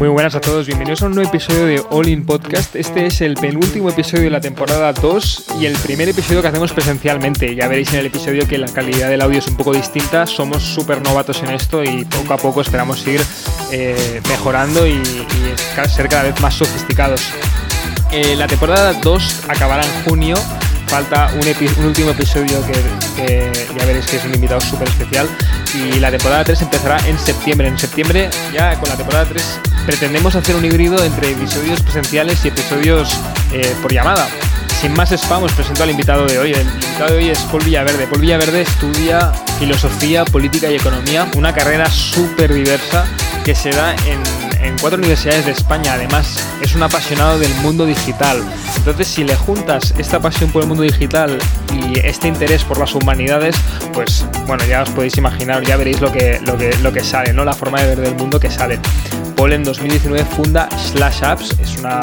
Muy 0.00 0.08
buenas 0.08 0.34
a 0.34 0.40
todos, 0.40 0.64
bienvenidos 0.66 1.02
a 1.02 1.08
un 1.08 1.14
nuevo 1.14 1.28
episodio 1.28 1.66
de 1.66 1.82
All 1.90 2.08
In 2.08 2.24
Podcast. 2.24 2.74
Este 2.74 3.04
es 3.04 3.20
el 3.20 3.34
penúltimo 3.34 3.90
episodio 3.90 4.24
de 4.24 4.30
la 4.30 4.40
temporada 4.40 4.94
2 4.94 5.48
y 5.60 5.66
el 5.66 5.76
primer 5.76 6.08
episodio 6.08 6.40
que 6.40 6.48
hacemos 6.48 6.72
presencialmente. 6.72 7.54
Ya 7.54 7.68
veréis 7.68 7.92
en 7.92 8.00
el 8.00 8.06
episodio 8.06 8.48
que 8.48 8.56
la 8.56 8.68
calidad 8.68 9.10
del 9.10 9.20
audio 9.20 9.40
es 9.40 9.46
un 9.46 9.58
poco 9.58 9.74
distinta, 9.74 10.26
somos 10.26 10.62
súper 10.62 11.02
novatos 11.02 11.42
en 11.42 11.50
esto 11.50 11.84
y 11.84 12.06
poco 12.06 12.32
a 12.32 12.38
poco 12.38 12.62
esperamos 12.62 13.06
ir 13.06 13.20
eh, 13.72 14.22
mejorando 14.26 14.86
y, 14.86 15.02
ser 15.94 16.08
cada 16.08 16.22
vez 16.22 16.40
más 16.40 16.54
sofisticados. 16.54 17.20
Eh, 18.10 18.36
la 18.36 18.46
temporada 18.46 18.94
2 18.94 19.42
acabará 19.48 19.82
en 19.84 20.04
junio 20.04 20.34
falta 20.90 21.30
un, 21.34 21.86
último 21.86 22.10
episodio 22.10 22.60
que, 22.66 23.52
ya 23.78 23.86
veréis 23.86 24.06
que 24.06 24.16
es 24.16 24.24
un 24.24 24.34
invitado 24.34 24.60
súper 24.60 24.88
especial. 24.88 25.28
Y 25.72 26.00
la 26.00 26.10
temporada 26.10 26.42
3 26.42 26.62
empezará 26.62 26.98
en 27.06 27.16
septiembre. 27.16 27.68
En 27.68 27.78
septiembre, 27.78 28.28
ya 28.52 28.74
con 28.80 28.88
la 28.88 28.96
temporada 28.96 29.24
3, 29.26 29.60
pretendemos 29.86 30.34
hacer 30.34 30.56
un 30.56 30.64
híbrido 30.64 31.02
entre 31.04 31.30
episodios 31.30 31.80
presenciales 31.80 32.44
y 32.44 32.48
episodios 32.48 33.16
eh, 33.52 33.72
por 33.80 33.92
llamada. 33.92 34.26
Sin 34.80 34.94
más 34.94 35.12
spam, 35.12 35.42
os 35.42 35.52
presento 35.52 35.82
al 35.82 35.90
invitado 35.90 36.26
de 36.26 36.38
hoy. 36.38 36.52
El 36.52 36.62
invitado 36.62 37.12
de 37.12 37.18
hoy 37.18 37.28
es 37.28 37.38
Paul 37.40 37.62
Villaverde. 37.62 38.06
Paul 38.06 38.22
Villaverde 38.22 38.62
estudia 38.62 39.30
filosofía, 39.58 40.24
política 40.24 40.70
y 40.70 40.76
economía, 40.76 41.30
una 41.36 41.52
carrera 41.52 41.84
súper 41.90 42.54
diversa 42.54 43.04
que 43.44 43.54
se 43.54 43.70
da 43.70 43.94
en 44.06 44.50
en 44.62 44.76
cuatro 44.78 44.98
universidades 44.98 45.46
de 45.46 45.52
España. 45.52 45.94
Además, 45.94 46.36
es 46.60 46.74
un 46.74 46.82
apasionado 46.82 47.38
del 47.38 47.54
mundo 47.56 47.86
digital. 47.86 48.42
Entonces, 48.76 49.08
si 49.08 49.24
le 49.24 49.36
juntas 49.36 49.94
esta 49.98 50.20
pasión 50.20 50.50
por 50.50 50.62
el 50.62 50.68
mundo 50.68 50.82
digital 50.82 51.38
y 51.72 51.98
este 52.00 52.28
interés 52.28 52.64
por 52.64 52.78
las 52.78 52.94
humanidades, 52.94 53.56
pues 53.92 54.26
bueno, 54.46 54.64
ya 54.64 54.82
os 54.82 54.90
podéis 54.90 55.16
imaginar, 55.16 55.62
ya 55.64 55.76
veréis 55.76 56.00
lo 56.00 56.12
que, 56.12 56.40
lo 56.40 56.56
que, 56.56 56.76
lo 56.78 56.92
que 56.92 57.02
sale, 57.02 57.32
¿no? 57.32 57.44
La 57.44 57.54
forma 57.54 57.80
de 57.80 57.88
ver 57.88 58.00
del 58.00 58.14
mundo 58.14 58.38
que 58.38 58.50
sale. 58.50 58.78
Paul 59.36 59.52
en 59.52 59.64
2019 59.64 60.24
funda 60.24 60.68
Slash 60.76 61.24
Apps, 61.24 61.56
es 61.60 61.78
una 61.78 62.00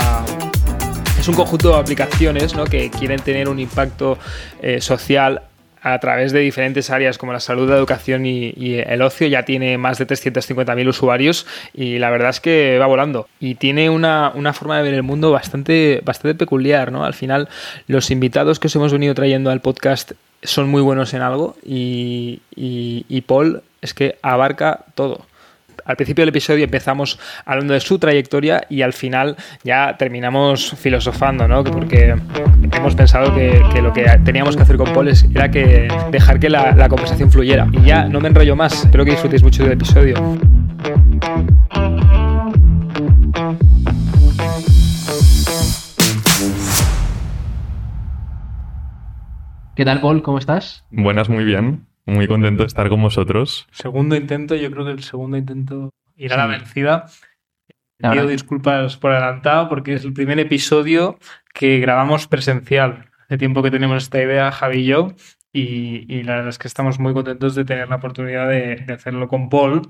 es 1.28 1.30
un 1.30 1.36
conjunto 1.36 1.74
de 1.74 1.80
aplicaciones 1.82 2.56
¿no? 2.56 2.64
que 2.64 2.90
quieren 2.90 3.20
tener 3.20 3.50
un 3.50 3.60
impacto 3.60 4.18
eh, 4.62 4.80
social 4.80 5.42
a 5.82 6.00
través 6.00 6.32
de 6.32 6.40
diferentes 6.40 6.90
áreas 6.90 7.18
como 7.18 7.34
la 7.34 7.42
salud, 7.42 7.70
la 7.70 7.76
educación 7.76 8.26
y, 8.26 8.54
el 8.56 9.02
ocio. 9.02 9.28
Ya 9.28 9.44
tiene 9.44 9.78
más 9.78 9.98
de 9.98 10.08
350.000 10.08 10.88
usuarios 10.88 11.46
y 11.74 12.00
la 12.00 12.10
verdad 12.12 12.30
es 12.30 12.40
que 12.40 12.78
va 12.80 12.86
volando. 12.86 13.28
Y 13.42 13.56
tiene 13.56 13.90
una, 13.90 14.32
forma 14.54 14.78
de 14.78 14.84
ver 14.84 14.94
el 14.94 15.04
mundo 15.04 15.32
bastante, 15.32 16.00
bastante 16.06 16.34
peculiar, 16.34 16.94
¿no? 16.94 17.04
Al 17.04 17.14
final, 17.14 17.50
los 17.88 18.10
invitados 18.10 18.60
que 18.60 18.68
os 18.68 18.76
hemos 18.78 18.94
venido 18.94 19.14
trayendo 19.14 19.52
al 19.52 19.60
podcast 19.60 20.14
son 20.44 20.70
muy 20.70 20.82
buenos 20.82 21.14
en 21.14 21.24
algo 21.24 21.58
y, 21.62 22.40
y 22.56 23.22
Paul 23.28 23.64
es 23.82 23.94
que 23.94 24.18
abarca 24.22 24.86
todo 24.96 25.26
al 25.88 25.96
principio 25.96 26.22
del 26.24 26.30
episodio 26.30 26.66
empezamos 26.66 27.18
hablando 27.46 27.74
de 27.74 27.80
su 27.80 27.98
trayectoria 27.98 28.62
y 28.70 28.82
al 28.82 28.94
final 28.94 29.38
ya 29.64 29.96
terminamos 29.98 30.76
filosofando, 30.78 31.48
¿no? 31.48 31.64
Porque 31.64 32.14
hemos 32.74 32.96
pensado 32.96 33.34
que, 33.34 33.62
lo 33.82 33.94
que 33.94 34.04
teníamos 34.24 34.56
que 34.56 34.64
hacer 34.64 34.76
con 34.76 34.94
Paul 34.94 35.08
era 35.08 35.50
que 35.50 35.88
dejar 36.12 36.40
que 36.40 36.50
la, 36.50 36.74
la 36.74 36.90
conversación 36.90 37.32
fluyera. 37.32 37.68
Y 37.72 37.86
ya 37.86 38.06
no 38.06 38.20
me 38.20 38.28
enrollo 38.28 38.56
más, 38.56 38.84
espero 38.84 39.06
que 39.06 39.12
disfrutéis 39.12 39.44
mucho 39.44 39.64
del 39.64 39.74
episodio. 39.74 40.16
¿Qué 49.76 49.86
tal, 49.86 50.02
Paul? 50.02 50.22
¿Cómo 50.24 50.40
estás? 50.40 50.84
Buenas, 50.90 51.30
muy 51.30 51.46
bien. 51.46 51.86
Muy 52.08 52.26
contento 52.26 52.64
de 52.64 52.68
estar 52.68 52.88
con 52.88 53.02
vosotros. 53.02 53.68
Segundo 53.72 54.16
intento, 54.16 54.56
yo 54.56 54.72
creo 54.72 54.86
que 54.86 54.92
el 54.92 55.04
segundo 55.04 55.36
intento 55.38 55.92
irá 56.16 56.36
a 56.36 56.48
la 56.48 56.48
vencida. 56.48 57.06
Pido 58.00 58.28
disculpas 58.28 58.96
por 58.96 59.12
adelantado 59.12 59.68
porque 59.68 59.94
es 59.94 60.06
el 60.06 60.14
primer 60.14 60.40
episodio 60.40 61.20
que 61.54 61.80
grabamos 61.80 62.28
presencial. 62.28 63.10
Hace 63.26 63.38
tiempo 63.38 63.62
que 63.62 63.72
tenemos 63.72 64.04
esta 64.04 64.22
idea, 64.22 64.52
Javi 64.52 64.78
y 64.78 64.86
yo, 64.86 65.14
y, 65.52 66.24
la 66.24 66.36
verdad 66.36 66.50
es 66.50 66.60
que 66.60 66.68
estamos 66.68 67.00
muy 67.00 67.14
contentos 67.14 67.56
de 67.56 67.66
tener 67.66 67.90
la 67.90 67.96
oportunidad 67.96 68.48
de, 68.48 68.86
hacerlo 68.94 69.28
con 69.28 69.50
Paul 69.50 69.82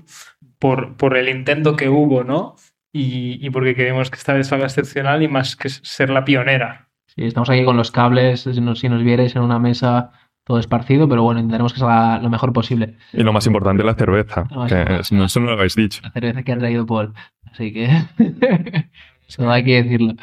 por, 0.58 0.96
por, 0.96 1.16
el 1.16 1.28
intento 1.28 1.76
que 1.76 1.88
hubo, 1.88 2.24
¿no? 2.24 2.56
Y, 2.92 3.48
porque 3.50 3.74
queremos 3.74 4.10
que 4.10 4.16
esta 4.16 4.32
vez 4.32 4.48
salga 4.48 4.64
excepcional 4.64 5.22
y 5.22 5.28
más 5.28 5.54
que 5.54 5.68
ser 5.68 6.10
la 6.10 6.24
pionera. 6.24 6.88
Sí, 7.06 7.24
estamos 7.24 7.50
aquí 7.50 7.64
con 7.64 7.76
los 7.76 7.92
cables, 7.92 8.40
si 8.40 8.60
nos, 8.60 8.80
si 8.80 8.88
nos 8.88 9.04
vierais 9.04 9.36
en 9.36 9.42
una 9.42 9.58
mesa 9.58 10.10
todo 10.48 10.58
esparcido, 10.58 11.06
pero 11.10 11.22
bueno, 11.22 11.40
intentaremos 11.40 11.74
que 11.74 11.78
salga 11.78 12.18
lo 12.20 12.30
mejor 12.30 12.54
posible. 12.54 12.96
Y 13.12 13.22
lo 13.22 13.34
más 13.34 13.46
importante, 13.46 13.84
la 13.84 13.94
cerveza, 13.94 14.44
que 14.66 15.02
no, 15.14 15.26
eso 15.26 15.40
no 15.40 15.46
lo 15.46 15.52
habéis 15.52 15.76
dicho. 15.76 16.00
La 16.02 16.10
cerveza 16.10 16.42
que 16.42 16.52
ha 16.52 16.58
traído 16.58 16.86
Paul, 16.86 17.12
así 17.52 17.70
que 17.70 17.84
eso 19.28 19.50
hay 19.50 19.62
que 19.62 19.82
decirlo. 19.82 20.14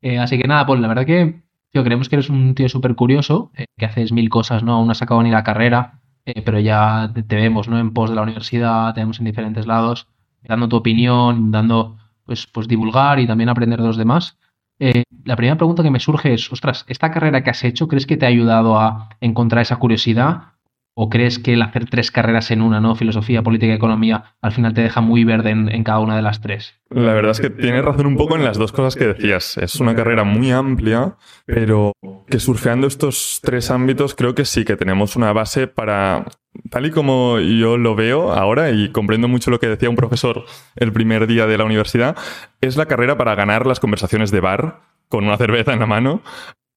Eh, 0.00 0.18
así 0.18 0.38
que 0.38 0.48
nada, 0.48 0.64
Paul, 0.64 0.80
la 0.80 0.88
verdad 0.88 1.04
que 1.04 1.42
yo 1.74 1.84
creemos 1.84 2.08
que 2.08 2.16
eres 2.16 2.30
un 2.30 2.54
tío 2.54 2.70
súper 2.70 2.94
curioso, 2.94 3.52
eh, 3.54 3.66
que 3.76 3.84
haces 3.84 4.12
mil 4.12 4.30
cosas, 4.30 4.62
¿no? 4.62 4.72
Aún 4.72 4.86
no 4.86 4.92
has 4.92 5.02
acabado 5.02 5.24
ni 5.24 5.30
la 5.30 5.44
carrera, 5.44 6.00
eh, 6.24 6.40
pero 6.42 6.58
ya 6.58 7.12
te, 7.12 7.36
vemos, 7.36 7.68
¿no? 7.68 7.78
En 7.78 7.92
pos 7.92 8.08
de 8.08 8.16
la 8.16 8.22
universidad, 8.22 8.94
te 8.94 9.00
vemos 9.00 9.18
en 9.18 9.26
diferentes 9.26 9.66
lados, 9.66 10.08
dando 10.42 10.70
tu 10.70 10.76
opinión, 10.76 11.50
dando, 11.50 11.98
pues, 12.24 12.46
pues 12.46 12.66
divulgar 12.66 13.20
y 13.20 13.26
también 13.26 13.50
aprender 13.50 13.78
de 13.78 13.88
los 13.88 13.98
demás. 13.98 14.38
Eh, 14.78 15.04
la 15.24 15.36
primera 15.36 15.56
pregunta 15.56 15.82
que 15.82 15.90
me 15.90 16.00
surge 16.00 16.34
es, 16.34 16.52
ostras, 16.52 16.84
¿esta 16.88 17.10
carrera 17.10 17.42
que 17.42 17.50
has 17.50 17.64
hecho 17.64 17.88
crees 17.88 18.06
que 18.06 18.16
te 18.16 18.26
ha 18.26 18.28
ayudado 18.28 18.78
a 18.78 19.08
encontrar 19.20 19.62
esa 19.62 19.76
curiosidad? 19.76 20.55
¿O 20.98 21.10
crees 21.10 21.38
que 21.38 21.52
el 21.52 21.60
hacer 21.60 21.90
tres 21.90 22.10
carreras 22.10 22.50
en 22.50 22.62
una, 22.62 22.80
¿no? 22.80 22.96
Filosofía, 22.96 23.42
política 23.42 23.70
y 23.70 23.76
economía, 23.76 24.34
al 24.40 24.52
final 24.52 24.72
te 24.72 24.80
deja 24.80 25.02
muy 25.02 25.24
verde 25.24 25.50
en, 25.50 25.84
cada 25.84 25.98
una 25.98 26.16
de 26.16 26.22
las 26.22 26.40
tres? 26.40 26.80
La 26.88 27.12
verdad 27.12 27.32
es 27.32 27.40
que 27.40 27.50
tienes 27.50 27.84
razón 27.84 28.06
un 28.06 28.16
poco 28.16 28.34
en 28.34 28.44
las 28.44 28.56
dos 28.56 28.72
cosas 28.72 28.96
que 28.96 29.08
decías. 29.08 29.58
Es 29.58 29.76
una 29.76 29.94
carrera 29.94 30.24
muy 30.24 30.50
amplia, 30.52 31.16
pero 31.44 31.92
que 32.26 32.38
surfeando 32.38 32.86
estos 32.86 33.40
tres 33.42 33.70
ámbitos 33.70 34.14
creo 34.14 34.34
que 34.34 34.46
sí 34.46 34.64
que 34.64 34.76
tenemos 34.76 35.16
una 35.16 35.34
base 35.34 35.66
para 35.66 36.24
tal 36.70 36.86
y 36.86 36.90
como 36.90 37.40
yo 37.40 37.76
lo 37.76 37.94
veo 37.94 38.32
ahora 38.32 38.70
y 38.70 38.90
comprendo 38.90 39.28
mucho 39.28 39.50
lo 39.50 39.60
que 39.60 39.68
decía 39.68 39.90
un 39.90 39.96
profesor 39.96 40.46
el 40.76 40.92
primer 40.92 41.26
día 41.26 41.46
de 41.46 41.58
la 41.58 41.64
universidad, 41.64 42.16
es 42.62 42.78
la 42.78 42.86
carrera 42.86 43.18
para 43.18 43.34
ganar 43.34 43.66
las 43.66 43.80
conversaciones 43.80 44.30
de 44.30 44.40
bar 44.40 44.80
con 45.10 45.24
una 45.24 45.36
cerveza 45.36 45.74
en 45.74 45.80
la 45.80 45.86
mano, 45.86 46.22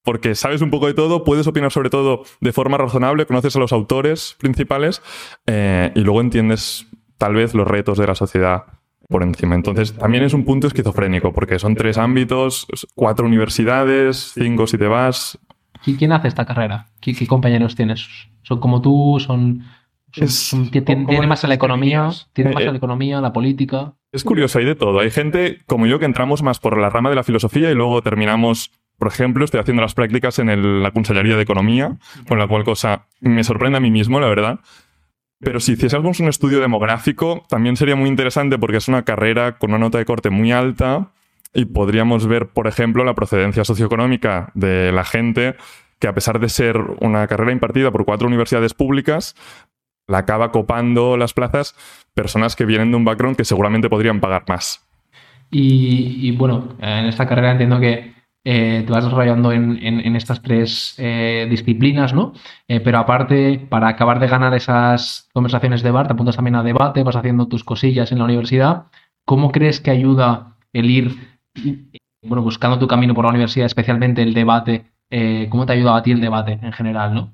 porque 0.04 0.36
sabes 0.36 0.62
un 0.62 0.70
poco 0.70 0.88
de 0.88 0.94
todo, 0.94 1.24
puedes 1.24 1.48
opinar 1.48 1.72
sobre 1.72 1.90
todo 1.90 2.24
de 2.42 2.52
forma 2.52 2.78
razonable, 2.78 3.26
conoces 3.26 3.56
a 3.56 3.60
los 3.60 3.74
autores 3.74 4.36
principales 4.40 5.02
eh, 5.46 5.92
y 5.96 6.02
luego 6.02 6.22
entiendes 6.22 6.88
tal 7.18 7.36
vez 7.36 7.54
los 7.54 7.68
retos 7.68 7.98
de 7.98 8.08
la 8.08 8.16
sociedad 8.16 8.64
por 9.08 9.24
encima. 9.24 9.56
Entonces, 9.56 9.94
también 9.94 10.24
es 10.24 10.34
un 10.34 10.46
punto 10.46 10.68
esquizofrénico, 10.68 11.34
porque 11.34 11.59
son 11.59 11.76
tres 11.76 11.98
ámbitos, 11.98 12.68
cuatro 12.96 13.26
universidades, 13.26 14.34
cinco 14.36 14.68
si 14.68 14.78
te 14.78 14.88
vas. 14.88 15.38
¿Y 15.86 15.96
quién 15.96 16.12
hace 16.12 16.28
esta 16.28 16.46
carrera? 16.46 16.88
¿Qué, 17.02 17.14
qué 17.14 17.26
compañeros 17.26 17.76
tienes? 17.76 18.08
¿Son 18.44 18.59
como 18.59 18.82
tú? 18.82 19.18
¿Son, 19.20 19.64
tiene 20.12 21.28
más 21.28 21.44
en 21.44 21.50
la 21.50 21.56
economía? 21.56 22.09
¿Tiene 22.34 22.52
más 22.52 22.64
en 22.64 22.72
la 22.72 22.78
economía, 22.78 23.22
la 23.22 23.34
política? 23.34 23.94
Es 24.12 24.24
curioso, 24.24 24.59
hay 24.59 24.66
de 24.66 24.76
todo. 24.76 25.00
Hay 25.00 25.12
gente 25.12 25.59
como 25.68 25.86
yo 25.86 26.00
que 26.00 26.06
entramos 26.06 26.42
más 26.42 26.59
por 26.59 26.78
la 26.78 26.90
rama 26.90 27.09
de 27.09 27.16
la 27.16 27.24
filosofía 27.24 27.72
y 27.72 27.76
luego 27.76 28.02
terminamos 28.02 28.72
por 29.00 29.08
ejemplo, 29.08 29.46
estoy 29.46 29.62
haciendo 29.62 29.82
las 29.82 29.96
prácticas 29.96 30.38
en 30.40 30.84
la 30.84 30.92
Consellería 30.92 31.36
de 31.36 31.42
Economía, 31.42 31.98
con 32.28 32.38
la 32.38 32.48
cual 32.48 32.64
cosa 32.64 33.08
me 33.22 33.44
sorprende 33.44 33.78
a 33.78 33.82
mí 33.82 33.90
mismo, 33.90 34.20
la 34.20 34.28
verdad. 34.28 34.60
Pero 35.40 35.62
si 35.62 35.72
hiciésemos 35.72 36.20
un 36.20 36.28
estudio 36.28 36.60
demográfico, 36.60 37.46
también 37.48 37.78
sería 37.78 37.96
muy 37.96 38.09
interesante 38.09 38.59
porque 38.59 38.78
es 38.78 38.90
una 38.90 39.04
carrera 39.04 39.58
con 39.58 39.72
una 39.72 39.80
nota 39.80 39.98
de 39.98 40.06
corte 40.06 40.30
muy 40.30 40.52
alta 40.52 41.14
y 41.54 41.66
podríamos 41.66 42.28
ver, 42.28 42.50
por 42.50 42.68
ejemplo, 42.68 43.06
la 43.06 43.16
procedencia 43.16 43.64
socioeconómica 43.64 44.52
de 44.54 44.92
la 44.92 45.06
gente 45.06 45.56
que 45.98 46.08
a 46.08 46.14
pesar 46.14 46.40
de 46.40 46.50
ser 46.50 46.78
una 47.00 47.26
carrera 47.28 47.52
impartida 47.52 47.92
por 47.92 48.06
cuatro 48.06 48.28
universidades 48.28 48.74
públicas, 48.74 49.36
la 50.08 50.20
acaba 50.20 50.52
copando 50.52 51.18
las 51.18 51.34
plazas 51.34 51.76
personas 52.14 52.56
que 52.56 52.66
vienen 52.66 52.92
de 52.92 52.98
un 52.98 53.06
background 53.06 53.38
que 53.38 53.46
seguramente 53.46 53.90
podrían 53.90 54.20
pagar 54.20 54.44
más. 54.47 54.85
Y, 55.52 56.35
bueno, 56.38 56.76
en 56.79 57.06
esta 57.06 57.28
carrera 57.28 57.52
entiendo 57.52 57.79
que 57.79 58.14
eh, 58.44 58.84
te 58.86 58.91
vas 58.91 59.03
desarrollando 59.03 59.52
en, 59.52 60.16
estas 60.16 60.41
tres 60.41 60.96
eh, 60.97 61.47
disciplinas, 61.50 62.14
¿no? 62.14 62.34
Eh, 62.68 62.80
pero 62.80 63.00
aparte, 63.00 63.66
para 63.70 63.90
acabar 63.90 64.20
de 64.20 64.28
ganar 64.28 64.53
esas 64.53 65.30
conversaciones 65.34 65.84
de 65.84 65.91
bar, 65.91 66.08
te 66.08 66.14
apuntas 66.14 66.36
también 66.36 66.56
a 66.56 66.64
debate, 66.64 67.03
vas 67.03 67.16
haciendo 67.16 67.47
tus 67.47 67.64
cosillas 67.64 68.12
en 68.12 68.20
la 68.20 68.26
universidad. 68.26 68.86
¿Cómo 69.26 69.52
crees 69.52 69.80
que 69.82 69.91
ayuda 69.91 70.56
el 70.74 70.90
ir, 70.90 71.16
bueno, 72.24 72.41
buscando 72.41 72.80
tu 72.80 72.88
camino 72.88 73.14
por 73.14 73.26
la 73.26 73.32
universidad, 73.32 73.66
especialmente 73.66 74.22
el 74.22 74.34
debate 74.34 74.85
eh, 75.12 75.47
cómo 75.50 75.66
te 75.66 75.74
ha 75.74 75.76
ayudado 75.76 75.97
a 75.97 76.03
ti 76.03 76.12
el 76.12 76.22
debate 76.22 76.59
en 76.62 76.72
general, 76.72 77.14
¿no? 77.14 77.34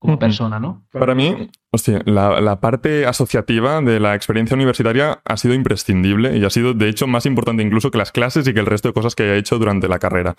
Como 0.00 0.18
persona, 0.18 0.58
¿no? 0.58 0.82
Para 0.92 1.14
mí, 1.14 1.50
hostia, 1.70 2.00
la, 2.06 2.58
parte 2.58 3.04
asociativa 3.04 3.82
de 3.82 4.00
la 4.00 4.14
experiencia 4.14 4.54
universitaria 4.54 5.20
ha 5.26 5.36
sido 5.36 5.52
imprescindible 5.52 6.38
y 6.38 6.44
ha 6.46 6.48
sido, 6.48 6.72
de 6.72 6.88
hecho, 6.88 7.06
más 7.06 7.26
importante 7.26 7.62
incluso 7.62 7.90
que 7.90 7.98
las 7.98 8.10
clases 8.10 8.48
y 8.48 8.54
que 8.54 8.60
el 8.60 8.66
resto 8.66 8.88
de 8.88 8.94
cosas 8.94 9.14
que 9.14 9.24
haya 9.24 9.34
hecho 9.34 9.58
durante 9.58 9.88
la 9.88 9.98
carrera. 9.98 10.36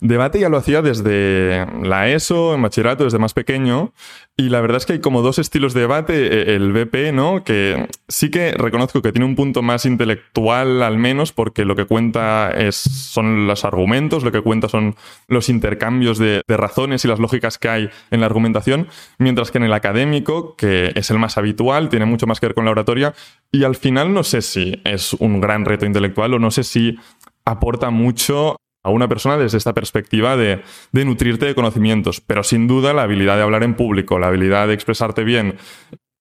Debate 0.00 0.40
ya 0.40 0.48
lo 0.48 0.56
hacía 0.56 0.82
desde 0.82 1.66
la 1.82 2.08
ESO, 2.08 2.54
en 2.54 2.62
bachillerato, 2.62 3.04
desde 3.04 3.18
más 3.18 3.34
pequeño. 3.34 3.92
Y 4.36 4.50
la 4.50 4.60
verdad 4.60 4.76
es 4.76 4.86
que 4.86 4.94
hay 4.94 4.98
como 5.00 5.22
dos 5.22 5.38
estilos 5.38 5.72
de 5.72 5.80
debate. 5.80 6.26
E, 6.26 6.56
el 6.56 6.72
BP, 6.72 7.12
¿no? 7.14 7.42
Que 7.42 7.88
sí 8.08 8.30
que 8.30 8.52
reconozco 8.52 9.00
que 9.00 9.12
tiene 9.12 9.24
un 9.24 9.34
punto 9.34 9.62
más 9.62 9.86
intelectual, 9.86 10.82
al 10.82 10.98
menos, 10.98 11.32
porque 11.32 11.64
lo 11.64 11.74
que 11.74 11.86
cuenta 11.86 12.50
es, 12.50 12.76
son 12.76 13.46
los 13.46 13.64
argumentos, 13.64 14.24
lo 14.24 14.32
que 14.32 14.42
cuenta 14.42 14.68
son 14.68 14.96
los 15.28 15.48
intercambios 15.48 16.18
de, 16.18 16.42
de 16.46 16.56
razones 16.56 17.04
y 17.04 17.08
las 17.08 17.18
lógicas 17.18 17.58
que 17.58 17.68
hay 17.68 17.90
en 18.10 18.20
la 18.20 18.26
argumentación. 18.26 18.88
Mientras 19.18 19.50
que 19.50 19.58
en 19.58 19.64
el 19.64 19.72
académico, 19.72 20.56
que 20.56 20.92
es 20.94 21.10
el 21.10 21.18
más 21.18 21.38
habitual, 21.38 21.88
tiene 21.88 22.04
mucho 22.04 22.26
más 22.26 22.40
que 22.40 22.46
ver 22.46 22.54
con 22.54 22.64
la 22.64 22.72
oratoria. 22.72 23.14
Y 23.50 23.64
al 23.64 23.76
final 23.76 24.12
no 24.12 24.22
sé 24.22 24.42
si 24.42 24.80
es 24.84 25.14
un 25.14 25.40
gran 25.40 25.64
reto 25.64 25.86
intelectual 25.86 26.34
o 26.34 26.38
no 26.38 26.50
sé 26.50 26.64
si 26.64 26.98
aporta 27.44 27.90
mucho 27.90 28.56
a 28.86 28.90
una 28.90 29.08
persona 29.08 29.36
desde 29.36 29.58
esta 29.58 29.74
perspectiva 29.74 30.36
de, 30.36 30.62
nutrirte 30.92 31.44
de 31.44 31.56
conocimientos, 31.56 32.20
pero 32.20 32.44
sin 32.44 32.68
duda 32.68 32.94
la 32.94 33.02
habilidad 33.02 33.36
de 33.36 33.42
hablar 33.42 33.64
en 33.64 33.74
público, 33.74 34.20
la 34.20 34.28
habilidad 34.28 34.68
de 34.68 34.74
expresarte 34.74 35.24
bien 35.24 35.56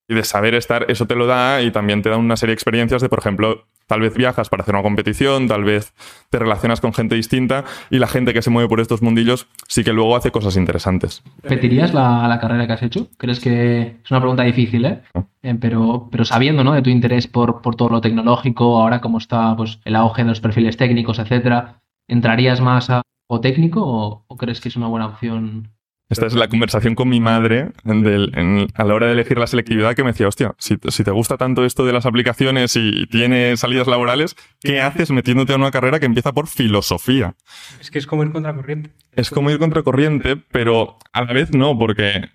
y 0.07 0.15
de 0.15 0.23
saber 0.23 0.55
estar, 0.55 0.85
eso 0.89 1.05
te 1.05 1.15
lo 1.15 1.27
da 1.27 1.61
y 1.61 1.69
también 1.69 2.01
te 2.01 2.09
da 2.09 2.17
una 2.17 2.37
serie 2.37 2.51
de 2.51 2.55
experiencias 2.55 3.03
de, 3.03 3.09
por 3.09 3.19
ejemplo, 3.19 3.67
tal 3.85 4.01
vez 4.01 4.15
viajas 4.15 4.49
para 4.49 4.63
hacer 4.63 4.73
una 4.73 4.81
competición, 4.81 5.47
tal 5.47 5.63
vez 5.63 5.93
te 6.31 6.39
relacionas 6.39 6.81
con 6.81 6.91
gente 6.91 7.13
distinta 7.13 7.65
y 7.91 7.99
la 7.99 8.07
gente 8.07 8.33
que 8.33 8.41
se 8.41 8.49
mueve 8.49 8.67
por 8.67 8.79
estos 8.79 9.03
mundillos 9.03 9.47
sí 9.67 9.83
que 9.83 9.93
luego 9.93 10.15
hace 10.15 10.31
cosas 10.31 10.57
interesantes. 10.57 11.21
¿Repetirías 11.43 11.93
la, 11.93 12.37
carrera 12.41 12.65
que 12.65 12.73
has 12.73 12.81
hecho? 12.81 13.09
¿Crees 13.17 13.39
que 13.39 13.97
es 14.03 14.11
una 14.11 14.21
pregunta 14.21 14.41
difícil, 14.41 14.85
eh? 14.85 15.01
eh 15.43 15.55
pero, 15.61 16.07
pero 16.11 16.25
sabiendo 16.25 16.63
¿no? 16.63 16.73
de 16.73 16.81
tu 16.81 16.89
interés 16.89 17.27
por, 17.27 17.61
por 17.61 17.75
todo 17.75 17.89
lo 17.89 18.01
tecnológico, 18.01 18.81
ahora 18.81 19.01
cómo 19.01 19.19
está 19.19 19.55
pues, 19.55 19.79
el 19.85 19.95
auge 19.95 20.23
de 20.23 20.29
los 20.29 20.39
perfiles 20.39 20.77
técnicos, 20.77 21.19
etcétera, 21.19 21.81
¿entrarías 22.07 22.61
más 22.61 22.89
a 22.89 23.01
o 23.27 23.41
técnico 23.41 23.81
o, 24.27 24.37
crees 24.37 24.61
que 24.61 24.69
es 24.69 24.75
una 24.75 24.87
buena 24.87 25.07
opción 25.07 25.71
esta 26.07 26.27
es 26.27 26.35
la 26.35 26.47
conversación 26.47 26.93
con 26.93 27.09
mi 27.09 27.19
madre 27.19 27.71
a 27.83 28.83
la 28.83 28.93
hora 28.93 29.07
de 29.07 29.13
elegir 29.13 29.39
la 29.39 29.47
selectividad 29.47 29.95
que 29.95 30.03
me 30.03 30.11
decía, 30.11 30.27
hostia, 30.27 30.53
si, 30.59 30.77
te 30.77 31.11
gusta 31.11 31.37
tanto 31.37 31.65
esto 31.65 31.83
de 31.83 31.93
las 31.93 32.05
aplicaciones 32.05 32.75
y 32.75 33.07
tienes 33.07 33.61
salidas 33.61 33.87
laborales, 33.87 34.35
¿qué 34.61 34.81
haces 34.81 35.09
metiéndote 35.09 35.53
a 35.53 35.55
una 35.55 35.71
carrera 35.71 35.99
que 35.99 36.05
empieza 36.05 36.31
por 36.31 36.45
filosofía? 36.45 37.33
Es 37.81 37.89
que 37.89 37.97
es 37.97 38.05
como 38.05 38.21
ir 38.21 38.31
contracorriente. 38.31 38.91
Es 39.13 39.31
como 39.31 39.49
ir 39.49 39.57
contracorriente, 39.57 40.37
pero 40.37 40.99
a 41.11 41.23
la 41.23 41.33
vez 41.33 41.55
no, 41.55 41.75
porque 41.75 42.29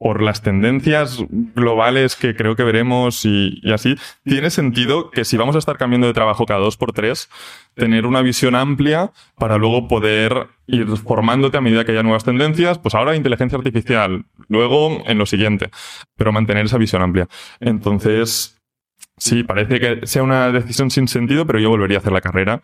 por 0.00 0.22
las 0.22 0.40
tendencias 0.40 1.22
globales 1.28 2.16
que 2.16 2.34
creo 2.34 2.56
que 2.56 2.64
veremos 2.64 3.26
y, 3.26 3.60
así, 3.70 3.96
tiene 4.24 4.48
sentido 4.48 5.10
que 5.10 5.26
si 5.26 5.36
vamos 5.36 5.56
a 5.56 5.58
estar 5.58 5.76
cambiando 5.76 6.06
de 6.06 6.14
trabajo 6.14 6.46
cada 6.46 6.60
dos 6.60 6.78
por 6.78 6.94
tres, 6.94 7.28
tener 7.74 8.06
una 8.06 8.22
visión 8.22 8.54
amplia 8.54 9.12
para 9.36 9.58
luego 9.58 9.88
poder 9.88 10.48
ir 10.66 10.86
formándote 10.96 11.58
a 11.58 11.60
medida 11.60 11.84
que 11.84 11.92
haya 11.92 12.02
nuevas 12.02 12.24
tendencias, 12.24 12.78
pues 12.78 12.94
ahora 12.94 13.14
inteligencia 13.14 13.58
artificial, 13.58 14.24
luego 14.48 15.02
en 15.04 15.18
lo 15.18 15.26
siguiente, 15.26 15.68
pero 16.16 16.32
mantener 16.32 16.64
esa 16.64 16.78
visión 16.78 17.02
amplia. 17.02 17.28
Entonces, 17.60 18.58
sí, 19.18 19.44
parece 19.44 19.80
que 19.80 20.06
sea 20.06 20.22
una 20.22 20.50
decisión 20.50 20.90
sin 20.90 21.08
sentido, 21.08 21.46
pero 21.46 21.58
yo 21.58 21.68
volvería 21.68 21.98
a 21.98 22.00
hacer 22.00 22.12
la 22.12 22.22
carrera. 22.22 22.62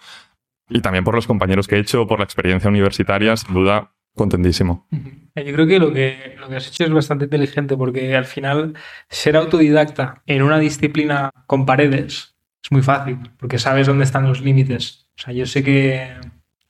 Y 0.70 0.80
también 0.80 1.04
por 1.04 1.14
los 1.14 1.26
compañeros 1.26 1.68
que 1.68 1.76
he 1.76 1.80
hecho, 1.80 2.06
por 2.06 2.18
la 2.18 2.24
experiencia 2.24 2.70
universitaria, 2.70 3.36
sin 3.36 3.52
duda, 3.52 3.92
Contentísimo. 4.16 4.88
Yo 4.90 5.52
creo 5.52 5.66
que 5.66 5.78
lo, 5.78 5.92
que 5.92 6.36
lo 6.40 6.48
que 6.48 6.56
has 6.56 6.68
hecho 6.68 6.84
es 6.84 6.90
bastante 6.90 7.26
inteligente 7.26 7.76
porque 7.76 8.16
al 8.16 8.24
final 8.24 8.72
ser 9.10 9.36
autodidacta 9.36 10.22
en 10.24 10.40
una 10.40 10.58
disciplina 10.58 11.30
con 11.46 11.66
paredes 11.66 12.34
es 12.64 12.72
muy 12.72 12.80
fácil 12.80 13.18
porque 13.36 13.58
sabes 13.58 13.86
dónde 13.86 14.04
están 14.04 14.26
los 14.26 14.40
límites. 14.40 15.10
O 15.18 15.22
sea, 15.22 15.34
yo 15.34 15.44
sé 15.44 15.62
que, 15.62 16.14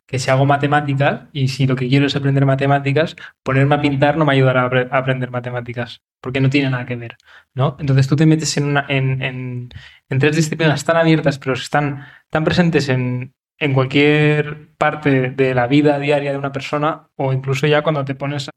que 0.07 0.19
si 0.19 0.29
hago 0.29 0.45
matemáticas 0.45 1.29
y 1.33 1.47
si 1.47 1.69
lo 1.69 1.77
que 1.77 1.89
quiero 1.89 2.07
es 2.07 2.17
aprender 2.17 2.45
matemáticas, 2.47 3.15
ponerme 3.45 3.77
a 3.77 3.81
pintar 3.81 4.17
no 4.17 4.25
me 4.25 4.33
ayudará 4.33 4.63
a, 4.63 4.99
aprender 4.99 5.31
matemáticas 5.31 6.03
porque 6.21 6.41
no 6.41 6.51
tiene 6.51 6.71
nada 6.71 6.85
que 6.85 6.97
ver. 6.97 7.17
¿no? 7.55 7.77
Entonces 7.79 8.09
tú 8.09 8.17
te 8.17 8.27
metes 8.27 8.57
en, 8.57 8.65
una, 8.65 8.87
en, 8.89 9.23
en, 9.23 9.69
en 10.09 10.19
tres 10.19 10.35
disciplinas 10.35 10.85
tan 10.85 10.97
abiertas 10.97 11.39
pero 11.39 11.53
están 11.53 12.07
tan 12.29 12.43
presentes 12.43 12.89
en, 12.89 13.37
en 13.59 13.73
cualquier 13.73 14.75
parte 14.77 15.31
de 15.31 15.55
la 15.55 15.67
vida 15.67 15.99
diaria 15.99 16.33
de 16.33 16.39
una 16.39 16.53
persona 16.53 17.09
o 17.17 17.33
incluso 17.33 17.67
ya 17.67 17.83
cuando 17.83 18.05
te 18.05 18.15
pones 18.15 18.49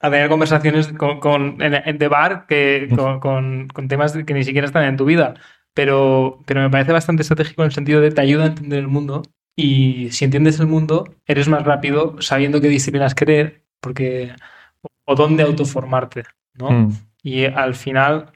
a 0.00 0.10
tener 0.10 0.28
conversaciones 0.28 0.92
con, 0.98 1.62
en, 1.62 1.98
de 1.98 2.08
bar 2.08 2.46
que, 2.48 2.88
con, 3.20 3.68
temas 3.88 4.12
que 4.12 4.34
ni 4.34 4.42
siquiera 4.42 4.66
están 4.66 4.84
en 4.84 4.96
tu 4.96 5.04
vida. 5.04 5.34
Pero, 5.74 6.40
pero 6.44 6.60
me 6.60 6.70
parece 6.70 6.92
bastante 6.92 7.22
estratégico 7.22 7.62
en 7.62 7.66
el 7.66 7.72
sentido 7.72 8.00
de 8.00 8.10
te 8.10 8.20
ayuda 8.20 8.44
a 8.44 8.48
entender 8.48 8.80
el 8.80 8.88
mundo 8.88 9.22
y 9.56 10.10
si 10.10 10.24
entiendes 10.24 10.58
el 10.60 10.66
mundo, 10.66 11.14
eres 11.24 11.48
más 11.48 11.64
rápido 11.64 12.20
sabiendo 12.20 12.60
qué 12.60 12.68
disciplinas 12.68 13.14
querer 13.14 13.64
porque, 13.80 14.34
o 15.04 15.14
dónde 15.14 15.44
autoformarte. 15.44 16.24
¿no? 16.54 16.70
Mm. 16.70 16.92
Y 17.22 17.44
al 17.44 17.74
final, 17.74 18.32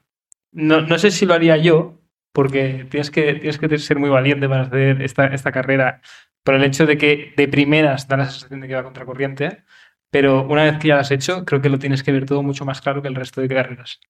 no, 0.53 0.81
no 0.83 0.99
sé 0.99 1.11
si 1.11 1.27
lo 1.27 1.35
haría 1.35 1.57
yo, 1.57 1.99
porque 2.37 2.87
tienes 2.91 3.11
que, 3.11 3.33
tienes 3.33 3.57
que 3.57 3.79
ser 3.79 3.99
muy 3.99 4.11
valiente 4.11 4.47
para 4.47 4.65
hacer 4.65 5.01
esta, 5.01 5.29
esta 5.29 5.53
carrera 5.53 6.03
por 6.45 6.55
el 6.55 6.65
hecho 6.65 6.85
de 6.85 6.99
que 6.99 7.33
de 7.35 7.49
primeras 7.49 8.09
da 8.09 8.19
la 8.19 8.29
sensación 8.29 8.61
de 8.61 8.69
que 8.69 8.75
va 8.75 8.83
contracorriente, 8.83 9.65
pero 10.11 10.47
una 10.47 10.65
vez 10.65 10.77
que 10.77 10.89
ya 10.89 10.97
lo 10.97 11.01
has 11.01 11.11
hecho, 11.11 11.47
creo 11.47 11.63
que 11.63 11.71
lo 11.71 11.79
tienes 11.79 12.03
que 12.03 12.13
ver 12.13 12.27
todo 12.27 12.43
mucho 12.43 12.67
más 12.67 12.83
claro 12.83 13.01
que 13.01 13.09
el 13.09 13.15
resto 13.15 13.41
de 13.41 13.49
carreras. 13.49 14.01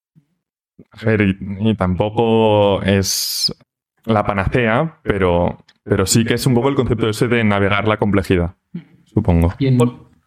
A 0.91 1.05
ver, 1.05 1.37
y, 1.39 1.75
tampoco 1.77 2.83
es 2.83 3.55
la 4.05 4.27
panacea, 4.27 4.99
pero, 5.05 5.65
pero 5.85 6.05
sí 6.05 6.25
que 6.25 6.35
es 6.35 6.47
un 6.47 6.55
poco 6.55 6.69
el 6.69 6.75
concepto 6.75 7.09
ese 7.09 7.29
de 7.29 7.45
navegar 7.45 7.87
la 7.87 7.97
complejidad, 7.97 8.57
supongo. 9.05 9.55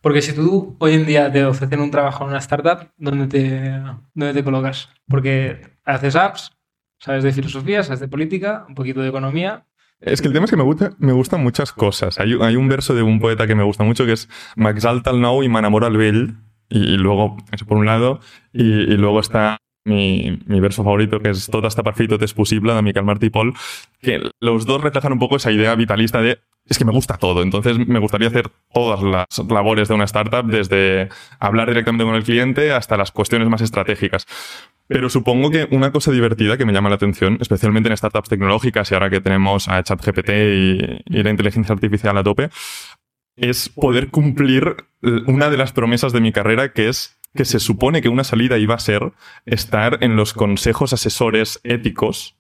porque 0.02 0.22
si 0.22 0.34
tú 0.34 0.78
hoy 0.80 0.94
en 0.94 1.06
día 1.06 1.30
te 1.30 1.44
ofrecen 1.44 1.82
un 1.82 1.92
trabajo 1.92 2.24
en 2.24 2.30
una 2.30 2.40
startup, 2.40 2.92
¿dónde 2.96 3.28
te, 3.28 3.78
dónde 4.14 4.34
te 4.34 4.44
colocas? 4.46 4.88
Porque 5.06 5.60
haces 5.84 6.16
apps, 6.16 6.58
Sabes 7.00 7.24
de 7.24 7.32
filosofía, 7.32 7.84
sabes 7.84 8.00
de 8.00 8.08
política, 8.08 8.66
un 8.68 8.76
poquito 8.76 9.02
de 9.02 9.10
economía. 9.10 9.66
Es 10.02 10.22
que 10.22 10.28
el 10.28 10.34
tema 10.34 10.46
es 10.46 10.52
que 10.52 10.58
me, 10.58 10.64
gusta, 10.64 10.92
me 10.98 11.12
gustan 11.14 11.44
muchas 11.44 11.74
cosas. 11.74 12.20
Hay, 12.20 12.34
un 12.34 12.70
verso 12.70 12.94
de 12.94 13.02
un 13.02 13.20
poeta 13.20 13.48
que 13.48 13.56
me 13.56 13.64
gusta 13.64 13.84
mucho 13.84 14.06
que 14.06 14.14
es 14.14 14.30
M'exalta 14.56 15.12
el 15.12 15.20
nou 15.20 15.44
y 15.44 15.50
m'enamora 15.50 15.88
el 15.88 15.98
vell. 15.98 16.38
Y, 16.70 16.98
luego, 16.98 17.36
eso 17.52 17.66
por 17.66 17.78
un 17.78 17.88
lado, 17.88 18.20
y 18.54 18.96
luego 18.96 19.20
está 19.20 19.58
mi, 19.86 20.38
verso 20.60 20.84
favorito, 20.84 21.20
que 21.20 21.30
es 21.30 21.48
Todo 21.48 21.68
está 21.68 21.84
perfecto, 21.84 22.18
es 22.20 22.34
posible, 22.34 22.74
de 22.74 22.82
Miquel 22.82 23.04
Martí 23.04 23.30
Paul, 23.30 23.54
que 24.02 24.22
los 24.40 24.66
dos 24.66 24.82
reflejan 24.82 25.14
un 25.14 25.20
poco 25.20 25.38
esa 25.38 25.52
idea 25.52 25.76
vitalista 25.76 26.22
de 26.22 26.40
es 26.66 26.78
que 26.78 26.86
me 26.86 26.92
gusta 26.92 27.18
todo, 27.18 27.42
entonces 27.42 27.80
me 27.88 27.98
gustaría 27.98 28.28
hacer 28.28 28.50
todas 28.72 29.02
las 29.02 29.26
labores 29.50 29.88
de 29.88 29.96
una 29.96 30.04
startup, 30.04 30.46
desde 30.46 31.10
hablar 31.40 31.68
directamente 31.68 32.06
con 32.06 32.14
el 32.14 32.24
cliente 32.24 32.72
hasta 32.72 32.96
las 32.96 33.12
cuestiones 33.12 33.50
más 33.50 33.62
estratégicas. 33.62 34.28
Pero 34.88 35.10
supongo 35.10 35.50
que 35.50 35.68
una 35.72 35.92
cosa 35.92 36.12
divertida 36.12 36.58
que 36.58 36.66
me 36.66 36.74
llama 36.74 36.90
la 36.90 36.96
atención, 36.96 37.40
especialmente 37.42 37.90
en 37.90 37.98
startups 37.98 38.30
tecnológicas 38.30 38.92
y 38.92 38.94
ahora 38.94 39.10
que 39.10 39.20
tenemos 39.20 39.68
a 39.68 39.82
ChatGPT 39.82 40.30
y, 40.30 41.02
y 41.06 41.24
la 41.24 41.32
inteligencia 41.32 41.74
artificial 41.74 42.18
a 42.18 42.24
tope, 42.24 42.50
es 43.36 43.70
poder 43.70 44.10
cumplir 44.10 44.76
una 45.02 45.50
de 45.50 45.58
las 45.58 45.72
promesas 45.72 46.14
de 46.14 46.22
mi 46.22 46.32
carrera, 46.32 46.74
que 46.74 46.90
es 46.90 47.19
que 47.36 47.46
se 47.46 47.60
supone 47.60 48.02
que 48.02 48.10
una 48.10 48.24
salida 48.24 48.58
iba 48.58 48.76
a 48.76 48.80
ser 48.80 49.14
estar 49.46 50.00
en 50.02 50.16
los 50.16 50.34
consejos 50.34 50.94
asesores 50.94 51.60
éticos 51.64 52.36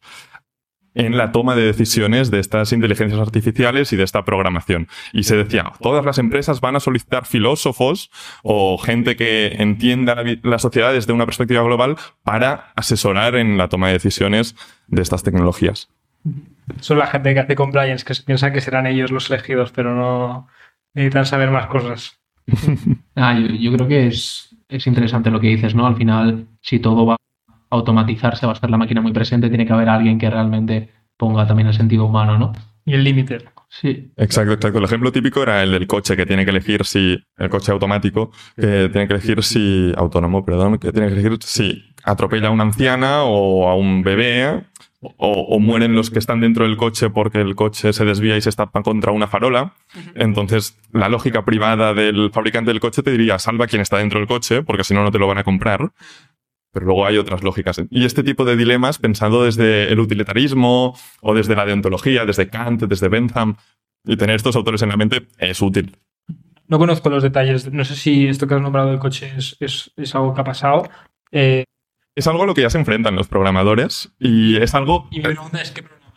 en 0.95 1.17
la 1.17 1.31
toma 1.31 1.55
de 1.55 1.63
decisiones 1.63 2.31
de 2.31 2.39
estas 2.39 2.73
inteligencias 2.73 3.19
artificiales 3.19 3.93
y 3.93 3.95
de 3.95 4.03
esta 4.03 4.25
programación. 4.25 4.87
Y 5.13 5.23
se 5.23 5.35
decía, 5.37 5.71
todas 5.81 6.03
las 6.03 6.17
empresas 6.17 6.61
van 6.61 6.75
a 6.75 6.79
solicitar 6.79 7.25
filósofos 7.25 8.11
o 8.43 8.77
gente 8.77 9.15
que 9.15 9.55
entienda 9.59 10.23
la, 10.41 10.59
sociedad 10.59 10.93
desde 10.93 11.13
una 11.13 11.25
perspectiva 11.25 11.61
global 11.63 11.95
para 12.23 12.71
asesorar 12.75 13.35
en 13.35 13.57
la 13.57 13.69
toma 13.69 13.87
de 13.87 13.93
decisiones 13.93 14.55
de 14.87 15.01
estas 15.01 15.23
tecnologías. 15.23 15.89
Son 16.81 16.97
la 16.97 17.07
gente 17.07 17.33
que 17.33 17.39
hace 17.39 17.55
compliance, 17.55 18.03
que 18.03 18.13
piensa 18.25 18.51
que 18.51 18.61
serán 18.61 18.85
ellos 18.85 19.11
los 19.11 19.29
elegidos, 19.29 19.71
pero 19.71 19.95
no 19.95 20.47
necesitan 20.93 21.25
saber 21.25 21.49
más 21.49 21.67
cosas. 21.67 22.19
ah, 23.15 23.39
yo, 23.39 23.71
creo 23.73 23.87
que 23.87 24.07
es, 24.07 24.48
es 24.69 24.87
interesante 24.87 25.31
lo 25.31 25.39
que 25.39 25.47
dices, 25.47 25.75
¿no? 25.75 25.85
Al 25.85 25.95
final, 25.95 26.47
si 26.61 26.79
todo 26.79 27.05
va 27.05 27.17
automatizarse, 27.71 28.45
va 28.45 28.53
a 28.53 28.55
estar 28.55 28.69
la 28.69 28.77
máquina 28.77 29.01
muy 29.01 29.11
presente, 29.11 29.49
tiene 29.49 29.65
que 29.65 29.73
haber 29.73 29.89
alguien 29.89 30.17
que 30.17 30.29
realmente 30.29 30.89
ponga 31.17 31.45
también 31.45 31.67
el 31.67 31.73
sentido 31.73 32.05
humano, 32.05 32.37
¿no? 32.37 32.53
Y 32.85 32.93
el 32.93 33.03
límite. 33.03 33.39
Sí. 33.69 34.11
Exacto, 34.17 34.53
exacto. 34.53 34.79
El 34.79 34.85
ejemplo 34.85 35.11
típico 35.11 35.43
era 35.43 35.61
el 35.61 35.71
del 35.71 35.85
coche, 35.85 36.15
que 36.15 36.25
tiene 36.25 36.43
que 36.43 36.51
elegir 36.51 36.85
si, 36.85 37.23
el 37.37 37.49
coche 37.49 37.71
automático, 37.71 38.31
que 38.55 38.89
tiene 38.91 39.07
que 39.07 39.13
elegir 39.13 39.43
si, 39.43 39.93
autónomo, 39.95 40.43
perdón, 40.43 40.79
que 40.79 40.91
tiene 40.91 41.07
que 41.07 41.13
elegir 41.13 41.37
si 41.41 41.83
atropella 42.03 42.47
a 42.47 42.51
una 42.51 42.63
anciana 42.63 43.23
o 43.23 43.69
a 43.69 43.75
un 43.75 44.01
bebé, 44.01 44.63
o, 45.01 45.59
mueren 45.59 45.95
los 45.95 46.09
que 46.09 46.19
están 46.19 46.41
dentro 46.41 46.65
del 46.65 46.75
coche 46.75 47.09
porque 47.09 47.39
el 47.39 47.55
coche 47.55 47.93
se 47.93 48.05
desvía 48.05 48.35
y 48.35 48.41
se 48.41 48.49
estapa 48.49 48.83
contra 48.83 49.11
una 49.11 49.27
farola. 49.27 49.73
Entonces, 50.15 50.77
la 50.91 51.07
lógica 51.07 51.45
privada 51.45 51.93
del 51.93 52.31
fabricante 52.31 52.71
del 52.71 52.81
coche 52.81 53.01
te 53.01 53.11
diría, 53.11 53.39
salva 53.39 53.65
a 53.65 53.67
quien 53.67 53.81
está 53.81 53.97
dentro 53.97 54.19
del 54.19 54.27
coche, 54.27 54.61
porque 54.61 54.83
si 54.83 54.93
no, 54.93 55.03
no 55.03 55.11
te 55.11 55.19
lo 55.19 55.27
van 55.27 55.37
a 55.37 55.43
comprar. 55.43 55.91
Pero 56.71 56.85
luego 56.85 57.05
hay 57.05 57.17
otras 57.17 57.43
lógicas. 57.43 57.81
Y 57.89 58.05
este 58.05 58.23
tipo 58.23 58.45
de 58.45 58.55
dilemas, 58.55 58.99
pensando 58.99 59.43
desde 59.43 59.91
el 59.91 59.99
utilitarismo 59.99 60.95
o 61.21 61.33
desde 61.33 61.55
la 61.55 61.65
deontología, 61.65 62.25
desde 62.25 62.49
Kant, 62.49 62.83
desde 62.83 63.07
Bentham, 63.07 63.55
y 64.05 64.17
tener 64.17 64.35
estos 64.35 64.55
autores 64.55 64.81
en 64.81 64.89
la 64.89 64.97
mente 64.97 65.27
es 65.39 65.61
útil. 65.61 65.97
No 66.67 66.77
conozco 66.77 67.09
los 67.09 67.23
detalles. 67.23 67.71
No 67.71 67.83
sé 67.85 67.95
si 67.95 68.27
esto 68.27 68.47
que 68.47 68.53
has 68.53 68.61
nombrado 68.61 68.89
del 68.89 68.99
coche 68.99 69.31
es, 69.35 69.57
es, 69.59 69.91
es 69.97 70.13
algo 70.13 70.33
que 70.33 70.41
ha 70.41 70.43
pasado. 70.43 70.87
Eh, 71.31 71.63
es 72.19 72.27
algo 72.27 72.43
a 72.43 72.45
lo 72.45 72.53
que 72.53 72.61
ya 72.61 72.69
se 72.69 72.77
enfrentan 72.77 73.15
los 73.15 73.27
programadores 73.27 74.11
y 74.19 74.57
es 74.57 74.75
algo... 74.75 75.07
y 75.11 75.17
mi 75.17 75.23
pregunta 75.23 75.61
es, 75.61 75.71
¿qué 75.71 75.81
programan? 75.83 76.13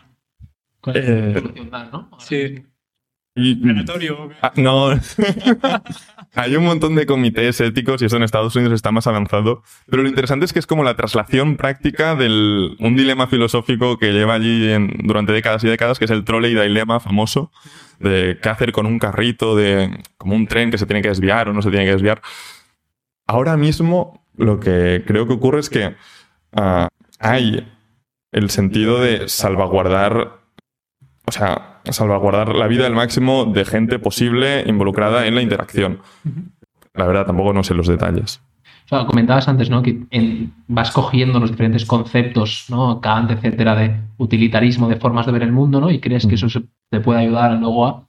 ¿Cuál 0.80 0.96
es 0.96 1.04
Eh, 1.08 1.42
la 1.70 1.84
¿no? 1.86 2.10
Sí. 2.18 2.64
y- 3.34 3.68
Aleatorio. 3.70 4.30
Ah, 4.42 4.52
no, 4.56 4.90
hay 6.34 6.56
un 6.56 6.64
montón 6.64 6.94
de 6.94 7.06
comités 7.06 7.60
éticos 7.60 8.02
y 8.02 8.06
eso 8.06 8.16
en 8.16 8.22
Estados 8.22 8.54
Unidos 8.56 8.74
está 8.74 8.90
más 8.90 9.06
avanzado. 9.06 9.62
Pero 9.86 10.02
lo 10.02 10.08
interesante 10.08 10.44
es 10.44 10.52
que 10.52 10.58
es 10.58 10.66
como 10.66 10.84
la 10.84 10.96
traslación 10.96 11.56
práctica 11.56 12.14
de 12.14 12.26
un 12.78 12.96
dilema 12.96 13.26
filosófico 13.26 13.98
que 13.98 14.12
lleva 14.12 14.34
allí 14.34 14.70
en- 14.72 14.92
durante 15.04 15.32
décadas 15.32 15.62
y 15.64 15.68
décadas, 15.68 15.98
que 15.98 16.04
es 16.06 16.10
el 16.10 16.24
trolley 16.24 16.54
dilema 16.54 17.00
famoso, 17.00 17.50
de 17.98 18.38
qué 18.42 18.48
hacer 18.48 18.72
con 18.72 18.86
un 18.86 18.98
carrito, 18.98 19.54
de 19.56 19.98
como 20.18 20.34
un 20.34 20.46
tren 20.46 20.70
que 20.70 20.78
se 20.78 20.86
tiene 20.86 21.02
que 21.02 21.08
desviar 21.08 21.48
o 21.48 21.52
no 21.52 21.62
se 21.62 21.70
tiene 21.70 21.84
que 21.86 21.92
desviar. 21.92 22.20
Ahora 23.26 23.56
mismo 23.56 24.21
lo 24.42 24.60
que 24.60 25.04
creo 25.06 25.26
que 25.26 25.34
ocurre 25.34 25.60
es 25.60 25.70
que 25.70 25.94
ah, 26.54 26.88
hay 27.18 27.66
el 28.32 28.50
sentido 28.50 29.00
de 29.00 29.28
salvaguardar 29.28 30.40
o 31.26 31.30
sea, 31.32 31.80
salvaguardar 31.84 32.54
la 32.54 32.66
vida 32.66 32.86
al 32.86 32.94
máximo 32.94 33.44
de 33.44 33.64
gente 33.64 33.98
posible 33.98 34.64
involucrada 34.66 35.26
en 35.26 35.34
la 35.36 35.42
interacción. 35.42 36.00
La 36.94 37.06
verdad, 37.06 37.26
tampoco 37.26 37.52
no 37.52 37.62
sé 37.62 37.74
los 37.74 37.86
detalles. 37.86 38.42
O 38.84 38.88
sea, 38.88 39.06
comentabas 39.06 39.46
antes, 39.48 39.70
¿no? 39.70 39.82
Que 39.82 40.02
en- 40.10 40.52
vas 40.66 40.90
cogiendo 40.90 41.38
los 41.38 41.50
diferentes 41.50 41.86
conceptos, 41.86 42.66
¿no? 42.68 43.00
Kant, 43.00 43.30
etcétera, 43.30 43.76
de 43.76 43.96
utilitarismo, 44.18 44.88
de 44.88 44.96
formas 44.96 45.24
de 45.26 45.32
ver 45.32 45.42
el 45.44 45.52
mundo, 45.52 45.80
¿no? 45.80 45.90
Y 45.90 46.00
crees 46.00 46.26
que 46.26 46.34
eso 46.34 46.48
se- 46.50 46.64
te 46.90 47.00
puede 47.00 47.20
ayudar 47.20 47.52
luego 47.58 47.86
a 47.86 48.06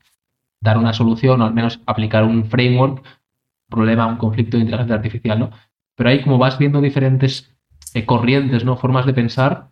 dar 0.60 0.78
una 0.78 0.92
solución 0.94 1.42
o 1.42 1.46
al 1.46 1.54
menos 1.54 1.80
aplicar 1.86 2.24
un 2.24 2.46
framework, 2.46 3.04
problema, 3.70 4.08
un 4.08 4.18
conflicto 4.18 4.58
de 4.58 4.64
inteligencia 4.64 4.96
artificial, 4.96 5.40
¿no? 5.40 5.52
Pero 5.96 6.10
ahí 6.10 6.22
como 6.24 6.38
vas 6.38 6.58
viendo 6.58 6.82
diferentes 6.82 7.56
eh, 7.94 8.06
corrientes, 8.06 8.66
¿no? 8.66 8.78
Formas 8.78 9.06
de 9.06 9.14
pensar, 9.14 9.70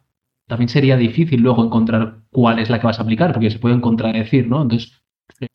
también 0.48 0.70
sería 0.70 0.98
difícil 0.98 1.42
luego 1.42 1.63
encontrar 1.63 2.20
cuál 2.30 2.60
es 2.60 2.70
la 2.70 2.80
que 2.80 2.88
vas 2.88 3.00
a 3.00 3.04
aplicar, 3.04 3.34
porque 3.34 3.50
se 3.50 3.60
pueden 3.60 3.82
contradecir, 3.82 4.48
¿no? 4.48 4.62
Entonces, 4.62 5.01
eh, 5.40 5.48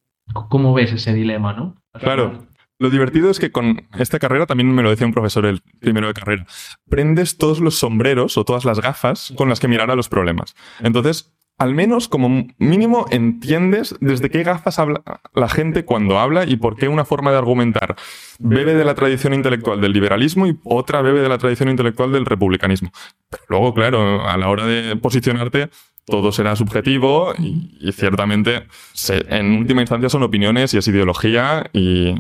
¿cómo 0.49 0.75
ves 0.75 0.93
ese 0.93 1.13
dilema, 1.13 1.53
no? 1.53 1.77
Claro. 1.93 2.47
Lo 2.79 2.91
divertido 2.91 3.31
es 3.31 3.39
que 3.39 3.51
con 3.51 3.89
esta 3.99 4.19
carrera, 4.19 4.45
también 4.45 4.71
me 4.75 4.83
lo 4.83 4.91
decía 4.91 5.07
un 5.07 5.15
profesor 5.15 5.47
el 5.47 5.63
primero 5.81 6.09
de 6.09 6.15
carrera, 6.15 6.47
prendes 6.89 7.39
todos 7.39 7.61
los 7.61 7.79
sombreros 7.79 8.37
o 8.37 8.45
todas 8.45 8.67
las 8.67 8.81
gafas 8.81 9.33
con 9.35 9.49
las 9.49 9.61
que 9.61 9.69
mirar 9.69 9.91
a 9.91 9.97
los 9.97 10.11
problemas. 10.11 10.55
Entonces, 10.81 11.35
al 11.59 11.75
menos 11.75 12.09
como 12.09 12.47
mínimo 12.59 13.07
entiendes 13.11 13.95
desde 14.01 14.29
qué 14.31 14.43
gafas 14.43 14.79
habla 14.79 15.03
la 15.35 15.49
gente 15.49 15.85
cuando 15.85 16.19
habla 16.19 16.45
y 16.45 16.57
por 16.57 16.77
qué 16.77 16.89
una 16.89 17.05
forma 17.05 17.31
de 17.31 17.39
argumentar 17.39 17.97
bebe 18.39 18.75
de 18.75 18.85
la 18.85 18.95
tradición 18.95 19.33
intelectual 19.33 19.81
del 19.81 19.93
liberalismo 19.93 20.47
y 20.47 20.59
otra 20.65 21.01
bebe 21.03 21.21
de 21.23 21.29
la 21.29 21.39
tradición 21.39 21.69
intelectual 21.71 22.13
del 22.13 22.27
republicanismo. 22.27 22.91
Pero 23.31 23.43
luego, 23.49 23.73
claro, 23.75 24.29
a 24.29 24.37
la 24.37 24.49
hora 24.49 24.67
de 24.67 24.97
posicionarte, 24.97 25.71
todo 26.05 26.31
será 26.31 26.55
subjetivo 26.57 27.33
y, 27.39 27.79
y 27.81 27.93
ciertamente 27.93 28.65
se- 28.93 29.25
en 29.35 29.59
última 29.59 29.81
instancia 29.81 30.09
son 30.09 30.23
opiniones 30.23 30.75
y 30.75 30.79
es 30.79 30.87
ideología 30.89 31.69
y, 31.73 32.15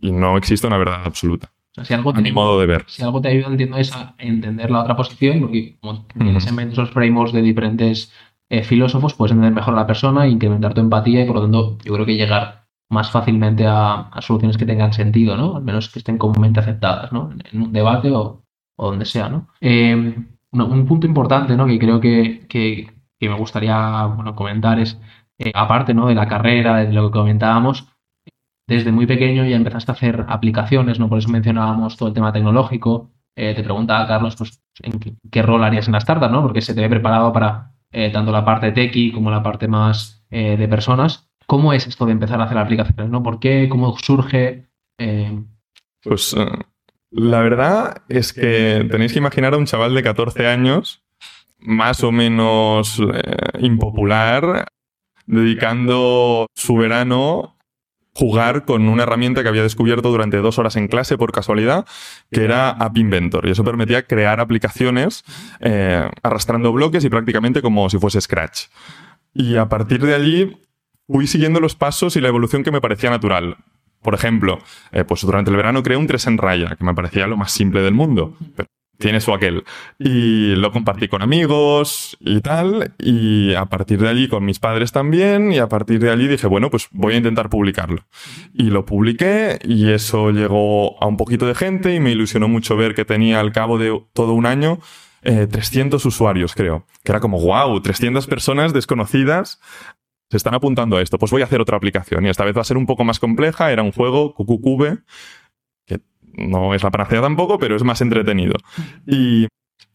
y 0.00 0.12
no 0.12 0.36
existe 0.36 0.66
una 0.66 0.76
verdad 0.78 1.02
absoluta. 1.04 1.50
O 1.72 1.74
sea, 1.74 1.84
si 1.84 1.94
algo 1.94 2.10
A 2.10 2.14
mi 2.14 2.24
te- 2.24 2.32
modo 2.32 2.60
de 2.60 2.66
ver. 2.66 2.84
si 2.86 3.02
algo 3.02 3.20
te 3.20 3.28
ayuda, 3.28 3.48
entiendo, 3.48 3.76
es 3.78 3.92
a 3.92 4.14
entender 4.18 4.70
la 4.70 4.82
otra 4.82 4.96
posición, 4.96 5.40
porque 5.40 5.76
como 5.80 6.06
tienes 6.06 6.46
en 6.46 6.54
mente 6.54 6.72
esos 6.74 6.90
frameworks 6.90 7.32
de 7.32 7.40
diferentes 7.42 8.12
eh, 8.50 8.64
filósofos, 8.64 9.14
puedes 9.14 9.32
entender 9.32 9.52
mejor 9.52 9.74
a 9.74 9.78
la 9.78 9.86
persona, 9.86 10.26
incrementar 10.26 10.74
tu 10.74 10.80
empatía 10.80 11.22
y 11.22 11.26
por 11.26 11.36
lo 11.36 11.42
tanto 11.42 11.78
yo 11.84 11.92
creo 11.94 12.06
que 12.06 12.16
llegar 12.16 12.66
más 12.90 13.10
fácilmente 13.10 13.66
a, 13.66 14.10
soluciones 14.20 14.56
que 14.56 14.64
tengan 14.64 14.92
sentido, 14.92 15.36
¿no? 15.36 15.56
Al 15.56 15.62
menos 15.62 15.90
que 15.90 15.98
estén 15.98 16.16
comúnmente 16.16 16.60
aceptadas, 16.60 17.12
¿no? 17.12 17.30
En, 17.52 17.62
un 17.62 17.72
debate 17.72 18.10
o, 18.10 18.42
o 18.76 18.90
donde 18.90 19.04
sea, 19.04 19.28
¿no? 19.28 19.48
Eh, 19.60 19.94
un 20.52 20.86
punto 20.86 21.06
importante, 21.06 21.56
¿no? 21.56 21.66
Que 21.66 21.78
creo 21.78 22.00
que, 22.00 22.46
que- 22.48 22.96
me 23.20 23.34
gustaría 23.34 24.06
bueno, 24.06 24.34
comentar 24.34 24.78
es, 24.78 24.98
eh, 25.38 25.52
aparte, 25.54 25.92
¿no? 25.92 26.06
De 26.06 26.14
la 26.14 26.28
carrera, 26.28 26.78
de 26.78 26.92
lo 26.92 27.10
que 27.10 27.18
comentábamos, 27.18 27.88
desde 28.66 28.92
muy 28.92 29.06
pequeño 29.06 29.44
ya 29.44 29.56
empezaste 29.56 29.92
a 29.92 29.94
hacer 29.94 30.26
aplicaciones, 30.28 30.98
¿no? 30.98 31.08
Por 31.08 31.18
eso 31.18 31.28
mencionábamos 31.28 31.96
todo 31.96 32.08
el 32.08 32.14
tema 32.14 32.32
tecnológico. 32.32 33.10
Te 33.34 33.62
preguntaba, 33.62 34.06
Carlos, 34.08 34.34
pues, 34.36 34.60
¿en 34.82 34.98
qué, 34.98 35.14
qué 35.30 35.42
rol 35.42 35.62
harías 35.62 35.86
en 35.86 35.92
la 35.92 35.98
startup, 35.98 36.30
¿no? 36.30 36.42
Porque 36.42 36.60
se 36.60 36.74
te 36.74 36.80
ve 36.80 36.88
preparado 36.88 37.32
para 37.32 37.72
eh, 37.92 38.10
tanto 38.12 38.32
la 38.32 38.44
parte 38.44 38.72
techie 38.72 39.12
como 39.12 39.30
la 39.30 39.42
parte 39.42 39.68
más 39.68 40.24
eh, 40.30 40.56
de 40.56 40.68
personas. 40.68 41.30
¿Cómo 41.46 41.72
es 41.72 41.86
esto 41.86 42.04
de 42.06 42.12
empezar 42.12 42.40
a 42.40 42.44
hacer 42.44 42.58
aplicaciones, 42.58 43.08
¿no? 43.08 43.22
¿Por 43.22 43.40
qué? 43.40 43.68
¿Cómo 43.68 43.96
surge? 43.98 44.66
Eh, 44.98 45.42
Pues 46.02 46.36
la 47.10 47.40
verdad 47.40 48.02
es 48.08 48.32
que 48.32 48.86
tenéis 48.90 49.12
que 49.12 49.18
imaginar 49.18 49.54
a 49.54 49.56
un 49.56 49.64
chaval 49.64 49.94
de 49.94 50.02
14 50.02 50.46
años, 50.46 51.02
más 51.58 52.04
o 52.04 52.12
menos 52.12 53.00
impopular, 53.58 54.66
dedicando 55.26 56.46
su 56.54 56.76
verano 56.76 57.57
jugar 58.18 58.64
con 58.64 58.88
una 58.88 59.04
herramienta 59.04 59.44
que 59.44 59.48
había 59.48 59.62
descubierto 59.62 60.10
durante 60.10 60.38
dos 60.38 60.58
horas 60.58 60.74
en 60.74 60.88
clase 60.88 61.16
por 61.16 61.30
casualidad, 61.30 61.86
que 62.32 62.42
era 62.42 62.70
App 62.70 62.98
Inventor. 62.98 63.46
Y 63.46 63.52
eso 63.52 63.62
permitía 63.62 64.08
crear 64.08 64.40
aplicaciones 64.40 65.22
eh, 65.60 66.10
arrastrando 66.24 66.72
bloques 66.72 67.04
y 67.04 67.10
prácticamente 67.10 67.62
como 67.62 67.88
si 67.88 67.96
fuese 67.98 68.20
Scratch. 68.20 68.62
Y 69.34 69.54
a 69.54 69.68
partir 69.68 70.04
de 70.04 70.16
allí 70.16 70.60
fui 71.06 71.28
siguiendo 71.28 71.60
los 71.60 71.76
pasos 71.76 72.16
y 72.16 72.20
la 72.20 72.26
evolución 72.26 72.64
que 72.64 72.72
me 72.72 72.80
parecía 72.80 73.08
natural. 73.08 73.56
Por 74.02 74.14
ejemplo, 74.14 74.58
eh, 74.90 75.04
pues 75.04 75.20
durante 75.22 75.52
el 75.52 75.56
verano 75.56 75.84
creé 75.84 75.96
un 75.96 76.08
3 76.08 76.26
en 76.26 76.38
raya, 76.38 76.74
que 76.74 76.84
me 76.84 76.94
parecía 76.94 77.28
lo 77.28 77.36
más 77.36 77.52
simple 77.52 77.82
del 77.82 77.94
mundo. 77.94 78.36
Tiene 78.98 79.20
su 79.20 79.32
aquel. 79.32 79.64
Y 79.98 80.56
lo 80.56 80.72
compartí 80.72 81.08
con 81.08 81.22
amigos 81.22 82.16
y 82.20 82.40
tal. 82.40 82.94
Y 82.98 83.54
a 83.54 83.66
partir 83.66 84.00
de 84.00 84.08
allí 84.08 84.28
con 84.28 84.44
mis 84.44 84.58
padres 84.58 84.92
también. 84.92 85.52
Y 85.52 85.58
a 85.58 85.68
partir 85.68 86.00
de 86.00 86.10
allí 86.10 86.28
dije, 86.28 86.46
bueno, 86.46 86.70
pues 86.70 86.88
voy 86.90 87.14
a 87.14 87.18
intentar 87.18 87.48
publicarlo. 87.48 88.04
Y 88.52 88.64
lo 88.64 88.84
publiqué 88.84 89.58
y 89.64 89.90
eso 89.90 90.30
llegó 90.30 91.02
a 91.02 91.06
un 91.06 91.16
poquito 91.16 91.46
de 91.46 91.54
gente 91.54 91.94
y 91.94 92.00
me 92.00 92.10
ilusionó 92.10 92.48
mucho 92.48 92.76
ver 92.76 92.94
que 92.94 93.04
tenía 93.04 93.40
al 93.40 93.52
cabo 93.52 93.78
de 93.78 93.98
todo 94.12 94.34
un 94.34 94.46
año 94.46 94.78
eh, 95.22 95.46
300 95.46 96.04
usuarios, 96.04 96.54
creo. 96.54 96.86
Que 97.04 97.12
era 97.12 97.20
como, 97.20 97.40
wow, 97.40 97.80
300 97.80 98.26
personas 98.26 98.72
desconocidas 98.72 99.60
se 100.30 100.36
están 100.36 100.54
apuntando 100.54 100.96
a 100.96 101.02
esto. 101.02 101.18
Pues 101.18 101.32
voy 101.32 101.42
a 101.42 101.46
hacer 101.46 101.60
otra 101.60 101.76
aplicación 101.76 102.26
y 102.26 102.28
esta 102.28 102.44
vez 102.44 102.56
va 102.56 102.60
a 102.60 102.64
ser 102.64 102.76
un 102.76 102.86
poco 102.86 103.04
más 103.04 103.18
compleja. 103.18 103.72
Era 103.72 103.82
un 103.82 103.92
juego, 103.92 104.34
que 104.34 104.98
no 106.34 106.74
es 106.74 106.82
la 106.82 106.90
panacea 106.90 107.20
tampoco, 107.20 107.58
pero 107.58 107.76
es 107.76 107.82
más 107.84 108.00
entretenido. 108.00 108.54
Y, 109.06 109.46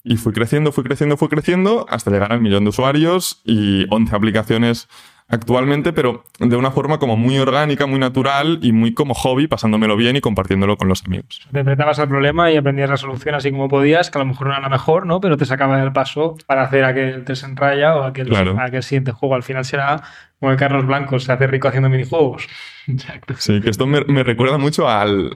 y 0.03 0.17
fui 0.17 0.33
creciendo, 0.33 0.71
fui 0.71 0.83
creciendo, 0.83 1.17
fui 1.17 1.27
creciendo 1.29 1.85
hasta 1.89 2.11
llegar 2.11 2.31
al 2.33 2.41
millón 2.41 2.63
de 2.63 2.69
usuarios 2.69 3.41
y 3.45 3.85
11 3.89 4.15
aplicaciones 4.15 4.87
actualmente, 5.29 5.93
pero 5.93 6.25
de 6.39 6.55
una 6.57 6.69
forma 6.69 6.99
como 6.99 7.15
muy 7.15 7.39
orgánica, 7.39 7.87
muy 7.87 7.97
natural 7.97 8.59
y 8.61 8.71
muy 8.73 8.93
como 8.93 9.13
hobby, 9.13 9.47
pasándomelo 9.47 9.95
bien 9.95 10.15
y 10.17 10.21
compartiéndolo 10.21 10.75
con 10.77 10.89
los 10.89 11.03
amigos. 11.05 11.47
Te 11.51 11.59
enfrentabas 11.59 11.97
al 11.99 12.09
problema 12.09 12.51
y 12.51 12.57
aprendías 12.57 12.89
la 12.89 12.97
solución 12.97 13.33
así 13.33 13.49
como 13.49 13.69
podías, 13.69 14.11
que 14.11 14.17
a 14.17 14.21
lo 14.21 14.27
mejor 14.27 14.47
no 14.47 14.53
era 14.53 14.61
la 14.61 14.69
mejor, 14.69 15.05
¿no? 15.05 15.21
Pero 15.21 15.37
te 15.37 15.45
sacaba 15.45 15.77
del 15.79 15.93
paso 15.93 16.35
para 16.45 16.63
hacer 16.63 16.83
aquel 16.83 17.23
3 17.23 17.43
en 17.43 17.55
raya 17.55 17.95
o 17.95 18.03
aquel, 18.03 18.27
Claro. 18.27 18.57
aquel 18.59 18.83
siguiente 18.83 19.11
juego. 19.13 19.33
Al 19.35 19.43
final 19.43 19.63
será 19.63 20.03
como 20.39 20.51
el 20.51 20.57
Carlos 20.57 20.85
Blanco, 20.85 21.17
se 21.19 21.31
hace 21.31 21.47
rico 21.47 21.69
haciendo 21.69 21.89
minijuegos. 21.89 22.47
exacto. 22.87 23.33
Sí, 23.39 23.61
que 23.61 23.69
esto 23.69 23.87
me, 23.87 24.01
me 24.01 24.23
recuerda 24.23 24.57
mucho 24.57 24.89
al, 24.89 25.33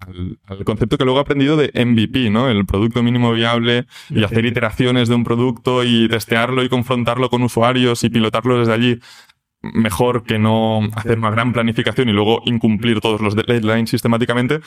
al, 0.00 0.38
al 0.46 0.64
concepto 0.64 0.98
que 0.98 1.04
luego 1.04 1.18
he 1.18 1.22
aprendido 1.22 1.56
de 1.56 1.70
MVP, 1.74 2.30
¿no? 2.30 2.48
El 2.48 2.66
producto 2.66 3.02
mínimo 3.02 3.32
viable 3.32 3.86
y 4.08 4.24
hacer 4.24 4.44
iteraciones 4.44 5.08
de 5.08 5.14
un 5.14 5.24
producto 5.24 5.84
y 5.84 6.08
testearlo 6.08 6.62
y 6.62 6.68
confrontarlo 6.68 7.30
con 7.30 7.42
usuarios 7.42 8.04
y 8.04 8.10
pilotarlo 8.10 8.58
desde 8.58 8.72
allí. 8.72 9.00
Mejor 9.62 10.24
que 10.24 10.38
no 10.38 10.80
hacer 10.94 11.18
una 11.18 11.30
gran 11.30 11.52
planificación 11.52 12.08
y 12.08 12.12
luego 12.12 12.40
incumplir 12.46 13.00
todos 13.00 13.20
los 13.20 13.36
deadlines 13.36 13.90
sistemáticamente. 13.90 14.60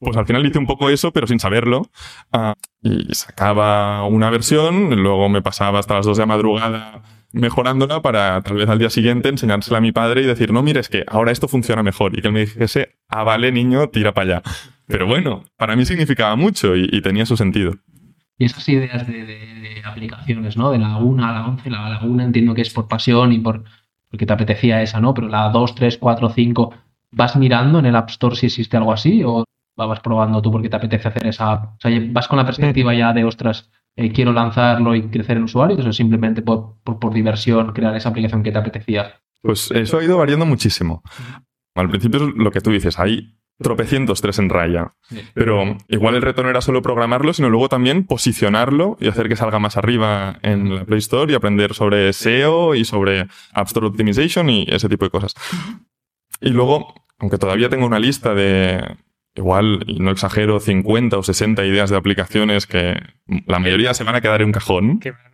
Pues 0.00 0.16
al 0.16 0.26
final 0.26 0.44
hice 0.44 0.58
un 0.58 0.66
poco 0.66 0.90
eso, 0.90 1.12
pero 1.12 1.28
sin 1.28 1.38
saberlo. 1.38 1.88
Ah, 2.32 2.54
y 2.82 3.14
sacaba 3.14 4.04
una 4.04 4.30
versión, 4.30 5.00
luego 5.00 5.28
me 5.28 5.42
pasaba 5.42 5.78
hasta 5.78 5.94
las 5.94 6.06
2 6.06 6.16
de 6.16 6.22
la 6.22 6.26
madrugada 6.26 7.02
mejorándola 7.32 8.02
para 8.02 8.42
tal 8.42 8.56
vez 8.56 8.68
al 8.68 8.78
día 8.78 8.90
siguiente 8.90 9.28
enseñársela 9.28 9.78
a 9.78 9.80
mi 9.80 9.92
padre 9.92 10.22
y 10.22 10.26
decir, 10.26 10.52
no, 10.52 10.62
mire, 10.62 10.80
es 10.80 10.88
que 10.88 11.04
ahora 11.08 11.32
esto 11.32 11.48
funciona 11.48 11.82
mejor. 11.82 12.16
Y 12.16 12.20
que 12.20 12.28
él 12.28 12.34
me 12.34 12.40
dijese, 12.40 12.96
ah, 13.08 13.24
vale, 13.24 13.50
niño, 13.52 13.88
tira 13.88 14.12
para 14.12 14.38
allá. 14.38 14.42
Pero 14.86 15.06
bueno, 15.06 15.44
para 15.56 15.76
mí 15.76 15.84
significaba 15.84 16.36
mucho 16.36 16.76
y, 16.76 16.88
y 16.90 17.00
tenía 17.02 17.24
su 17.26 17.36
sentido. 17.36 17.72
Y 18.38 18.44
esas 18.46 18.68
ideas 18.68 19.06
de, 19.06 19.24
de- 19.24 19.46
de 19.62 19.82
aplicaciones, 19.84 20.56
¿no? 20.56 20.70
De 20.70 20.78
la 20.78 20.96
1 20.96 21.24
a 21.24 21.32
la 21.32 21.46
11, 21.46 21.70
la, 21.70 21.88
la 21.88 22.00
1 22.02 22.22
entiendo 22.22 22.54
que 22.54 22.62
es 22.62 22.70
por 22.72 22.88
pasión 22.88 23.32
y 23.32 23.38
por 23.38 23.64
porque 24.10 24.26
te 24.26 24.32
apetecía 24.34 24.82
esa, 24.82 25.00
¿no? 25.00 25.14
Pero 25.14 25.28
la 25.28 25.48
2, 25.48 25.74
3, 25.74 25.96
4, 25.98 26.28
5, 26.28 26.74
¿vas 27.12 27.34
mirando 27.36 27.78
en 27.78 27.86
el 27.86 27.96
App 27.96 28.10
Store 28.10 28.36
si 28.36 28.46
existe 28.46 28.76
algo 28.76 28.92
así 28.92 29.22
o 29.24 29.44
vas 29.74 30.00
probando 30.00 30.42
tú 30.42 30.50
porque 30.52 30.68
te 30.68 30.76
apetece 30.76 31.08
hacer 31.08 31.26
esa 31.26 31.52
app? 31.52 31.64
O 31.76 31.76
sea, 31.80 31.90
¿vas 32.10 32.28
con 32.28 32.36
la 32.36 32.44
perspectiva 32.44 32.92
ya 32.94 33.12
de, 33.14 33.24
ostras, 33.24 33.70
eh, 33.96 34.12
quiero 34.12 34.32
lanzarlo 34.34 34.94
y 34.94 35.08
crecer 35.08 35.38
en 35.38 35.44
usuarios 35.44 35.86
o 35.86 35.92
simplemente 35.94 36.42
por, 36.42 36.74
por, 36.84 36.98
por 36.98 37.14
diversión 37.14 37.72
crear 37.72 37.96
esa 37.96 38.10
aplicación 38.10 38.42
que 38.42 38.52
te 38.52 38.58
apetecía? 38.58 39.14
Pues 39.40 39.70
eso 39.70 39.98
ha 39.98 40.04
ido 40.04 40.18
variando 40.18 40.44
muchísimo. 40.44 41.02
al 41.74 41.88
principio 41.88 42.28
es 42.28 42.34
lo 42.36 42.50
que 42.50 42.60
tú 42.60 42.70
dices, 42.70 42.98
hay 42.98 43.34
tropecientos 43.58 44.20
tres 44.20 44.38
en 44.38 44.48
raya. 44.48 44.94
Pero 45.34 45.76
igual 45.88 46.14
el 46.14 46.22
reto 46.22 46.42
no 46.42 46.50
era 46.50 46.60
solo 46.60 46.82
programarlo, 46.82 47.32
sino 47.32 47.48
luego 47.48 47.68
también 47.68 48.04
posicionarlo 48.04 48.96
y 49.00 49.08
hacer 49.08 49.28
que 49.28 49.36
salga 49.36 49.58
más 49.58 49.76
arriba 49.76 50.38
en 50.42 50.74
la 50.74 50.84
Play 50.84 50.98
Store 50.98 51.32
y 51.32 51.36
aprender 51.36 51.74
sobre 51.74 52.12
SEO 52.12 52.74
y 52.74 52.84
sobre 52.84 53.28
App 53.52 53.66
Store 53.66 53.86
Optimization 53.86 54.50
y 54.50 54.66
ese 54.68 54.88
tipo 54.88 55.04
de 55.04 55.10
cosas. 55.10 55.34
Y 56.40 56.50
luego, 56.50 56.94
aunque 57.18 57.38
todavía 57.38 57.68
tengo 57.68 57.86
una 57.86 58.00
lista 58.00 58.34
de, 58.34 58.96
igual, 59.34 59.84
y 59.86 60.00
no 60.00 60.10
exagero, 60.10 60.60
50 60.60 61.18
o 61.18 61.22
60 61.22 61.64
ideas 61.64 61.90
de 61.90 61.96
aplicaciones 61.96 62.66
que 62.66 63.00
la 63.46 63.58
mayoría 63.58 63.94
se 63.94 64.04
van 64.04 64.16
a 64.16 64.20
quedar 64.20 64.40
en 64.40 64.48
un 64.48 64.52
cajón. 64.52 64.98
Que 64.98 65.12
van 65.12 65.32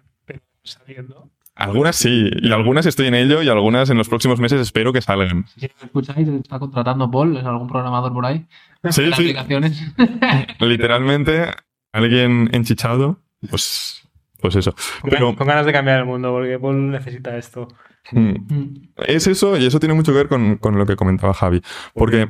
saliendo. 0.62 1.30
Algunas 1.58 1.96
sí, 1.96 2.30
y 2.40 2.52
algunas 2.52 2.86
estoy 2.86 3.08
en 3.08 3.14
ello 3.14 3.42
y 3.42 3.48
algunas 3.48 3.90
en 3.90 3.98
los 3.98 4.08
próximos 4.08 4.38
meses 4.38 4.60
espero 4.60 4.92
que 4.92 5.02
salgan. 5.02 5.44
Si 5.56 5.62
me 5.62 5.86
escucháis, 5.86 6.28
está 6.28 6.60
contratando 6.60 7.10
Paul, 7.10 7.36
es 7.36 7.44
algún 7.44 7.66
programador 7.66 8.12
por 8.12 8.24
ahí. 8.24 8.46
Sí, 8.90 9.02
sí. 9.06 9.12
aplicaciones. 9.12 9.82
Literalmente, 10.60 11.50
alguien 11.92 12.48
enchichado, 12.52 13.18
pues, 13.50 14.08
pues 14.40 14.54
eso. 14.54 14.72
Con, 15.00 15.10
Pero 15.10 15.34
con 15.34 15.48
ganas 15.48 15.66
de 15.66 15.72
cambiar 15.72 15.98
el 15.98 16.04
mundo, 16.06 16.30
porque 16.30 16.60
Paul 16.60 16.92
necesita 16.92 17.36
esto. 17.36 17.66
Mm. 18.12 18.90
es 19.06 19.26
eso 19.26 19.58
y 19.58 19.66
eso 19.66 19.80
tiene 19.80 19.94
mucho 19.94 20.12
que 20.12 20.18
ver 20.18 20.28
con, 20.28 20.58
con 20.58 20.78
lo 20.78 20.86
que 20.86 20.94
comentaba 20.94 21.34
Javi. 21.34 21.60
Porque, 21.92 22.28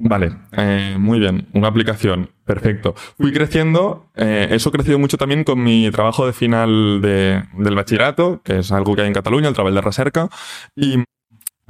vale, 0.00 0.32
eh, 0.52 0.96
muy 0.98 1.18
bien, 1.20 1.46
una 1.52 1.68
aplicación, 1.68 2.30
perfecto. 2.44 2.94
Fui 3.18 3.32
creciendo, 3.32 4.10
eh, 4.16 4.48
eso 4.50 4.70
ha 4.70 4.72
crecido 4.72 4.98
mucho 4.98 5.16
también 5.16 5.44
con 5.44 5.62
mi 5.62 5.90
trabajo 5.90 6.26
de 6.26 6.32
final 6.32 7.00
de- 7.00 7.44
del 7.56 7.74
bachillerato, 7.76 8.40
que 8.42 8.58
es 8.58 8.72
algo 8.72 8.94
que 8.96 9.02
hay 9.02 9.08
en 9.08 9.14
Cataluña, 9.14 9.48
el 9.48 9.54
Treball 9.54 9.74
de 9.74 9.80
Recerca, 9.80 10.28
y 10.74 11.04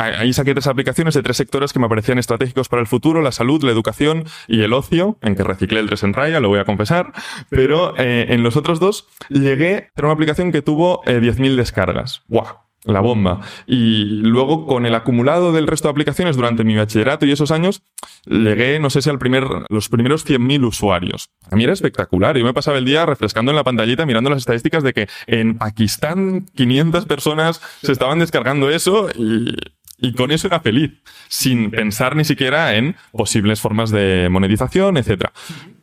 Ahí 0.02 0.32
saqué 0.32 0.54
tres 0.54 0.66
aplicaciones 0.66 1.12
de 1.12 1.22
tres 1.22 1.37
sectores 1.37 1.75
que 1.75 1.78
me 1.78 1.87
parecían 1.87 2.18
estratégicos 2.18 2.70
para 2.70 2.80
el 2.80 2.87
futuro, 2.88 3.20
la 3.20 3.32
salud, 3.32 3.62
la 3.62 3.70
educación 3.70 4.25
y 4.49 4.62
el 4.62 4.72
ocio, 4.72 5.18
en 5.20 5.34
que 5.34 5.44
reciclé 5.44 5.78
el 5.78 5.88
3 5.88 6.02
en 6.04 6.14
raya, 6.14 6.40
lo 6.40 6.49
voy 6.49 6.58
a 6.58 6.64
confesar, 6.64 7.12
pero 7.50 7.92
eh, 7.99 8.25
en 8.30 8.42
los 8.42 8.56
otros 8.56 8.80
dos 8.80 9.08
llegué 9.28 9.90
a 9.94 10.00
una 10.02 10.12
aplicación 10.12 10.52
que 10.52 10.62
tuvo 10.62 11.02
eh, 11.04 11.20
10.000 11.20 11.54
descargas. 11.54 12.22
¡Guau! 12.28 12.46
La 12.84 13.00
bomba. 13.00 13.40
Y 13.66 14.04
luego, 14.22 14.66
con 14.66 14.87
el 14.87 14.94
acumulado 14.94 15.52
del 15.52 15.66
resto 15.66 15.88
de 15.88 15.92
aplicaciones 15.92 16.37
durante 16.37 16.64
mi 16.64 16.76
bachillerato 16.76 17.26
y 17.26 17.32
esos 17.32 17.50
años, 17.50 17.82
llegué, 18.25 18.78
no 18.80 18.88
sé 18.88 19.02
si 19.02 19.10
al 19.10 19.18
primer, 19.18 19.44
los 19.68 19.90
primeros 19.90 20.26
100.000 20.26 20.66
usuarios. 20.66 21.28
A 21.50 21.56
mí 21.56 21.64
era 21.64 21.75
espectacular. 21.75 22.38
Yo 22.38 22.44
me 22.44 22.54
pasaba 22.54 22.78
el 22.78 22.87
día 22.87 23.04
refrescando 23.04 23.52
en 23.52 23.56
la 23.56 23.64
pantallita, 23.64 24.06
mirando 24.06 24.30
las 24.30 24.38
estadísticas 24.38 24.82
de 24.82 24.94
que 24.94 25.08
en 25.26 25.58
Pakistán 25.58 26.46
500 26.54 27.04
personas 27.04 27.60
se 27.82 27.92
estaban 27.92 28.18
descargando 28.18 28.70
eso 28.70 29.08
y, 29.14 29.54
y 29.99 30.14
con 30.14 30.30
eso 30.30 30.46
era 30.46 30.60
feliz, 30.60 30.92
sin 31.28 31.70
pensar 31.70 32.16
ni 32.16 32.25
siquiera 32.25 32.75
en 32.76 32.96
posibles 33.12 33.60
formas 33.60 33.90
de 33.90 34.28
monetización, 34.30 34.96
etc. 34.96 35.26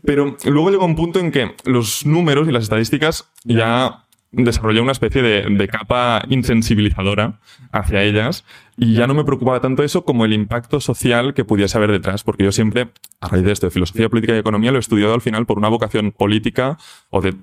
Pero 0.03 0.35
luego 0.45 0.71
llegó 0.71 0.85
un 0.85 0.95
punto 0.95 1.19
en 1.19 1.31
que 1.31 1.55
los 1.65 2.05
números 2.05 2.47
y 2.47 2.51
las 2.51 2.63
estadísticas 2.63 3.29
ya 3.43 4.06
desarrollé 4.31 4.81
una 4.81 4.91
especie 4.91 5.21
de, 5.21 5.67
capa 5.67 6.23
insensibilizadora 6.29 7.39
hacia 7.71 8.03
ellas 8.03 8.45
y 8.77 8.93
ya 8.93 9.07
no 9.07 9.13
me 9.13 9.23
preocupaba 9.23 9.61
tanto 9.61 9.83
eso 9.83 10.05
como 10.05 10.25
el 10.25 10.33
impacto 10.33 10.79
social 10.79 11.33
que 11.33 11.45
pudiese 11.45 11.77
haber 11.77 11.91
detrás, 11.91 12.23
porque 12.23 12.43
yo 12.43 12.51
siempre, 12.51 12.89
a 13.21 13.27
raíz 13.27 13.43
de 13.43 13.51
esto 13.51 13.67
de 13.67 13.71
filosofía 13.71 14.09
política 14.09 14.35
y 14.35 14.39
economía, 14.39 14.71
lo 14.71 14.77
he 14.77 14.79
estudiado 14.79 15.13
al 15.13 15.21
final 15.21 15.45
por 15.45 15.57
una 15.57 15.69
vocación 15.69 16.11
política 16.11 16.77
o 17.09 17.21
de, 17.21 17.35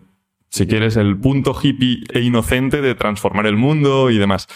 si 0.48 0.66
quieres, 0.66 0.96
el 0.96 1.16
punto 1.16 1.56
hippie 1.60 2.04
e 2.12 2.20
inocente 2.20 2.80
de 2.80 2.94
transformar 2.94 3.46
el 3.46 3.56
mundo 3.56 4.10
y 4.10 4.18
demás. 4.18 4.46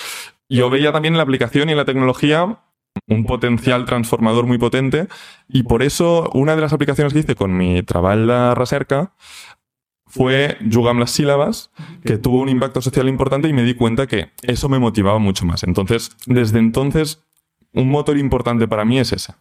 Yo 0.48 0.70
veía 0.70 0.92
también 0.92 1.14
en 1.14 1.18
la 1.18 1.24
aplicación 1.24 1.68
y 1.68 1.72
en 1.72 1.78
la 1.78 1.84
tecnología 1.84 2.58
un 3.06 3.24
potencial 3.24 3.84
transformador 3.84 4.46
muy 4.46 4.58
potente 4.58 5.08
y 5.48 5.62
por 5.64 5.82
eso 5.82 6.30
una 6.34 6.56
de 6.56 6.62
las 6.62 6.72
aplicaciones 6.72 7.12
que 7.12 7.20
hice 7.20 7.34
con 7.34 7.56
mi 7.56 7.82
Trabalda 7.82 8.54
Recerca 8.54 9.12
fue 10.08 10.56
Jugam 10.70 10.98
las 10.98 11.10
sílabas, 11.10 11.70
que 12.04 12.18
tuvo 12.18 12.40
un 12.40 12.48
impacto 12.48 12.80
social 12.80 13.08
importante 13.08 13.48
y 13.48 13.52
me 13.52 13.62
di 13.62 13.74
cuenta 13.74 14.06
que 14.06 14.30
eso 14.42 14.68
me 14.68 14.78
motivaba 14.78 15.18
mucho 15.18 15.44
más. 15.44 15.62
Entonces, 15.62 16.16
desde 16.26 16.58
entonces, 16.58 17.24
un 17.72 17.90
motor 17.90 18.18
importante 18.18 18.66
para 18.66 18.84
mí 18.84 18.98
es 18.98 19.12
ese. 19.12 19.34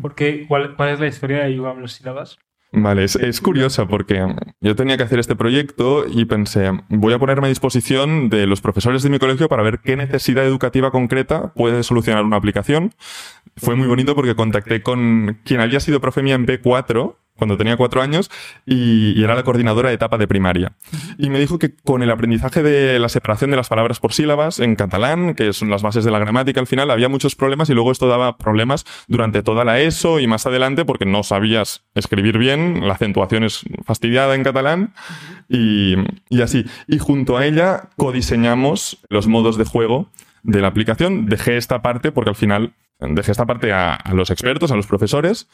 Porque, 0.00 0.46
¿cuál, 0.46 0.76
¿Cuál 0.76 0.90
es 0.90 1.00
la 1.00 1.06
historia 1.06 1.44
de 1.44 1.54
Yugam 1.54 1.80
los 1.80 1.92
sílabas? 1.92 2.38
Vale, 2.74 3.04
es, 3.04 3.16
es 3.16 3.42
curiosa 3.42 3.86
porque 3.86 4.34
yo 4.62 4.74
tenía 4.74 4.96
que 4.96 5.02
hacer 5.02 5.18
este 5.18 5.36
proyecto 5.36 6.06
y 6.08 6.24
pensé, 6.24 6.70
voy 6.88 7.12
a 7.12 7.18
ponerme 7.18 7.46
a 7.46 7.50
disposición 7.50 8.30
de 8.30 8.46
los 8.46 8.62
profesores 8.62 9.02
de 9.02 9.10
mi 9.10 9.18
colegio 9.18 9.46
para 9.50 9.62
ver 9.62 9.80
qué 9.80 9.94
necesidad 9.94 10.46
educativa 10.46 10.90
concreta 10.90 11.52
puede 11.52 11.82
solucionar 11.82 12.24
una 12.24 12.36
aplicación. 12.36 12.94
Fue 13.58 13.76
muy 13.76 13.86
bonito 13.86 14.14
porque 14.14 14.34
contacté 14.34 14.82
con 14.82 15.40
quien 15.44 15.60
había 15.60 15.80
sido 15.80 16.00
profe 16.00 16.22
mía 16.22 16.34
en 16.34 16.46
P4 16.46 17.16
cuando 17.42 17.56
tenía 17.56 17.76
cuatro 17.76 18.00
años 18.02 18.30
y, 18.64 19.20
era 19.20 19.34
la 19.34 19.42
coordinadora 19.42 19.88
de 19.88 19.96
etapa 19.96 20.16
de 20.16 20.28
primaria. 20.28 20.76
Y 21.18 21.28
me 21.28 21.40
dijo 21.40 21.58
que 21.58 21.74
con 21.74 22.04
el 22.04 22.10
aprendizaje 22.12 22.62
de 22.62 23.00
la 23.00 23.08
separación 23.08 23.50
de 23.50 23.56
las 23.56 23.68
palabras 23.68 23.98
por 23.98 24.12
sílabas 24.12 24.60
en 24.60 24.76
catalán, 24.76 25.34
que 25.34 25.52
son 25.52 25.68
las 25.68 25.82
bases 25.82 26.04
de 26.04 26.12
la 26.12 26.20
gramática 26.20 26.60
al 26.60 26.68
final, 26.68 26.88
había 26.92 27.08
muchos 27.08 27.34
problemas 27.34 27.68
y 27.68 27.74
luego 27.74 27.90
esto 27.90 28.06
daba 28.06 28.38
problemas 28.38 28.84
durante 29.08 29.42
toda 29.42 29.64
la 29.64 29.80
ESO 29.80 30.20
y 30.20 30.28
más 30.28 30.46
adelante 30.46 30.84
porque 30.84 31.04
no 31.04 31.24
sabías 31.24 31.82
escribir 31.96 32.38
bien, 32.38 32.86
la 32.86 32.94
acentuación 32.94 33.42
es 33.42 33.64
fastidiada 33.84 34.36
en 34.36 34.44
catalán 34.44 34.94
y, 35.48 35.96
y 36.28 36.42
así. 36.42 36.64
Y 36.86 36.98
junto 37.00 37.38
a 37.38 37.44
ella 37.44 37.88
codiseñamos 37.96 38.98
los 39.08 39.26
modos 39.26 39.56
de 39.56 39.64
juego 39.64 40.10
de 40.44 40.60
la 40.60 40.68
aplicación. 40.68 41.26
Dejé 41.26 41.56
esta 41.56 41.82
parte 41.82 42.12
porque 42.12 42.30
al 42.30 42.36
final 42.36 42.72
dejé 43.00 43.32
esta 43.32 43.46
parte 43.46 43.72
a 43.72 43.98
los 44.12 44.30
expertos, 44.30 44.70
a 44.70 44.76
los 44.76 44.86
profesores, 44.86 45.48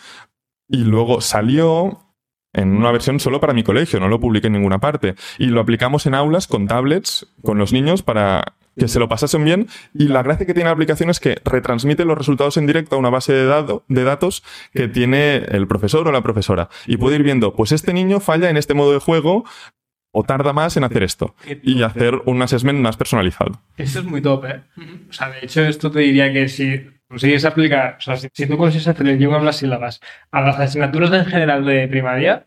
y 0.68 0.84
luego 0.84 1.20
salió 1.20 2.04
en 2.52 2.74
una 2.76 2.90
versión 2.92 3.20
solo 3.20 3.40
para 3.40 3.52
mi 3.52 3.62
colegio, 3.62 4.00
no 4.00 4.08
lo 4.08 4.20
publiqué 4.20 4.46
en 4.48 4.54
ninguna 4.54 4.78
parte. 4.78 5.14
Y 5.38 5.46
lo 5.46 5.60
aplicamos 5.60 6.06
en 6.06 6.14
aulas 6.14 6.46
con 6.46 6.66
tablets, 6.66 7.26
con 7.42 7.58
los 7.58 7.72
niños, 7.72 8.02
para 8.02 8.54
que 8.76 8.88
se 8.88 8.98
lo 8.98 9.08
pasasen 9.08 9.44
bien. 9.44 9.66
Y 9.92 10.08
la 10.08 10.22
gracia 10.22 10.46
que 10.46 10.54
tiene 10.54 10.68
la 10.68 10.72
aplicación 10.72 11.10
es 11.10 11.20
que 11.20 11.36
retransmite 11.44 12.04
los 12.04 12.16
resultados 12.16 12.56
en 12.56 12.66
directo 12.66 12.96
a 12.96 12.98
una 12.98 13.10
base 13.10 13.32
de, 13.32 13.44
dado- 13.44 13.84
de 13.88 14.04
datos 14.04 14.42
que 14.72 14.88
tiene 14.88 15.36
el 15.36 15.66
profesor 15.66 16.06
o 16.08 16.12
la 16.12 16.22
profesora. 16.22 16.68
Y 16.86 16.96
puede 16.96 17.16
ir 17.16 17.22
viendo, 17.22 17.54
pues 17.54 17.72
este 17.72 17.92
niño 17.92 18.18
falla 18.20 18.48
en 18.50 18.56
este 18.56 18.74
modo 18.74 18.92
de 18.92 18.98
juego 19.00 19.44
o 20.10 20.22
tarda 20.24 20.52
más 20.52 20.76
en 20.76 20.84
hacer 20.84 21.02
esto. 21.02 21.34
Y 21.62 21.82
hacer 21.82 22.22
un 22.24 22.40
assessment 22.40 22.80
más 22.80 22.96
personalizado. 22.96 23.60
Esto 23.76 23.98
es 24.00 24.04
muy 24.06 24.22
top, 24.22 24.44
¿eh? 24.46 24.62
O 25.10 25.12
sea, 25.12 25.28
de 25.30 25.40
hecho, 25.42 25.62
esto 25.62 25.90
te 25.90 26.00
diría 26.00 26.32
que 26.32 26.48
si 26.48 26.80
consigues 27.08 27.44
aplicar, 27.44 27.96
o 27.98 28.00
sea, 28.00 28.16
si, 28.16 28.28
si 28.32 28.46
tú 28.46 28.56
consigues 28.56 28.88
hacer 28.88 29.06
el 29.06 29.18
Yugam 29.18 29.44
las 29.44 29.56
sílabas 29.56 30.00
a 30.30 30.40
las 30.40 30.58
asignaturas 30.58 31.12
en 31.12 31.26
general 31.26 31.64
de 31.64 31.88
primaria, 31.88 32.46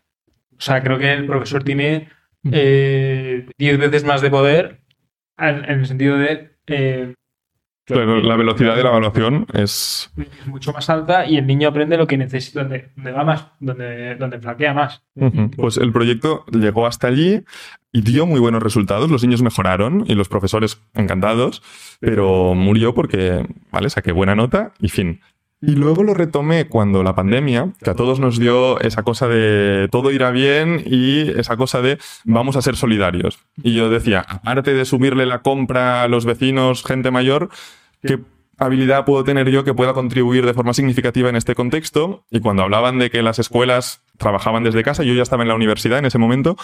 o 0.56 0.60
sea, 0.60 0.82
creo 0.82 0.98
que 0.98 1.12
el 1.12 1.26
profesor 1.26 1.64
tiene 1.64 2.08
eh, 2.50 3.46
10 3.58 3.78
veces 3.78 4.04
más 4.04 4.22
de 4.22 4.30
poder 4.30 4.80
en, 5.38 5.64
en 5.64 5.80
el 5.80 5.86
sentido 5.86 6.16
de 6.16 6.50
eh, 6.66 7.14
Pero 7.84 8.20
la 8.20 8.36
velocidad 8.36 8.76
de 8.76 8.84
la 8.84 8.90
evaluación 8.90 9.46
es... 9.52 10.12
es 10.16 10.46
mucho 10.46 10.72
más 10.72 10.88
alta 10.88 11.26
y 11.26 11.36
el 11.36 11.46
niño 11.46 11.68
aprende 11.68 11.96
lo 11.96 12.06
que 12.06 12.16
necesita, 12.16 12.60
donde, 12.60 12.90
donde 12.94 13.12
va 13.12 13.24
más, 13.24 13.48
donde, 13.58 14.14
donde 14.14 14.38
flaquea 14.38 14.72
más. 14.72 15.02
Ujú. 15.16 15.50
Pues 15.56 15.78
el 15.78 15.92
proyecto 15.92 16.44
llegó 16.52 16.86
hasta 16.86 17.08
allí 17.08 17.42
y 17.90 18.02
dio 18.02 18.24
muy 18.24 18.38
buenos 18.38 18.62
resultados. 18.62 19.10
Los 19.10 19.24
niños 19.24 19.42
mejoraron 19.42 20.04
y 20.06 20.14
los 20.14 20.28
profesores 20.28 20.80
encantados, 20.94 21.62
pero 21.98 22.54
murió 22.54 22.94
porque, 22.94 23.46
vale, 23.72 23.90
saqué 23.90 24.12
buena 24.12 24.36
nota 24.36 24.72
y 24.80 24.88
fin. 24.88 25.20
Y 25.64 25.76
luego 25.76 26.02
lo 26.02 26.12
retomé 26.12 26.66
cuando 26.66 27.04
la 27.04 27.14
pandemia, 27.14 27.70
que 27.80 27.90
a 27.90 27.94
todos 27.94 28.18
nos 28.18 28.36
dio 28.36 28.80
esa 28.80 29.04
cosa 29.04 29.28
de 29.28 29.86
todo 29.92 30.10
irá 30.10 30.32
bien 30.32 30.82
y 30.84 31.20
esa 31.38 31.56
cosa 31.56 31.80
de 31.80 31.98
vamos 32.24 32.56
a 32.56 32.62
ser 32.62 32.74
solidarios. 32.74 33.38
Y 33.62 33.72
yo 33.72 33.88
decía, 33.88 34.24
aparte 34.28 34.74
de 34.74 34.84
subirle 34.84 35.24
la 35.24 35.42
compra 35.42 36.02
a 36.02 36.08
los 36.08 36.24
vecinos, 36.24 36.82
gente 36.82 37.12
mayor, 37.12 37.48
¿qué 38.02 38.18
habilidad 38.58 39.04
puedo 39.04 39.22
tener 39.22 39.50
yo 39.50 39.62
que 39.62 39.72
pueda 39.72 39.92
contribuir 39.92 40.44
de 40.46 40.54
forma 40.54 40.74
significativa 40.74 41.28
en 41.28 41.36
este 41.36 41.54
contexto? 41.54 42.24
Y 42.28 42.40
cuando 42.40 42.64
hablaban 42.64 42.98
de 42.98 43.10
que 43.10 43.22
las 43.22 43.38
escuelas 43.38 44.02
trabajaban 44.18 44.64
desde 44.64 44.82
casa, 44.82 45.04
yo 45.04 45.14
ya 45.14 45.22
estaba 45.22 45.44
en 45.44 45.48
la 45.48 45.54
universidad 45.54 46.00
en 46.00 46.06
ese 46.06 46.18
momento, 46.18 46.56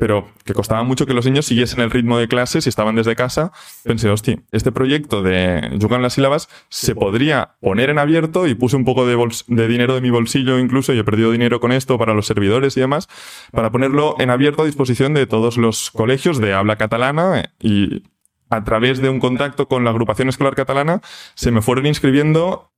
pero 0.00 0.26
que 0.46 0.54
costaba 0.54 0.82
mucho 0.82 1.04
que 1.04 1.12
los 1.12 1.26
niños 1.26 1.44
siguiesen 1.44 1.80
el 1.80 1.90
ritmo 1.90 2.16
de 2.16 2.26
clases 2.26 2.64
y 2.64 2.70
estaban 2.70 2.96
desde 2.96 3.14
casa, 3.14 3.52
pensé, 3.84 4.08
hostia, 4.08 4.38
este 4.50 4.72
proyecto 4.72 5.22
de 5.22 5.76
Yugan 5.78 6.00
las 6.00 6.14
sílabas 6.14 6.48
se 6.70 6.94
podría 6.94 7.56
poner 7.60 7.90
en 7.90 7.98
abierto 7.98 8.46
y 8.46 8.54
puse 8.54 8.76
un 8.76 8.86
poco 8.86 9.04
de, 9.04 9.68
dinero 9.68 9.94
de 9.94 10.00
mi 10.00 10.08
bolsillo 10.08 10.58
incluso, 10.58 10.94
y 10.94 10.98
he 10.98 11.04
perdido 11.04 11.32
dinero 11.32 11.60
con 11.60 11.70
esto 11.70 11.98
para 11.98 12.14
los 12.14 12.26
servidores 12.26 12.78
y 12.78 12.80
demás, 12.80 13.08
para 13.52 13.70
ponerlo 13.70 14.16
en 14.18 14.30
abierto 14.30 14.62
a 14.62 14.64
disposición 14.64 15.12
de 15.12 15.26
todos 15.26 15.58
los 15.58 15.90
colegios 15.90 16.40
de 16.40 16.54
habla 16.54 16.76
catalana 16.76 17.52
y 17.60 18.02
a 18.48 18.64
través 18.64 19.02
de 19.02 19.10
un 19.10 19.20
contacto 19.20 19.68
con 19.68 19.84
la 19.84 19.90
agrupación 19.90 20.30
escolar 20.30 20.54
catalana 20.54 21.02
se 21.34 21.50
me 21.50 21.60
fueron 21.60 21.84
inscribiendo 21.84 22.72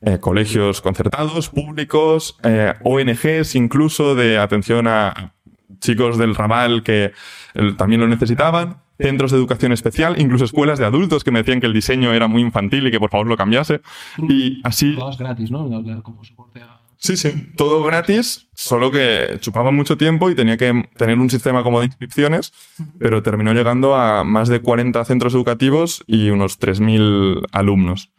eh, 0.00 0.18
colegios 0.20 0.80
concertados, 0.80 1.48
públicos, 1.48 2.38
eh, 2.44 2.74
ONGs 2.84 3.56
incluso 3.56 4.14
de 4.14 4.38
atención 4.38 4.86
a 4.86 5.35
chicos 5.80 6.18
del 6.18 6.34
Raval 6.34 6.82
que 6.82 7.12
eh, 7.54 7.72
también 7.76 8.00
lo 8.00 8.08
necesitaban, 8.08 8.78
centros 8.98 9.30
de 9.30 9.38
educación 9.38 9.72
especial, 9.72 10.20
incluso 10.20 10.44
escuelas 10.44 10.78
de 10.78 10.86
adultos 10.86 11.24
que 11.24 11.30
me 11.30 11.40
decían 11.40 11.60
que 11.60 11.66
el 11.66 11.72
diseño 11.72 12.12
era 12.12 12.28
muy 12.28 12.42
infantil 12.42 12.86
y 12.86 12.90
que 12.90 13.00
por 13.00 13.10
favor 13.10 13.26
lo 13.26 13.36
cambiase. 13.36 13.80
Y 14.28 14.60
así... 14.64 14.96
Gratis, 15.18 15.50
¿no? 15.50 15.68
Como 16.02 16.24
soporte 16.24 16.60
a... 16.60 16.80
Sí, 16.98 17.16
sí, 17.16 17.52
todo 17.56 17.84
gratis, 17.84 18.48
solo 18.54 18.90
que 18.90 19.36
chupaba 19.40 19.70
mucho 19.70 19.98
tiempo 19.98 20.30
y 20.30 20.34
tenía 20.34 20.56
que 20.56 20.88
tener 20.96 21.18
un 21.18 21.28
sistema 21.28 21.62
como 21.62 21.80
de 21.80 21.86
inscripciones, 21.86 22.54
pero 22.98 23.22
terminó 23.22 23.52
llegando 23.52 23.94
a 23.94 24.24
más 24.24 24.48
de 24.48 24.60
40 24.60 25.04
centros 25.04 25.34
educativos 25.34 26.02
y 26.06 26.30
unos 26.30 26.58
3.000 26.58 27.48
alumnos 27.52 28.12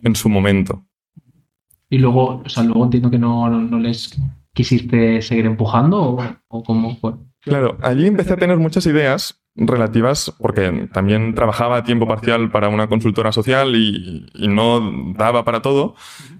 en 0.00 0.14
su 0.14 0.28
momento. 0.28 0.84
Y 1.90 1.98
luego, 1.98 2.42
o 2.44 2.48
sea, 2.48 2.62
luego 2.62 2.84
entiendo 2.84 3.10
que 3.10 3.18
no, 3.18 3.48
no 3.48 3.78
les 3.80 4.16
quisiste 4.56 5.20
seguir 5.20 5.44
empujando 5.44 6.02
o, 6.02 6.24
o 6.48 6.62
cómo 6.64 6.96
fue. 6.96 7.12
Claro, 7.42 7.76
allí 7.82 8.06
empecé 8.06 8.32
a 8.32 8.36
tener 8.38 8.56
muchas 8.56 8.86
ideas 8.86 9.40
relativas, 9.54 10.34
porque 10.38 10.88
también 10.92 11.34
trabajaba 11.34 11.76
a 11.76 11.84
tiempo 11.84 12.08
parcial 12.08 12.50
para 12.50 12.68
una 12.68 12.88
consultora 12.88 13.32
social 13.32 13.76
y, 13.76 14.26
no 14.48 15.12
daba 15.14 15.44
para 15.44 15.62
todo. 15.62 15.94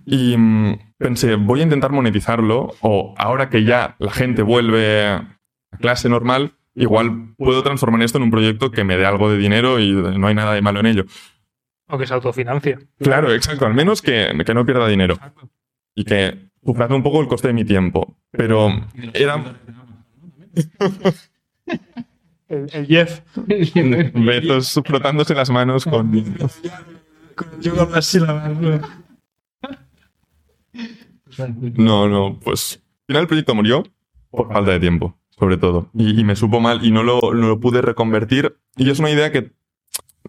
Y 0.04 0.36
mm, 0.36 0.78
pensé, 0.98 1.36
voy 1.36 1.60
a 1.60 1.64
intentar 1.64 1.92
monetizarlo 1.92 2.74
o 2.80 3.14
ahora 3.18 3.50
que 3.50 3.64
ya 3.64 3.96
la 3.98 4.12
gente 4.12 4.42
vuelve 4.42 5.04
a 5.04 5.38
clase 5.78 6.08
normal, 6.08 6.54
igual 6.74 7.34
puedo 7.36 7.62
transformar 7.62 8.02
esto 8.02 8.18
en 8.18 8.24
un 8.24 8.30
proyecto 8.30 8.70
que 8.70 8.84
me 8.84 8.96
dé 8.96 9.06
algo 9.06 9.30
de 9.30 9.38
dinero 9.38 9.78
y 9.78 9.92
no 9.92 10.26
hay 10.26 10.34
nada 10.34 10.54
de 10.54 10.62
malo 10.62 10.80
en 10.80 10.86
ello. 10.86 11.04
O 11.88 11.98
que 11.98 12.06
se 12.06 12.14
autofinancia. 12.14 12.78
Claro, 12.98 13.32
exacto, 13.32 13.66
al 13.66 13.74
menos 13.74 14.02
que, 14.02 14.32
que 14.44 14.54
no 14.54 14.66
pierda 14.66 14.88
dinero. 14.88 15.18
Y 15.94 16.04
que 16.04 16.45
sufra 16.66 16.86
un 16.94 17.02
poco 17.02 17.20
el 17.20 17.28
coste 17.28 17.48
de 17.48 17.54
mi 17.54 17.64
tiempo. 17.64 18.16
Pero 18.32 18.68
era... 19.14 19.56
El, 22.48 22.86
Jeff. 22.86 23.22
Besos 24.14 24.80
frotándose 24.84 25.34
las 25.34 25.50
manos 25.50 25.84
con. 25.84 26.12
Yo 27.60 27.88
así 27.94 28.20
la 28.20 28.54
No, 31.74 32.08
no, 32.08 32.38
pues. 32.38 32.82
Al 33.00 33.06
final 33.08 33.22
el 33.22 33.28
proyecto 33.28 33.54
murió 33.54 33.84
por 34.30 34.52
falta 34.52 34.72
de 34.72 34.80
tiempo, 34.80 35.18
sobre 35.38 35.56
todo. 35.56 35.90
Y, 35.94 36.22
me 36.24 36.36
supo 36.36 36.60
mal 36.60 36.84
y 36.84 36.90
no 36.90 37.02
lo, 37.02 37.34
no 37.34 37.48
lo 37.48 37.60
pude 37.60 37.82
reconvertir. 37.82 38.56
Y 38.76 38.90
es 38.90 38.98
una 39.00 39.10
idea 39.10 39.32
que 39.32 39.52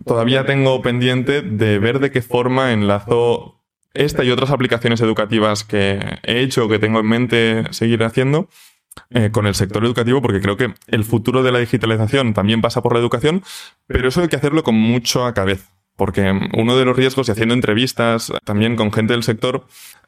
todavía 0.06 0.46
tengo 0.46 0.82
pendiente 0.82 1.42
de 1.42 1.80
ver 1.80 2.00
de 2.00 2.12
qué 2.12 2.22
forma 2.22 2.72
enlazo 2.74 3.57
esta 3.98 4.24
y 4.24 4.32
otras 4.32 4.52
aplicaciones 4.52 5.02
educativas 5.02 5.64
que 5.64 6.00
he 6.24 6.42
hecho 6.42 6.68
que 6.68 6.80
tengo 6.80 7.00
en 7.00 7.08
mente 7.08 7.64
seguir 7.72 8.04
haciendo 8.04 8.50
eh, 9.12 9.30
con 9.32 9.48
el 9.48 9.56
sector 9.56 9.84
educativo, 9.86 10.22
porque 10.22 10.42
creo 10.42 10.58
que 10.58 10.74
el 10.88 11.04
futuro 11.04 11.44
de 11.44 11.52
la 11.52 11.60
digitalización 11.60 12.34
también 12.34 12.62
pasa 12.62 12.82
por 12.82 12.94
la 12.94 13.00
educación, 13.00 13.44
pero 13.88 14.08
eso 14.10 14.22
hay 14.22 14.28
que 14.28 14.36
hacerlo 14.36 14.64
con 14.64 14.76
mucho 14.76 15.26
a 15.26 15.34
cabeza. 15.34 15.72
Porque 15.96 16.32
uno 16.54 16.78
de 16.78 16.86
los 16.86 16.96
riesgos, 16.96 17.28
y 17.28 17.32
haciendo 17.32 17.56
entrevistas 17.56 18.32
también 18.44 18.76
con 18.76 18.94
gente 18.94 19.14
del 19.14 19.24
sector, 19.24 19.66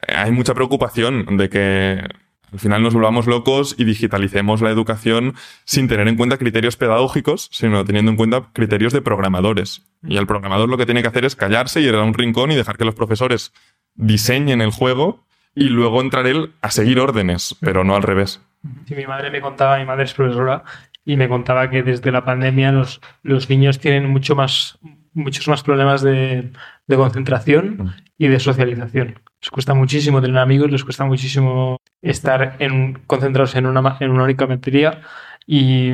eh, 0.07 0.13
hay 0.15 0.31
mucha 0.31 0.53
preocupación 0.53 1.37
de 1.37 1.49
que 1.49 2.03
al 2.51 2.59
final 2.59 2.81
nos 2.81 2.93
volvamos 2.93 3.27
locos 3.27 3.75
y 3.77 3.83
digitalicemos 3.83 4.61
la 4.61 4.69
educación 4.69 5.35
sin 5.65 5.87
tener 5.87 6.07
en 6.07 6.15
cuenta 6.15 6.37
criterios 6.37 6.77
pedagógicos, 6.77 7.49
sino 7.51 7.85
teniendo 7.85 8.11
en 8.11 8.17
cuenta 8.17 8.49
criterios 8.53 8.93
de 8.93 9.01
programadores. 9.01 9.85
Y 10.03 10.17
el 10.17 10.27
programador 10.27 10.69
lo 10.69 10.77
que 10.77 10.85
tiene 10.85 11.01
que 11.01 11.07
hacer 11.07 11.25
es 11.25 11.35
callarse 11.35 11.81
y 11.81 11.87
ir 11.87 11.95
a 11.95 12.03
un 12.03 12.13
rincón 12.13 12.51
y 12.51 12.55
dejar 12.55 12.77
que 12.77 12.85
los 12.85 12.95
profesores 12.95 13.53
diseñen 13.95 14.61
el 14.61 14.71
juego 14.71 15.25
y 15.55 15.65
luego 15.65 16.01
entrar 16.01 16.25
él 16.27 16.53
a 16.61 16.71
seguir 16.71 16.99
órdenes, 16.99 17.55
pero 17.59 17.83
no 17.83 17.95
al 17.95 18.03
revés. 18.03 18.41
Sí, 18.85 18.95
mi 18.95 19.05
madre 19.05 19.29
me 19.31 19.41
contaba, 19.41 19.77
mi 19.77 19.85
madre 19.85 20.03
es 20.03 20.13
profesora, 20.13 20.63
y 21.05 21.17
me 21.17 21.27
contaba 21.27 21.69
que 21.69 21.83
desde 21.83 22.11
la 22.11 22.23
pandemia 22.23 22.71
los, 22.71 23.01
los 23.23 23.49
niños 23.49 23.79
tienen 23.79 24.09
mucho 24.09 24.35
más, 24.35 24.79
muchos 25.13 25.47
más 25.47 25.63
problemas 25.63 26.01
de, 26.01 26.51
de 26.87 26.95
concentración 26.95 27.77
mm. 27.77 27.93
y 28.17 28.27
de 28.27 28.39
socialización. 28.39 29.19
Les 29.41 29.49
cuesta 29.49 29.73
muchísimo 29.73 30.21
tener 30.21 30.37
amigos, 30.37 30.71
les 30.71 30.83
cuesta 30.83 31.05
muchísimo 31.05 31.77
estar 32.01 32.55
en, 32.59 32.93
concentrados 33.07 33.55
en 33.55 33.65
una, 33.65 33.97
en 33.99 34.11
una 34.11 34.23
única 34.23 34.47
materia 34.47 35.01
y, 35.45 35.91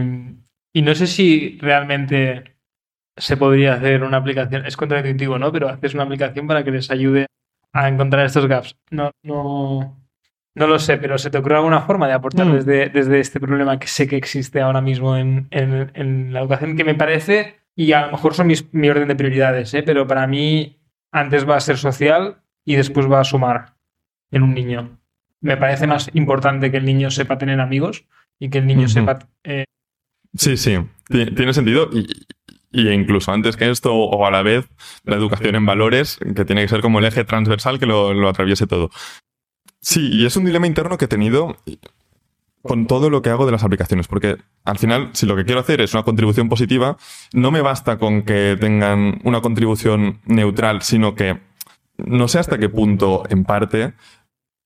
y 0.73 0.81
no 0.81 0.95
sé 0.95 1.07
si 1.07 1.57
realmente 1.61 2.55
se 3.17 3.37
podría 3.37 3.75
hacer 3.75 4.03
una 4.03 4.17
aplicación, 4.17 4.65
es 4.65 4.75
contraintuitivo, 4.75 5.39
¿no? 5.39 5.51
Pero 5.51 5.69
haces 5.69 5.93
una 5.93 6.03
aplicación 6.03 6.47
para 6.47 6.63
que 6.63 6.71
les 6.71 6.91
ayude 6.91 7.27
a 7.71 7.87
encontrar 7.87 8.25
estos 8.25 8.47
gaps. 8.47 8.75
No, 8.89 9.11
no, 9.23 9.97
no 10.55 10.67
lo 10.67 10.79
sé, 10.79 10.97
pero 10.97 11.17
¿se 11.17 11.29
te 11.29 11.37
ocurre 11.37 11.57
alguna 11.57 11.81
forma 11.81 12.07
de 12.07 12.13
aportar 12.13 12.45
mm. 12.45 12.53
desde, 12.53 12.89
desde, 12.89 13.19
este 13.19 13.39
problema 13.39 13.77
que 13.77 13.87
sé 13.87 14.07
que 14.07 14.15
existe 14.15 14.61
ahora 14.61 14.81
mismo 14.81 15.17
en, 15.17 15.47
en, 15.51 16.33
la 16.33 16.39
educación? 16.39 16.77
Que 16.77 16.85
me 16.85 16.95
parece, 16.95 17.57
y 17.75 17.91
a 17.91 18.05
lo 18.05 18.13
mejor 18.13 18.33
son 18.33 18.47
mis, 18.47 18.73
mi 18.73 18.89
orden 18.89 19.07
de 19.07 19.15
prioridades, 19.15 19.73
¿eh? 19.73 19.83
pero 19.83 20.07
para 20.07 20.25
mí 20.27 20.79
antes 21.11 21.47
va 21.47 21.57
a 21.57 21.61
ser 21.61 21.77
social 21.77 22.41
y 22.63 22.75
después 22.75 23.09
va 23.11 23.19
a 23.19 23.25
sumar 23.25 23.75
en 24.31 24.43
un 24.43 24.53
niño. 24.53 24.99
Me 25.41 25.57
parece 25.57 25.85
más 25.85 26.09
importante 26.13 26.71
que 26.71 26.77
el 26.77 26.85
niño 26.85 27.11
sepa 27.11 27.37
tener 27.37 27.59
amigos 27.59 28.05
y 28.39 28.49
que 28.49 28.59
el 28.59 28.67
niño 28.67 28.87
sepa... 28.87 29.19
Eh, 29.43 29.65
sí, 30.33 30.57
sí, 30.57 30.77
tiene 31.09 31.53
sentido. 31.53 31.89
Y, 31.91 32.07
y 32.71 32.89
incluso 32.89 33.31
antes 33.31 33.55
que 33.55 33.69
esto, 33.69 33.93
o 33.93 34.25
a 34.25 34.31
la 34.31 34.41
vez, 34.41 34.67
la 35.03 35.15
educación 35.15 35.55
en 35.55 35.65
valores, 35.65 36.17
que 36.35 36.45
tiene 36.45 36.63
que 36.63 36.67
ser 36.67 36.81
como 36.81 36.99
el 36.99 37.05
eje 37.05 37.23
transversal 37.23 37.79
que 37.79 37.85
lo, 37.85 38.13
lo 38.13 38.27
atraviese 38.27 38.67
todo. 38.67 38.89
Sí, 39.81 40.09
y 40.11 40.25
es 40.25 40.35
un 40.35 40.45
dilema 40.45 40.67
interno 40.67 40.97
que 40.97 41.05
he 41.05 41.09
tenido 41.09 41.57
con 42.67 42.87
todo 42.87 43.09
lo 43.09 43.21
que 43.21 43.29
hago 43.29 43.45
de 43.45 43.51
las 43.51 43.63
aplicaciones, 43.63 44.07
porque 44.07 44.37
al 44.63 44.77
final, 44.77 45.09
si 45.13 45.25
lo 45.25 45.35
que 45.35 45.45
quiero 45.45 45.61
hacer 45.61 45.81
es 45.81 45.93
una 45.93 46.03
contribución 46.03 46.49
positiva, 46.49 46.97
no 47.33 47.51
me 47.51 47.61
basta 47.61 47.97
con 47.97 48.23
que 48.23 48.57
tengan 48.59 49.21
una 49.23 49.41
contribución 49.41 50.19
neutral, 50.25 50.81
sino 50.81 51.15
que 51.15 51.39
no 51.97 52.27
sé 52.27 52.39
hasta 52.39 52.57
qué 52.57 52.67
punto, 52.69 53.23
en 53.29 53.45
parte, 53.45 53.93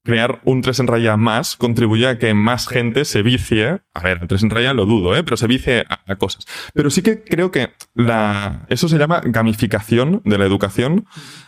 crear 0.04 0.42
un 0.46 0.62
3 0.62 0.80
en 0.80 0.88
raya 0.88 1.18
más 1.18 1.56
contribuye 1.56 2.08
a 2.08 2.18
que 2.18 2.34
más 2.34 2.68
gente 2.68 3.06
se 3.06 3.22
vicie. 3.22 3.82
A 3.94 4.02
ver, 4.02 4.20
el 4.22 4.28
3 4.28 4.44
en 4.44 4.50
raya 4.50 4.74
lo 4.74 4.86
dudo, 4.86 5.16
¿eh? 5.16 5.24
pero 5.24 5.38
se 5.38 5.48
vicie 5.48 5.86
a, 5.88 6.16
cosas. 6.16 6.46
Pero 6.74 6.90
sí 6.90 7.02
que 7.02 7.24
creo 7.24 7.52
que 7.52 7.74
la, 7.94 8.66
eso 8.70 8.88
se 8.88 8.98
llama 8.98 9.22
gamificación 9.24 10.22
de 10.26 10.38
la 10.38 10.46
educación, 10.46 11.06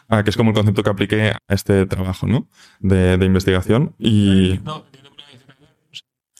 que 0.09 0.29
es 0.29 0.37
como 0.37 0.51
el 0.51 0.55
concepto 0.55 0.83
que 0.83 0.89
apliqué 0.89 1.31
a 1.31 1.39
este 1.47 1.85
trabajo 1.85 2.27
¿no? 2.27 2.47
de, 2.79 3.17
de 3.17 3.25
investigación. 3.25 3.95
Y. 3.97 4.59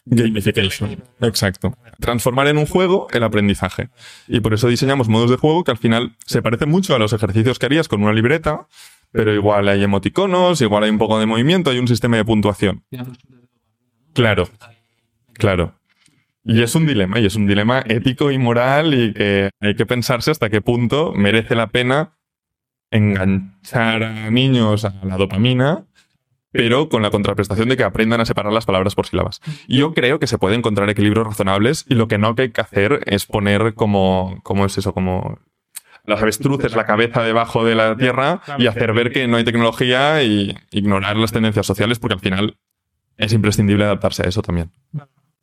Gamification. 0.05 1.03
Exacto. 1.21 1.77
Transformar 1.99 2.47
en 2.47 2.57
un 2.57 2.65
juego 2.65 3.07
el 3.11 3.23
aprendizaje. 3.23 3.89
Y 4.27 4.39
por 4.39 4.53
eso 4.53 4.67
diseñamos 4.67 5.07
modos 5.09 5.29
de 5.29 5.37
juego 5.37 5.63
que 5.63 5.71
al 5.71 5.77
final 5.77 6.15
se 6.25 6.41
parecen 6.41 6.69
mucho 6.69 6.95
a 6.95 6.99
los 6.99 7.13
ejercicios 7.13 7.59
que 7.59 7.67
harías 7.67 7.87
con 7.87 8.01
una 8.01 8.11
libreta, 8.11 8.67
pero 9.11 9.33
igual 9.33 9.67
hay 9.67 9.83
emoticonos, 9.83 10.61
igual 10.61 10.85
hay 10.85 10.89
un 10.89 10.97
poco 10.97 11.19
de 11.19 11.25
movimiento, 11.27 11.69
hay 11.69 11.79
un 11.79 11.87
sistema 11.87 12.17
de 12.17 12.25
puntuación. 12.25 12.83
Claro, 14.13 14.49
claro. 15.33 15.75
Y 16.43 16.63
es 16.63 16.73
un 16.73 16.87
dilema, 16.87 17.19
y 17.19 17.27
es 17.27 17.35
un 17.35 17.45
dilema 17.45 17.83
ético 17.85 18.31
y 18.31 18.39
moral 18.39 18.95
y 18.95 19.13
que 19.13 19.51
hay 19.59 19.75
que 19.75 19.85
pensarse 19.85 20.31
hasta 20.31 20.49
qué 20.49 20.61
punto 20.61 21.13
merece 21.15 21.53
la 21.53 21.67
pena 21.67 22.17
enganchar 22.89 24.03
a 24.03 24.31
niños 24.31 24.83
a 24.83 24.93
la 25.03 25.17
dopamina, 25.17 25.85
pero 26.51 26.89
con 26.89 27.01
la 27.01 27.09
contraprestación 27.09 27.69
de 27.69 27.77
que 27.77 27.83
aprendan 27.83 28.21
a 28.21 28.25
separar 28.25 28.51
las 28.51 28.65
palabras 28.65 28.95
por 28.95 29.07
sílabas. 29.07 29.41
Y 29.67 29.79
yo 29.79 29.93
creo 29.93 30.19
que 30.19 30.27
se 30.27 30.37
puede 30.37 30.55
encontrar 30.55 30.89
equilibrios 30.89 31.25
razonables 31.25 31.85
y 31.87 31.95
lo 31.95 32.07
que 32.07 32.17
no 32.17 32.35
hay 32.37 32.51
que 32.51 32.61
hacer 32.61 33.01
es 33.05 33.25
poner 33.25 33.73
como, 33.73 34.39
¿cómo 34.43 34.65
es 34.65 34.77
eso? 34.77 34.93
Como 34.93 35.39
las 36.05 36.21
avestruces 36.21 36.75
la 36.75 36.85
cabeza 36.85 37.23
debajo 37.23 37.63
de 37.63 37.75
la 37.75 37.95
tierra 37.95 38.41
y 38.57 38.67
hacer 38.67 38.93
ver 38.93 39.11
que 39.11 39.27
no 39.27 39.37
hay 39.37 39.43
tecnología 39.43 40.23
y 40.23 40.57
ignorar 40.71 41.15
las 41.17 41.31
tendencias 41.31 41.65
sociales 41.65 41.99
porque 41.99 42.15
al 42.15 42.19
final 42.19 42.57
es 43.17 43.33
imprescindible 43.33 43.83
adaptarse 43.83 44.23
a 44.25 44.29
eso 44.29 44.41
también. 44.41 44.71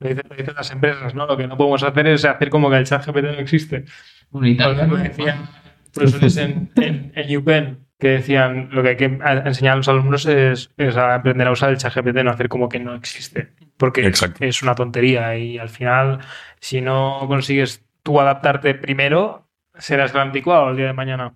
Lo 0.01 0.09
dicen, 0.09 0.55
las 0.55 0.71
empresas, 0.71 1.15
¿no? 1.15 1.27
Lo 1.27 1.37
que 1.37 1.47
no 1.47 1.57
podemos 1.57 1.83
hacer 1.83 2.07
es 2.09 2.25
hacer 2.25 2.51
como 2.51 2.71
que 2.71 2.77
el 2.77 2.85
chat 2.85 3.05
GPT 3.07 3.25
no 3.25 3.41
existe. 3.41 3.85
decían 4.33 5.49
profesores 5.93 6.37
en, 6.37 6.71
en, 6.77 7.13
en 7.15 7.37
UPenn 7.37 7.88
que 7.99 8.09
decían 8.09 8.69
lo 8.71 8.83
que 8.83 8.91
hay 8.91 8.97
que 8.97 9.05
enseñar 9.05 9.75
a 9.75 9.77
los 9.77 9.89
alumnos 9.89 10.25
es, 10.27 10.71
a 10.97 11.17
aprender 11.17 11.49
a 11.49 11.53
usar 11.53 11.71
el 11.71 11.79
chat 11.79 11.95
GPT, 11.95 12.23
no 12.23 12.31
hacer 12.31 12.49
como 12.49 12.69
que 12.69 12.79
no 12.79 12.95
existe. 12.95 13.53
Porque 13.77 14.13
es 14.41 14.63
una 14.63 14.75
tontería 14.75 15.37
y 15.37 15.59
al 15.59 15.69
final, 15.69 16.21
si 16.61 16.81
no 16.81 17.25
consigues 17.27 17.85
tú 18.03 18.21
adaptarte 18.21 18.75
primero, 18.75 19.49
serás 19.77 20.13
gran 20.13 20.29
anticuado 20.29 20.71
el 20.71 20.77
día 20.77 20.87
de 20.87 20.93
mañana. 20.93 21.35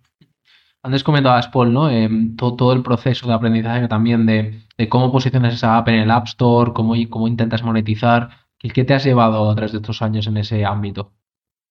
Antes 0.85 1.05
comentabas, 1.05 1.48
Paul, 1.48 1.72
¿no? 1.72 1.90
Eh, 1.90 2.09
todo, 2.37 2.72
el 2.72 2.83
proceso 2.83 3.29
de 3.29 3.35
aprendizaje 3.35 3.87
también 3.87 4.27
de, 4.27 4.62
cómo 4.88 5.12
posicionas 5.12 5.55
esa 5.55 5.77
app 5.77 5.88
en 5.88 5.96
el 5.96 6.11
App 6.11 6.27
Store, 6.27 6.72
cómo, 6.72 6.94
cómo 7.09 7.29
intentas 7.29 7.62
monetizar. 7.62 8.31
¿Qué 8.59 8.85
te 8.85 8.94
has 8.94 9.05
llevado 9.05 9.51
a 9.51 9.55
través 9.55 9.72
de 9.72 9.79
estos 9.79 10.03
años 10.03 10.27
en 10.29 10.37
ese 10.37 10.64
ámbito? 10.64 11.12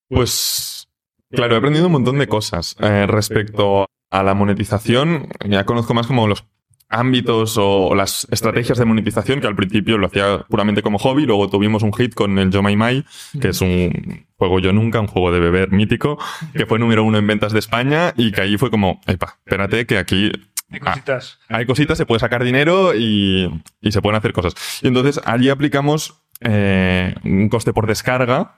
Pues, 0.10 0.90
claro, 1.30 1.56
he 1.56 1.58
aprendido 1.58 1.86
un 1.86 1.94
montón 1.94 2.20
de 2.20 2.28
cosas 2.28 2.76
eh, 2.80 3.06
respecto 3.08 3.86
a 4.12 4.24
la 4.24 4.34
monetización. 4.36 5.30
Ya 5.48 5.66
conozco 5.66 5.94
más 5.94 6.06
como 6.08 6.28
los 6.28 6.46
ámbitos 6.92 7.56
o 7.58 7.96
las 7.96 8.28
estrategias 8.32 8.78
de 8.78 8.86
monetización, 8.86 9.40
que 9.40 9.48
al 9.48 9.56
principio 9.56 9.98
lo 9.98 10.08
hacía 10.08 10.46
puramente 10.50 10.82
como 10.82 11.00
hobby, 11.00 11.26
luego 11.26 11.50
tuvimos 11.50 11.84
un 11.84 11.94
hit 11.94 12.14
con 12.14 12.38
el 12.38 12.52
Yo 12.52 12.62
My 12.62 12.76
My, 12.76 13.06
que 13.40 13.48
es 13.48 13.62
un 13.62 14.28
juego 14.36 14.60
yo 14.60 14.74
nunca, 14.74 15.00
un 15.00 15.08
juego 15.08 15.32
de 15.32 15.40
beber 15.40 15.72
mítico, 15.72 16.20
que 16.54 16.66
fue 16.66 16.80
número 16.80 17.04
uno 17.06 17.18
en 17.18 17.26
ventas 17.26 17.54
de 17.54 17.60
España 17.60 18.14
y 18.18 18.34
que 18.34 18.42
ahí 18.42 18.58
fue 18.58 18.70
como, 18.70 19.00
epa, 19.08 19.38
espérate 19.46 19.86
que 19.86 19.98
aquí 19.98 20.32
Hay 20.70 20.80
cositas. 20.82 21.40
hay 21.48 21.66
cositas, 21.66 21.98
se 21.98 22.06
puede 22.06 22.20
sacar 22.20 22.44
dinero 22.44 22.94
y, 22.94 23.50
y 23.80 23.92
se 23.94 24.02
pueden 24.02 24.18
hacer 24.18 24.34
cosas. 24.34 24.54
Y 24.82 24.88
entonces 24.88 25.22
allí 25.24 25.48
aplicamos 25.48 26.22
eh, 26.42 27.16
un 27.24 27.48
coste 27.48 27.72
por 27.72 27.88
descarga, 27.88 28.56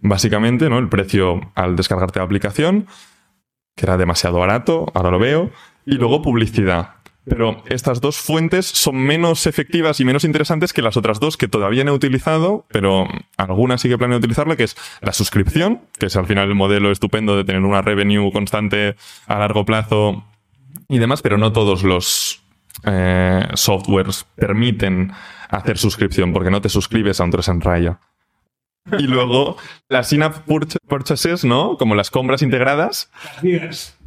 básicamente, 0.00 0.70
¿no? 0.70 0.78
El 0.78 0.88
precio 0.88 1.52
al 1.54 1.76
descargarte 1.76 2.18
la 2.18 2.24
aplicación, 2.24 2.86
que 3.74 3.86
era 3.86 3.96
demasiado 3.96 4.38
barato, 4.38 4.86
ahora 4.94 5.10
lo 5.10 5.18
veo, 5.18 5.50
y 5.86 5.94
luego 5.94 6.22
publicidad. 6.22 6.94
Pero 7.24 7.62
estas 7.66 8.02
dos 8.02 8.18
fuentes 8.18 8.66
son 8.66 8.96
menos 8.96 9.46
efectivas 9.46 9.98
y 9.98 10.04
menos 10.04 10.24
interesantes 10.24 10.74
que 10.74 10.82
las 10.82 10.96
otras 10.98 11.20
dos 11.20 11.38
que 11.38 11.48
todavía 11.48 11.82
no 11.82 11.92
he 11.92 11.94
utilizado, 11.94 12.66
pero 12.68 13.08
algunas 13.38 13.80
sí 13.80 13.88
que 13.88 13.96
planeo 13.96 14.18
utilizarla, 14.18 14.56
que 14.56 14.64
es 14.64 14.76
la 15.00 15.12
suscripción, 15.14 15.80
que 15.98 16.06
es 16.06 16.16
al 16.16 16.26
final 16.26 16.48
el 16.48 16.54
modelo 16.54 16.90
estupendo 16.90 17.34
de 17.36 17.44
tener 17.44 17.62
una 17.62 17.80
revenue 17.80 18.30
constante 18.30 18.96
a 19.26 19.38
largo 19.38 19.64
plazo 19.64 20.24
y 20.88 20.98
demás, 20.98 21.22
pero 21.22 21.38
no 21.38 21.52
todos 21.52 21.82
los 21.82 22.42
eh, 22.84 23.48
softwares 23.54 24.26
permiten 24.36 25.12
hacer 25.48 25.78
suscripción, 25.78 26.32
porque 26.34 26.50
no 26.50 26.60
te 26.60 26.68
suscribes 26.68 27.20
a 27.20 27.24
un 27.24 27.30
3 27.30 27.48
en 27.48 27.60
raya. 27.62 28.00
Y 28.98 29.06
luego 29.06 29.56
las 29.88 30.12
in-app 30.12 30.46
purch- 30.46 30.76
purchases, 30.86 31.44
¿no? 31.44 31.76
Como 31.78 31.94
las 31.94 32.10
compras 32.10 32.42
integradas 32.42 33.10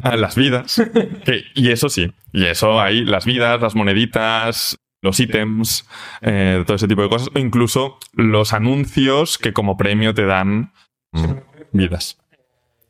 a 0.01 0.15
las 0.15 0.35
vidas. 0.35 0.81
Que- 1.25 1.45
y 1.55 1.71
eso 1.71 1.89
sí, 1.89 2.11
y 2.31 2.45
eso 2.45 2.79
hay 2.79 3.03
las 3.03 3.25
vidas, 3.25 3.59
las 3.61 3.75
moneditas, 3.75 4.77
los 5.01 5.19
ítems, 5.19 5.87
eh, 6.21 6.63
todo 6.65 6.75
ese 6.75 6.87
tipo 6.87 7.01
de 7.01 7.09
cosas, 7.09 7.29
o 7.33 7.39
incluso 7.39 7.97
los 8.13 8.53
anuncios 8.53 9.37
que 9.37 9.53
como 9.53 9.77
premio 9.77 10.13
te 10.13 10.25
dan 10.25 10.73
mm, 11.11 11.33
vidas. 11.71 12.17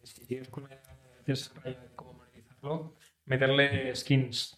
Si 0.04 0.26
tienes 0.26 0.50
cómo 0.50 2.14
monetizarlo, 2.14 2.96
meterle 3.26 3.96
skins. 3.96 4.58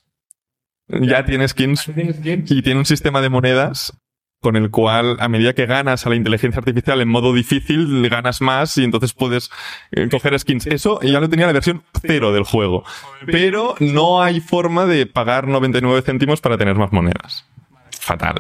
Ya 0.88 1.24
¿Tienes 1.24 1.52
skins? 1.52 1.88
y 1.88 2.62
tiene 2.64 2.80
un 2.80 2.86
sistema 2.86 3.22
de 3.22 3.30
monedas 3.30 3.96
con 4.42 4.56
el 4.56 4.72
cual 4.72 5.18
a 5.20 5.28
medida 5.28 5.54
que 5.54 5.66
ganas 5.66 6.06
a 6.06 6.10
la 6.10 6.16
inteligencia 6.16 6.60
artificial 6.60 7.02
en 7.02 7.10
modo 7.10 7.34
difícil, 7.34 8.08
ganas 8.10 8.42
más 8.42 8.78
y 8.78 8.84
entonces 8.84 9.14
puedes 9.14 9.52
eh, 9.92 10.08
coger 10.10 10.38
skins. 10.40 10.68
Eso 10.68 11.00
ya 11.02 11.20
lo 11.20 11.30
tenía 11.30 11.48
la 11.48 11.54
versión 11.54 11.84
cero 12.02 12.32
del 12.32 12.44
juego. 12.44 12.84
Pero 13.26 13.76
no 13.80 14.22
hay 14.22 14.40
forma 14.40 14.86
de 14.86 15.06
pagar 15.06 15.48
99 15.48 16.02
céntimos 16.02 16.42
para 16.42 16.58
tener 16.58 16.76
más 16.76 16.92
monedas. 16.92 17.46
Fatal. 17.92 18.36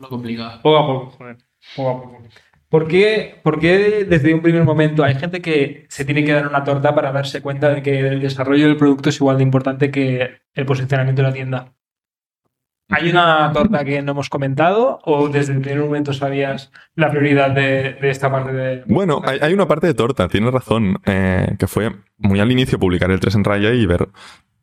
Lo 0.00 0.08
complicado. 0.08 0.60
Poco 0.62 0.78
a 0.78 0.86
poco, 0.86 1.10
joder. 1.16 1.36
Poco 1.74 1.90
a 1.90 2.02
poco. 2.02 2.22
¿Por 2.68 2.86
qué, 2.86 3.40
por 3.42 3.60
qué 3.60 4.04
desde 4.04 4.34
un 4.34 4.42
primer 4.42 4.62
momento 4.64 5.02
hay 5.02 5.14
gente 5.14 5.40
que 5.40 5.86
se 5.88 6.04
tiene 6.04 6.22
que 6.22 6.32
dar 6.32 6.48
una 6.48 6.64
torta 6.64 6.94
para 6.94 7.12
darse 7.12 7.40
cuenta 7.40 7.70
de 7.70 7.82
que 7.82 8.00
el 8.00 8.20
desarrollo 8.20 8.66
del 8.66 8.76
producto 8.76 9.08
es 9.08 9.16
igual 9.16 9.38
de 9.38 9.42
importante 9.42 9.90
que 9.90 10.42
el 10.52 10.66
posicionamiento 10.66 11.22
de 11.22 11.28
la 11.28 11.34
tienda? 11.34 11.72
¿Hay 12.90 13.10
una 13.10 13.52
torta 13.52 13.84
que 13.84 14.00
no 14.00 14.12
hemos 14.12 14.30
comentado 14.30 15.00
o 15.04 15.28
desde 15.28 15.52
el 15.52 15.60
primer 15.60 15.84
momento 15.84 16.14
sabías 16.14 16.72
la 16.94 17.10
prioridad 17.10 17.50
de, 17.50 17.98
esta 18.02 18.30
parte 18.30 18.52
de... 18.52 18.82
Bueno, 18.86 19.20
hay, 19.24 19.52
una 19.52 19.68
parte 19.68 19.86
de 19.86 19.94
torta, 19.94 20.28
tienes 20.28 20.52
razón, 20.52 20.98
eh, 21.04 21.54
que 21.58 21.66
fue 21.66 21.94
muy 22.16 22.40
al 22.40 22.50
inicio 22.50 22.78
publicar 22.78 23.10
el 23.10 23.20
3 23.20 23.34
en 23.34 23.44
raya 23.44 23.74
y 23.74 23.84
ver 23.84 24.08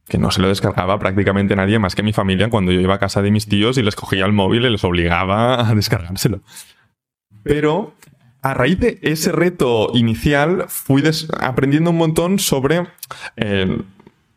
que 0.07 0.17
no 0.17 0.31
se 0.31 0.41
lo 0.41 0.47
descargaba 0.47 0.97
prácticamente 0.97 1.55
nadie 1.55 1.77
más 1.77 1.95
que 1.95 2.03
mi 2.03 2.13
familia 2.13 2.49
cuando 2.49 2.71
yo 2.71 2.79
iba 2.79 2.95
a 2.95 2.99
casa 2.99 3.21
de 3.21 3.31
mis 3.31 3.47
tíos 3.47 3.77
y 3.77 3.83
les 3.83 3.95
cogía 3.95 4.25
el 4.25 4.33
móvil 4.33 4.65
y 4.65 4.69
les 4.69 4.83
obligaba 4.83 5.67
a 5.69 5.75
descargárselo. 5.75 6.41
Pero 7.43 7.93
a 8.41 8.53
raíz 8.55 8.79
de 8.79 8.99
ese 9.01 9.31
reto 9.31 9.91
inicial 9.93 10.65
fui 10.67 11.03
aprendiendo 11.39 11.91
un 11.91 11.97
montón 11.97 12.39
sobre 12.39 12.87
el, 13.35 13.85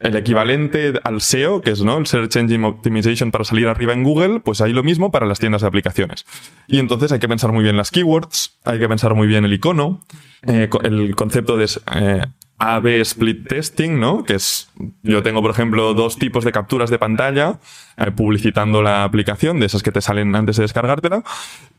el 0.01 0.17
equivalente 0.17 0.95
al 1.03 1.21
SEO, 1.21 1.61
que 1.61 1.71
es 1.71 1.83
¿no? 1.83 1.99
el 1.99 2.07
Search 2.07 2.37
Engine 2.37 2.67
Optimization 2.67 3.31
para 3.31 3.45
salir 3.45 3.67
arriba 3.67 3.93
en 3.93 4.05
Google, 4.05 4.41
pues 4.41 4.61
hay 4.61 4.73
lo 4.73 4.83
mismo 4.83 5.11
para 5.11 5.27
las 5.27 5.39
tiendas 5.39 5.63
de 5.63 5.69
aplicaciones. 5.69 6.25
Y 6.67 6.79
entonces 6.79 7.11
hay 7.13 7.19
que 7.19 7.29
pensar 7.29 7.53
muy 7.53 7.65
bien 7.65 7.77
las 7.77 7.91
keywords, 7.91 8.59
hay 8.65 8.79
que 8.79 8.89
pensar 8.89 9.15
muy 9.15 9.27
bien 9.27 9.45
el 9.45 9.53
icono, 9.53 10.01
eh, 10.47 10.69
el 10.85 11.17
concepto 11.17 11.57
de 11.57 11.69
eh, 11.97 12.23
A-B 12.59 13.01
split 13.01 13.49
testing, 13.49 13.99
¿no? 13.99 14.25
Que 14.25 14.35
es, 14.35 14.71
yo 15.03 15.23
tengo, 15.23 15.43
por 15.43 15.51
ejemplo, 15.51 15.95
dos 15.95 16.19
tipos 16.19 16.45
de 16.45 16.53
capturas 16.53 16.91
de 16.91 16.99
pantalla 16.99 17.59
eh, 17.97 18.11
publicitando 18.13 18.83
la 18.83 19.05
aplicación, 19.05 19.59
de 19.59 19.67
esas 19.67 19.83
que 19.83 19.93
te 19.93 20.01
salen 20.01 20.35
antes 20.37 20.57
de 20.57 20.63
descargártela, 20.63 21.25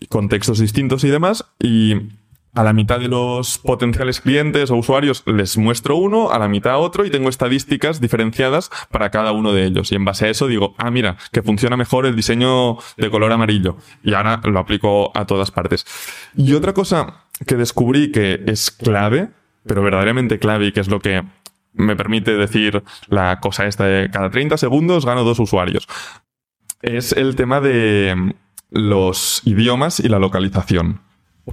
con 0.10 0.28
textos 0.28 0.60
distintos 0.60 1.04
y 1.06 1.10
demás, 1.10 1.46
y 1.62 1.96
a 2.54 2.64
la 2.64 2.74
mitad 2.74 3.00
de 3.00 3.08
los 3.08 3.58
potenciales 3.60 4.22
clientes 4.22 4.72
o 4.72 4.76
usuarios 4.76 5.24
les 5.26 5.58
muestro 5.58 5.96
uno, 5.96 6.32
a 6.32 6.40
la 6.40 6.48
mitad 6.48 6.80
otro 6.80 7.06
y 7.06 7.12
tengo 7.12 7.30
estadísticas 7.30 8.02
diferenciadas 8.02 8.72
para 8.92 9.12
cada 9.12 9.32
uno 9.32 9.54
de 9.54 9.66
ellos. 9.66 9.92
Y 9.92 9.96
en 9.96 10.06
base 10.06 10.26
a 10.26 10.30
eso 10.30 10.48
digo, 10.48 10.76
ah, 10.78 10.92
mira, 10.92 11.18
que 11.32 11.44
funciona 11.44 11.78
mejor 11.78 12.06
el 12.06 12.16
diseño 12.16 12.78
de 12.98 13.10
color 13.10 13.32
amarillo. 13.32 13.78
Y 14.04 14.14
ahora 14.14 14.42
lo 14.44 14.60
aplico 14.60 15.12
a 15.16 15.26
todas 15.26 15.52
partes. 15.52 15.86
Y 16.36 16.54
otra 16.54 16.74
cosa 16.74 17.26
que 17.46 17.56
descubrí 17.56 18.12
que 18.12 18.44
es 18.48 18.72
clave, 18.72 19.30
pero 19.66 19.84
verdaderamente 19.84 20.40
clave 20.40 20.68
y 20.68 20.72
que 20.72 20.80
es 20.80 20.90
lo 20.90 21.00
que 21.00 21.24
me 21.74 21.96
permite 21.96 22.36
decir 22.36 22.84
la 23.08 23.40
cosa 23.40 23.68
esta 23.68 23.86
de 23.86 24.10
cada 24.10 24.30
30 24.30 24.58
segundos 24.58 25.06
gano 25.06 25.24
dos 25.24 25.40
usuarios, 25.40 25.88
es 26.82 27.12
el 27.12 27.36
tema 27.36 27.62
de 27.62 28.34
los 28.72 29.42
idiomas 29.46 30.00
y 30.00 30.10
la 30.10 30.20
localización. 30.20 31.02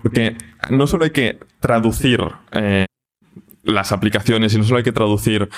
Porque 0.02 0.36
no 0.70 0.86
solo 0.86 1.04
hay 1.04 1.10
que 1.10 1.38
traducir 1.60 2.20
eh, 2.52 2.86
las 3.62 3.92
aplicaciones 3.92 4.54
y 4.54 4.58
no 4.58 4.64
solo 4.64 4.78
hay 4.78 4.84
que 4.84 4.92
traducir 4.92 5.48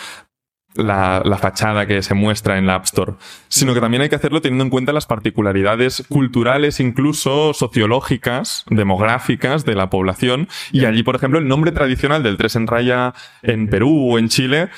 la, 0.74 1.22
la 1.24 1.38
fachada 1.38 1.86
que 1.86 2.02
se 2.02 2.14
muestra 2.14 2.58
en 2.58 2.66
la 2.66 2.76
App 2.76 2.84
Store, 2.84 3.14
sino 3.48 3.74
que 3.74 3.80
también 3.80 4.02
hay 4.02 4.08
que 4.08 4.16
hacerlo 4.16 4.40
teniendo 4.40 4.64
en 4.64 4.70
cuenta 4.70 4.92
las 4.92 5.06
particularidades 5.06 6.04
culturales, 6.08 6.78
incluso 6.80 7.52
sociológicas, 7.52 8.64
demográficas 8.70 9.64
de 9.64 9.74
la 9.74 9.90
población. 9.90 10.48
Y 10.70 10.84
allí, 10.84 11.02
por 11.02 11.16
ejemplo, 11.16 11.38
el 11.38 11.48
nombre 11.48 11.72
tradicional 11.72 12.22
del 12.22 12.36
tres 12.36 12.54
en 12.56 12.66
raya 12.66 13.14
en 13.42 13.68
Perú 13.68 14.12
o 14.12 14.18
en 14.18 14.28
Chile 14.28 14.68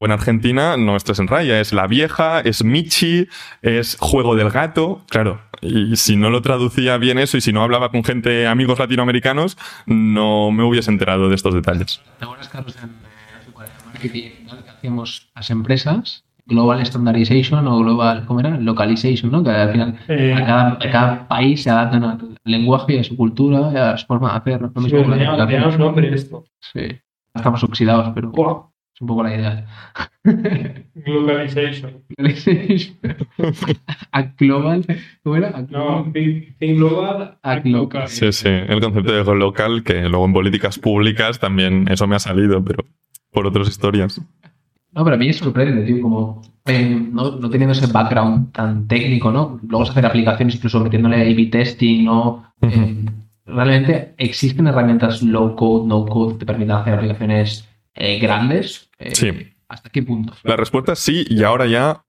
o 0.00 0.06
en 0.06 0.12
Argentina 0.12 0.76
no 0.78 0.96
es 0.96 1.04
tres 1.04 1.18
en 1.18 1.28
raya, 1.28 1.60
es 1.60 1.72
la 1.74 1.86
vieja, 1.86 2.40
es 2.40 2.64
Michi, 2.64 3.28
es 3.60 3.98
juego 4.00 4.34
del 4.34 4.50
gato. 4.50 5.02
Claro, 5.10 5.42
y 5.60 5.94
si 5.96 6.16
no 6.16 6.30
lo 6.30 6.40
traducía 6.40 6.96
bien 6.96 7.18
eso 7.18 7.36
y 7.36 7.42
si 7.42 7.52
no 7.52 7.62
hablaba 7.62 7.90
con 7.90 8.02
gente, 8.02 8.46
amigos 8.46 8.78
latinoamericanos, 8.78 9.58
no 9.86 10.50
me 10.52 10.64
hubiese 10.64 10.90
enterado 10.90 11.28
de 11.28 11.34
estos 11.34 11.54
detalles. 11.54 12.00
¿Te 12.18 12.24
acuerdas, 12.24 12.48
Carlos, 12.48 12.76
en 12.82 12.88
eh, 12.88 12.92
no 13.46 13.86
marketing 13.92 14.30
¿no? 14.46 14.64
que 14.64 14.70
hacíamos 14.70 15.30
las 15.34 15.50
empresas? 15.50 16.24
Global 16.46 16.84
Standardization 16.84 17.68
o 17.68 17.78
Global, 17.80 18.24
¿cómo 18.26 18.40
era? 18.40 18.58
Localization, 18.58 19.30
¿no? 19.30 19.44
Que 19.44 19.50
al 19.50 19.70
final 19.70 19.98
Eh, 20.08 20.34
a, 20.34 20.46
cada, 20.46 20.68
a 20.72 20.90
cada 20.90 21.28
país 21.28 21.62
se 21.62 21.70
adaptan 21.70 22.02
al 22.02 22.38
lenguaje 22.44 22.94
y 22.94 22.98
a 22.98 23.04
su 23.04 23.16
cultura 23.16 23.70
y 23.72 23.76
a 23.76 23.96
su 23.98 24.06
forma 24.06 24.32
de 24.32 24.38
hacer. 24.38 24.64
Aplicaciones. 24.64 25.74
un 25.74 25.78
nombre 25.80 26.12
esto. 26.12 26.44
Sí. 26.58 26.88
Estamos 27.34 27.62
oxidados, 27.62 28.10
pero 28.14 28.30
Wow. 28.30 28.69
Es 29.00 29.02
un 29.02 29.06
poco 29.06 29.22
la 29.22 29.34
idea. 29.34 29.66
Globalization. 30.94 32.02
a 34.12 34.22
global, 34.38 34.84
¿cómo 35.22 35.36
era? 35.36 35.48
A 35.48 35.62
No, 35.62 35.68
global. 35.68 36.12
think, 36.12 36.58
think 36.58 36.76
global, 36.76 37.18
local. 37.42 37.62
local. 37.64 38.08
Sí, 38.08 38.30
sí, 38.30 38.48
el 38.48 38.78
concepto 38.80 39.12
de 39.12 39.34
local, 39.34 39.82
que 39.82 40.02
luego 40.08 40.26
en 40.26 40.32
políticas 40.34 40.78
públicas 40.78 41.38
también 41.38 41.88
eso 41.90 42.06
me 42.06 42.16
ha 42.16 42.18
salido, 42.18 42.62
pero 42.62 42.84
por 43.32 43.46
otras 43.46 43.68
historias. 43.68 44.20
No, 44.92 45.04
pero 45.04 45.16
a 45.16 45.18
mí 45.18 45.28
me 45.28 45.32
sorprende, 45.32 45.86
tío, 45.86 46.02
como 46.02 46.42
eh, 46.66 47.00
no, 47.10 47.36
no 47.36 47.48
teniendo 47.48 47.72
ese 47.72 47.90
background 47.90 48.52
tan 48.52 48.86
técnico, 48.86 49.32
¿no? 49.32 49.58
Luego 49.66 49.84
hacer 49.88 50.04
aplicaciones 50.04 50.56
incluso 50.56 50.80
metiéndole 50.80 51.22
A-B 51.22 51.46
testing, 51.46 52.04
¿no? 52.04 52.52
Eh, 52.60 53.06
realmente 53.46 54.14
existen 54.18 54.66
herramientas 54.66 55.22
low 55.22 55.56
code, 55.56 55.88
no 55.88 56.04
code 56.04 56.34
que 56.34 56.40
te 56.40 56.46
permitan 56.46 56.82
hacer 56.82 56.94
aplicaciones 56.94 57.66
eh, 57.94 58.18
grandes. 58.18 58.89
Eh, 59.00 59.14
Sí. 59.14 59.32
¿Hasta 59.68 59.88
qué 59.90 60.02
punto? 60.02 60.34
La 60.42 60.56
respuesta 60.56 60.92
es 60.94 60.98
sí, 60.98 61.24
y 61.28 61.42
ahora 61.44 61.66
ya 61.66 62.02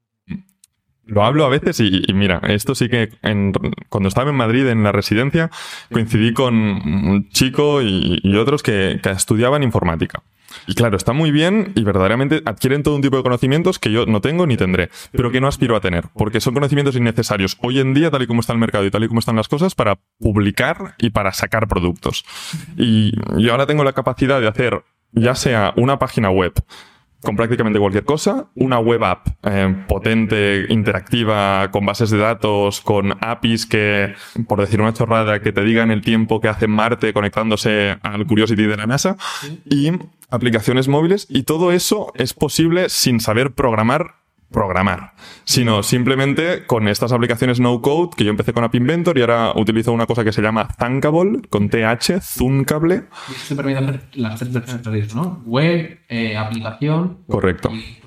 lo 1.06 1.24
hablo 1.24 1.46
a 1.46 1.50
veces 1.50 1.80
y, 1.80 2.02
y 2.08 2.14
mira, 2.14 2.40
esto 2.48 2.74
sí 2.74 2.88
que 2.90 3.10
en- 3.22 3.54
cuando 3.90 4.08
estaba 4.10 4.30
en 4.30 4.36
Madrid 4.38 4.66
en 4.68 4.84
la 4.84 4.92
residencia 4.92 5.50
coincidí 5.92 6.34
con 6.34 6.54
un 6.56 7.30
chico 7.30 7.82
y, 7.82 8.20
y 8.24 8.36
otros 8.38 8.64
que, 8.64 9.00
que 9.04 9.10
estudiaban 9.12 9.62
informática. 9.64 10.24
Y 10.68 10.74
claro, 10.74 10.98
está 10.98 11.14
muy 11.14 11.32
bien 11.32 11.72
y 11.76 11.84
verdaderamente 11.84 12.42
adquieren 12.46 12.84
todo 12.84 12.96
un 12.96 13.02
tipo 13.02 13.16
de 13.18 13.24
conocimientos 13.24 13.80
que 13.80 13.92
yo 13.92 14.06
no 14.06 14.20
tengo 14.22 14.46
ni 14.48 14.58
tendré, 14.58 14.90
pero 15.12 15.32
que 15.32 15.40
no 15.40 15.48
aspiro 15.48 15.76
a 15.78 15.82
tener, 15.82 16.06
porque 16.14 16.42
son 16.42 16.54
conocimientos 16.54 16.96
innecesarios 16.96 17.58
hoy 17.62 17.80
en 17.80 17.94
día, 17.94 18.12
tal 18.12 18.22
y 18.24 18.28
como 18.28 18.42
está 18.42 18.52
el 18.54 18.60
mercado 18.60 18.86
y 18.86 18.92
tal 18.92 19.04
y 19.04 19.08
como 19.08 19.20
están 19.20 19.38
las 19.38 19.48
cosas, 19.48 19.76
para 19.76 19.98
publicar 20.20 20.96
y 20.98 21.12
para 21.12 21.32
sacar 21.32 21.68
productos. 21.68 22.26
Y 22.78 23.14
yo 23.42 23.52
ahora 23.52 23.66
tengo 23.66 23.84
la 23.86 23.94
capacidad 23.94 24.42
de 24.42 24.48
hacer 24.50 24.84
ya 25.14 25.36
sea 25.36 25.74
una 25.76 26.00
página 26.00 26.30
web, 26.30 26.54
con 27.22 27.36
prácticamente 27.36 27.80
cualquier 27.80 28.04
cosa, 28.04 28.48
una 28.56 28.80
web 28.80 29.04
app 29.04 29.28
eh, 29.44 29.84
potente, 29.88 30.66
interactiva, 30.70 31.70
con 31.72 31.86
bases 31.86 32.10
de 32.10 32.18
datos, 32.18 32.82
con 32.82 33.14
APIs 33.22 33.66
que, 33.66 34.14
por 34.48 34.60
decir 34.60 34.82
una 34.82 34.94
chorrada, 34.94 35.40
que 35.40 35.52
te 35.52 35.64
digan 35.64 35.92
el 35.92 36.02
tiempo 36.02 36.42
que 36.42 36.48
hace 36.48 36.68
Marte 36.68 37.14
conectándose 37.14 37.98
al 38.02 38.26
Curiosity 38.26 38.64
de 38.64 38.78
la 38.78 38.88
NASA, 38.88 39.18
y 39.66 39.92
aplicaciones 40.30 40.88
móviles, 40.88 41.28
y 41.30 41.44
todo 41.44 41.72
eso 41.72 42.12
es 42.16 42.34
posible 42.34 42.90
sin 42.90 43.20
saber 43.20 43.52
programar 43.52 44.21
programar, 44.52 45.14
sino 45.44 45.84
simplemente 45.84 46.66
con 46.66 46.88
estas 46.88 47.12
aplicaciones 47.12 47.60
no 47.60 47.82
code 47.82 48.12
que 48.16 48.24
yo 48.24 48.30
empecé 48.30 48.54
con 48.54 48.64
App 48.64 48.76
Inventor 48.76 49.18
y 49.18 49.22
ahora 49.22 49.54
utilizo 49.56 49.92
una 49.92 50.06
cosa 50.06 50.24
que 50.24 50.32
se 50.32 50.42
llama 50.42 50.68
Thunkable 50.78 51.42
con 51.50 51.70
TH, 51.70 52.22
Zuncable. 52.22 53.04
Y 53.30 53.34
esto 53.34 53.50
te 53.50 53.56
permite 53.56 53.80
hacer 53.80 54.02
las 54.14 54.40
tres 54.40 54.54
versiones, 54.54 55.16
¿no? 55.16 55.42
Web, 55.46 56.00
eh, 56.10 56.38
aplicación. 56.38 57.20
Correcto. 57.28 57.72
Y 57.72 58.02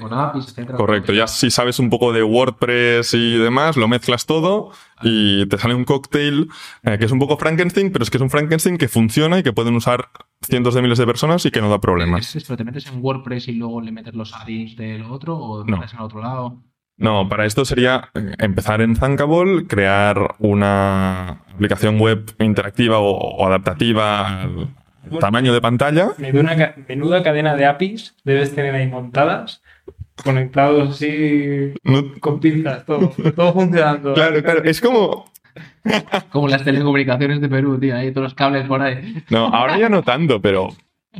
con 0.00 0.12
APIs, 0.12 0.48
etcétera. 0.48 0.78
Correcto, 0.78 1.12
ya 1.12 1.26
si 1.26 1.50
sabes 1.50 1.78
un 1.78 1.90
poco 1.90 2.12
de 2.12 2.22
WordPress 2.22 3.14
y 3.14 3.38
demás, 3.38 3.76
lo 3.76 3.88
mezclas 3.88 4.26
todo 4.26 4.70
y 5.02 5.46
te 5.46 5.58
sale 5.58 5.74
un 5.74 5.84
cocktail 5.84 6.48
eh, 6.84 6.96
que 6.98 7.04
es 7.04 7.10
un 7.10 7.18
poco 7.18 7.36
Frankenstein, 7.36 7.90
pero 7.90 8.04
es 8.04 8.10
que 8.10 8.18
es 8.18 8.22
un 8.22 8.30
Frankenstein 8.30 8.78
que 8.78 8.88
funciona 8.88 9.38
y 9.38 9.42
que 9.42 9.52
pueden 9.52 9.74
usar 9.74 10.08
cientos 10.46 10.74
de 10.74 10.82
miles 10.82 10.98
de 10.98 11.06
personas 11.06 11.44
y 11.46 11.50
que 11.50 11.60
no 11.60 11.68
da 11.70 11.80
problemas. 11.80 12.34
¿Es, 12.36 12.44
pero 12.44 12.56
te 12.56 12.64
metes 12.64 12.86
en 12.86 13.02
WordPress 13.02 13.48
y 13.48 13.52
luego 13.52 13.80
le 13.80 13.92
metes 13.92 14.14
los 14.14 14.32
add-ins 14.34 14.76
del 14.76 15.02
otro 15.04 15.36
o 15.36 15.64
te 15.64 15.70
No. 15.70 15.78
metes 15.78 15.92
en 15.92 15.98
el 16.00 16.04
otro 16.04 16.20
lado? 16.20 16.62
No, 16.96 17.28
para 17.28 17.44
esto 17.44 17.64
sería 17.64 18.10
eh, 18.14 18.34
empezar 18.38 18.80
en 18.80 18.94
Thunkable, 18.94 19.66
crear 19.66 20.36
una 20.38 21.30
aplicación 21.52 21.98
web 21.98 22.24
interactiva 22.38 22.98
o, 23.00 23.10
o 23.10 23.46
adaptativa 23.46 24.42
al 24.42 24.68
tamaño 25.18 25.52
de 25.52 25.60
pantalla. 25.60 26.10
Menuda, 26.18 26.56
ca- 26.56 26.74
menuda 26.88 27.22
cadena 27.24 27.56
de 27.56 27.66
APIs 27.66 28.14
debes 28.24 28.54
tener 28.54 28.74
ahí 28.76 28.86
montadas, 28.86 29.60
conectados 30.22 30.90
así 30.90 31.72
No- 31.82 32.12
con 32.20 32.38
pinzas, 32.40 32.84
todo, 32.86 33.12
todo 33.34 33.52
funcionando. 33.52 34.14
claro, 34.14 34.42
claro, 34.42 34.62
es 34.64 34.80
como... 34.80 35.24
Como 36.30 36.48
las 36.48 36.64
telecomunicaciones 36.64 37.40
de 37.40 37.48
Perú, 37.48 37.78
tío, 37.78 37.96
ahí 37.96 38.10
todos 38.12 38.24
los 38.24 38.34
cables 38.34 38.66
por 38.66 38.82
ahí. 38.82 39.22
No, 39.30 39.46
ahora 39.46 39.78
ya 39.78 39.88
no 39.88 40.02
tanto, 40.02 40.40
pero 40.40 40.68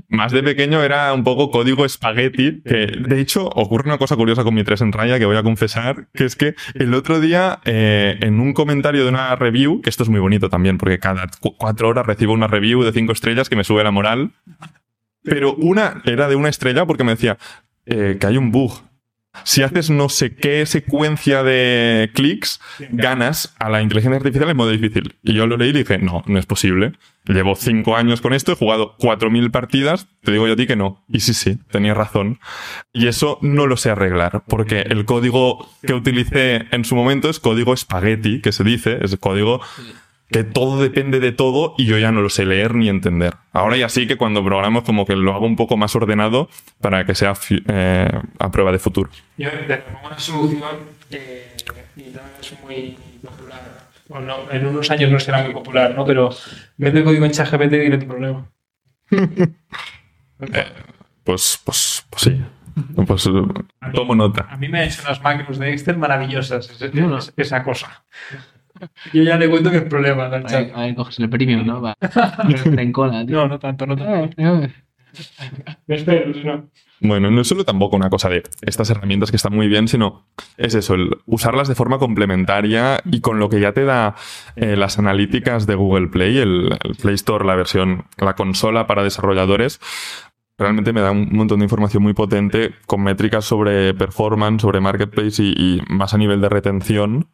más 0.09 0.33
de 0.33 0.43
pequeño 0.43 0.83
era 0.83 1.13
un 1.15 1.23
poco 1.23 1.51
código 1.53 1.85
espagueti, 1.85 2.63
que 2.63 2.87
de 2.87 3.21
hecho 3.21 3.47
ocurre 3.47 3.89
una 3.89 3.99
cosa 3.99 4.17
curiosa 4.17 4.43
con 4.43 4.53
mi 4.55 4.65
3 4.65 4.81
en 4.81 4.93
raya 4.93 5.19
que 5.21 5.25
voy 5.27 5.37
a 5.37 5.43
confesar, 5.45 6.09
que 6.13 6.25
es 6.25 6.35
que 6.35 6.55
el 6.75 6.95
otro 6.95 7.21
día 7.21 7.61
eh, 7.65 8.19
en 8.21 8.41
un 8.41 8.55
comentario 8.55 9.05
de 9.05 9.09
una 9.11 9.37
review, 9.37 9.81
que 9.83 9.91
esto 9.91 10.03
es 10.03 10.09
muy 10.09 10.19
bonito 10.21 10.51
también, 10.51 10.79
porque 10.79 10.99
cada 10.99 11.27
cu- 11.41 11.57
cuatro 11.57 11.89
horas 11.89 12.07
recibo 12.07 12.33
una 12.33 12.49
review 12.49 12.83
de 12.83 12.91
cinco 12.93 13.13
estrellas 13.13 13.49
que 13.49 13.55
me 13.57 13.63
sube 13.63 13.85
la 13.85 13.93
moral, 13.93 14.33
pero 15.23 15.55
una 15.55 16.03
era 16.05 16.29
de 16.29 16.35
una 16.37 16.49
estrella 16.49 16.87
porque 16.87 17.05
me 17.05 17.13
decía 17.13 17.39
eh, 17.87 18.17
que 18.21 18.27
hay 18.27 18.37
un 18.37 18.51
bug. 18.51 18.73
Si 19.43 19.63
haces 19.63 19.91
no 19.91 20.09
sé 20.09 20.37
qué 20.37 20.65
secuencia 20.65 21.43
de 21.43 22.11
clics, 22.15 22.61
ganas 22.91 23.55
a 23.59 23.69
la 23.69 23.83
inteligencia 23.83 24.17
artificial 24.17 24.49
en 24.49 24.57
modo 24.57 24.71
difícil. 24.71 25.17
Y 25.23 25.35
yo 25.35 25.47
lo 25.47 25.57
leí 25.57 25.71
y 25.71 25.73
dije, 25.73 25.99
no, 25.99 26.23
no 26.27 26.39
es 26.39 26.47
posible. 26.47 26.93
Llevo 27.27 27.55
cinco 27.57 27.97
años 27.97 28.21
con 28.21 28.35
esto, 28.35 28.53
he 28.53 28.55
jugado 28.55 28.97
4.000 28.99 29.51
partidas, 29.51 30.09
te 30.23 30.31
digo 30.31 30.47
yo 30.47 30.53
a 30.53 30.57
ti 30.57 30.67
que 30.67 30.77
no. 30.77 31.05
Y 31.09 31.21
sí, 31.21 31.33
sí, 31.35 31.59
tenía 31.71 31.95
razón. 31.95 32.39
Y 32.93 33.09
eso 33.09 33.39
no 33.41 33.67
lo 33.67 33.77
sé 33.77 33.91
arreglar, 33.91 34.45
porque 34.47 34.81
el 34.83 35.07
código 35.07 35.69
que 35.87 35.95
utilicé 35.95 36.67
en 36.71 36.85
su 36.85 36.95
momento 36.95 37.31
es 37.31 37.41
código 37.41 37.73
espagueti, 37.73 38.41
que 38.41 38.53
se 38.53 38.63
dice, 38.63 38.99
es 39.01 39.17
código 39.17 39.63
que 40.35 40.43
todo 40.43 40.83
depende 40.83 41.21
de 41.21 41.31
todo 41.31 41.77
y 41.79 41.87
yo 41.87 41.97
ya 41.97 42.11
no 42.11 42.21
lo 42.21 42.29
sé 42.29 42.45
leer 42.45 42.75
ni 42.75 42.89
entender. 42.89 43.35
Ahora 43.53 43.77
ya 43.77 43.89
sí 43.89 44.09
que 44.09 44.17
cuando 44.17 44.45
programo 44.45 44.83
como 44.83 45.07
que 45.07 45.15
lo 45.15 45.33
hago 45.33 45.47
un 45.47 45.55
poco 45.55 45.77
más 45.77 45.95
ordenado 45.95 46.49
para 46.81 47.07
que 47.07 47.15
sea 47.15 47.35
eh, 47.69 48.11
a 48.41 48.51
prueba 48.51 48.73
de 48.73 48.81
futuro. 48.81 49.11
Yo 49.39 49.49
te 49.49 49.77
propongo 49.77 50.09
una 50.09 50.19
solución 50.19 50.77
eh, 51.13 51.55
y 51.95 52.01
no 52.13 52.21
es 52.41 52.53
muy 52.65 52.99
popular. 53.25 53.61
Bueno, 54.09 54.27
no, 54.27 54.51
en 54.51 54.67
unos 54.67 54.91
años 54.91 55.13
no 55.13 55.21
será 55.21 55.45
muy 55.45 55.53
popular, 55.53 55.95
¿no? 55.95 56.05
Pero 56.05 56.31
mete 56.79 57.05
código 57.05 57.25
en 57.27 57.31
ChatGPT 57.31 57.73
y 57.73 57.79
dile 57.79 57.99
tu 57.99 58.09
problema. 58.09 58.45
Pues, 61.23 61.59
pues, 61.65 62.05
pues 62.11 62.23
sí. 62.23 62.43
Pues 63.07 63.27
eh, 63.27 63.31
tomo 63.95 64.15
nota. 64.15 64.47
A 64.51 64.59
mí 64.59 64.69
me 64.69 64.81
ha 64.81 64.85
hecho 64.85 65.01
unas 65.07 65.23
macros 65.23 65.59
de 65.59 65.73
Excel 65.73 65.97
maravillosas 65.97 66.69
esa 67.37 67.63
cosa. 67.63 68.05
Yo 69.13 69.23
ya 69.23 69.37
le 69.37 69.49
cuento 69.49 69.71
que 69.71 69.79
es 69.79 69.85
problema 69.85 70.31
chat. 70.47 70.71
ahí 70.75 70.95
coges 70.95 71.19
el 71.19 71.31
premium, 71.31 71.67
¿no? 71.67 71.81
Va. 71.81 71.97
en 72.65 72.93
cola, 72.93 73.25
tío. 73.25 73.37
No, 73.37 73.49
no 73.49 73.59
tanto, 73.59 73.87
no 73.87 73.97
tanto. 73.97 74.35
Si 74.37 74.43
no. 74.43 74.69
Bueno, 77.01 77.31
no 77.31 77.43
es 77.43 77.49
solo 77.49 77.65
tampoco 77.65 77.97
una 77.97 78.11
cosa 78.11 78.29
de 78.29 78.43
estas 78.63 78.91
herramientas 78.91 79.31
que 79.31 79.37
están 79.37 79.55
muy 79.55 79.69
bien, 79.69 79.89
sino 79.89 80.27
es 80.57 80.75
eso, 80.75 80.95
el 80.95 81.19
usarlas 81.27 81.69
de 81.69 81.75
forma 81.75 81.99
complementaria 81.99 83.01
y 83.05 83.21
con 83.21 83.39
lo 83.39 83.49
que 83.49 83.61
ya 83.61 83.73
te 83.73 83.85
da 83.85 84.15
eh, 84.57 84.77
las 84.77 84.99
analíticas 84.99 85.67
de 85.67 85.75
Google 85.75 86.09
Play, 86.09 86.39
el, 86.39 86.77
el 86.83 86.95
Play 86.97 87.15
Store, 87.15 87.45
la 87.45 87.57
versión, 87.57 88.07
la 88.17 88.35
consola 88.35 88.87
para 88.87 89.03
desarrolladores, 89.03 89.81
realmente 90.57 90.93
me 90.93 91.01
da 91.01 91.11
un 91.11 91.29
montón 91.33 91.61
de 91.61 91.65
información 91.65 92.03
muy 92.03 92.15
potente 92.15 92.75
con 92.87 93.03
métricas 93.03 93.45
sobre 93.45 93.93
performance, 93.95 94.63
sobre 94.63 94.81
marketplace 94.81 95.43
y, 95.43 95.53
y 95.57 95.83
más 95.89 96.15
a 96.15 96.19
nivel 96.19 96.41
de 96.41 96.49
retención, 96.49 97.29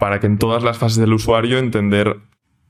para 0.00 0.18
que 0.18 0.26
en 0.26 0.38
todas 0.38 0.64
las 0.64 0.78
fases 0.78 0.98
del 0.98 1.12
usuario 1.12 1.58
entender 1.58 2.16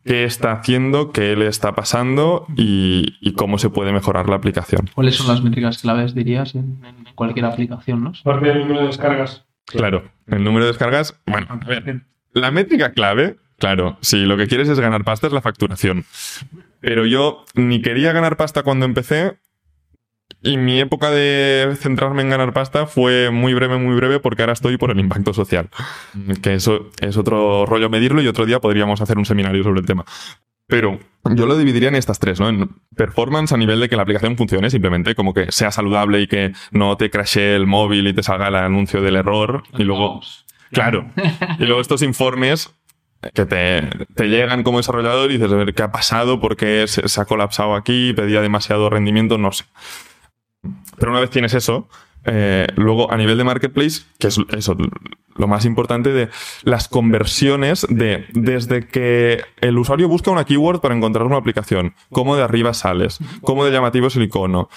qué 0.05 0.25
está 0.25 0.53
haciendo, 0.53 1.13
qué 1.13 1.37
le 1.37 1.47
está 1.47 1.75
pasando 1.75 2.47
y, 2.57 3.17
y 3.21 3.33
cómo 3.33 3.57
se 3.57 3.71
puede 3.71 3.93
mejorar 3.93 4.29
la 4.29 4.37
aplicación. 4.37 4.91
¿Cuáles 4.95 5.15
son 5.15 5.29
las 5.29 5.43
métricas 5.43 5.79
claves, 5.79 6.15
dirías, 6.15 6.55
en, 6.55 6.83
en 6.85 7.15
cualquier 7.15 7.47
aplicación, 7.47 8.03
no? 8.05 8.13
Por 8.25 8.41
ver 8.41 8.57
el 8.57 8.63
número 8.63 8.81
de 8.81 8.87
descargas. 8.89 9.47
Claro, 9.67 10.11
el 10.27 10.43
número 10.43 10.65
de 10.65 10.73
descargas, 10.73 11.19
bueno, 11.27 11.47
a 11.49 11.57
ver, 11.67 12.03
la 12.33 12.51
métrica 12.51 12.93
clave, 12.93 13.37
claro, 13.59 13.97
si 14.01 14.25
lo 14.25 14.37
que 14.37 14.49
quieres 14.49 14.69
es 14.69 14.81
ganar 14.81 15.05
pasta 15.05 15.27
es 15.29 15.33
la 15.33 15.43
facturación. 15.43 16.05
Pero 16.81 17.07
yo 17.07 17.45
ni 17.55 17.83
quería 17.83 18.13
ganar 18.13 18.37
pasta 18.37 18.63
cuando 18.63 18.87
empecé 18.87 19.39
y 20.43 20.57
mi 20.57 20.81
época 20.81 21.11
de 21.11 21.77
centrarme 21.79 22.23
en 22.23 22.31
ganar 22.31 22.53
pasta 22.53 22.87
fue 22.87 23.31
muy 23.31 23.53
breve, 23.53 23.79
muy 23.79 23.95
breve 23.95 24.21
porque 24.21 24.43
ahora 24.43 24.55
estoy 24.55 24.79
por 24.79 24.91
el 24.91 24.99
impacto 24.99 25.35
social. 25.35 25.69
Que 26.43 26.55
eso 26.55 26.91
es 27.01 27.17
otro 27.17 27.67
rollo 27.67 27.91
medirlo 27.91 28.23
y 28.23 28.29
otro 28.29 28.47
día 28.47 28.61
podríamos 28.61 29.01
hacer 29.01 29.19
un 29.19 29.27
seminario 29.27 29.63
sobre 29.63 29.81
el 29.81 29.87
tema. 29.87 30.05
Pero 30.67 30.99
yo 31.25 31.47
lo 31.47 31.59
dividiría 31.59 31.89
en 31.89 31.97
estas 31.97 32.21
tres, 32.21 32.41
¿no? 32.41 32.49
En 32.49 32.71
performance 32.97 33.53
a 33.53 33.59
nivel 33.59 33.81
de 33.81 33.89
que 33.89 33.97
la 33.97 34.03
aplicación 34.03 34.37
funcione, 34.37 34.71
simplemente 34.71 35.15
como 35.15 35.35
que 35.35 35.51
sea 35.53 35.71
saludable 35.73 36.21
y 36.21 36.27
que 36.27 36.53
no 36.71 36.97
te 36.97 37.11
crashe 37.11 37.55
el 37.57 37.67
móvil 37.67 38.07
y 38.07 38.15
te 38.15 38.23
salga 38.23 38.49
el 38.49 38.55
anuncio 38.55 39.03
del 39.03 39.17
error. 39.17 39.65
Y 39.77 39.83
luego, 39.83 40.21
claro, 40.71 41.11
y 41.59 41.65
luego 41.65 41.81
estos 41.81 42.03
informes 42.03 42.73
que 43.35 43.45
te, 43.45 43.83
te 44.15 44.29
llegan 44.29 44.63
como 44.63 44.79
desarrollador 44.79 45.31
y 45.31 45.35
dices, 45.35 45.53
a 45.53 45.57
ver, 45.57 45.75
¿qué 45.75 45.83
ha 45.83 45.93
pasado? 45.93 46.41
¿Por 46.41 46.57
qué 46.57 46.87
se, 46.87 47.07
se 47.07 47.21
ha 47.21 47.27
colapsado 47.27 47.75
aquí? 47.75 48.15
¿Pedía 48.15 48.41
demasiado 48.41 48.89
rendimiento? 48.89 49.37
No 49.37 49.53
sé. 49.53 49.65
Pero 51.01 51.11
una 51.11 51.21
vez 51.21 51.31
tienes 51.31 51.55
eso, 51.55 51.89
eh, 52.25 52.67
luego 52.77 53.11
a 53.11 53.17
nivel 53.17 53.39
de 53.39 53.45
marketplace, 53.45 54.03
que 54.19 54.29
es 54.29 54.39
eso, 54.51 54.77
lo 55.35 55.49
más 55.49 55.65
importante 55.65 56.13
de 56.13 56.29
las 56.63 56.87
conversiones 56.87 57.87
de 57.89 58.27
desde 58.35 58.87
que 58.87 59.43
el 59.63 59.79
usuario 59.79 60.07
busca 60.07 60.31
una 60.31 60.45
keyword 60.45 60.81
para 60.81 60.95
encontrar 60.95 61.27
una 61.27 61.39
aplicación, 61.39 61.95
cómo 62.11 62.37
de 62.37 62.43
arriba 62.43 62.75
sales, 62.75 63.19
cómo 63.41 63.65
de 63.65 63.73
llamativo 63.73 64.09
es 64.09 64.17
el 64.17 64.25
icono. 64.25 64.69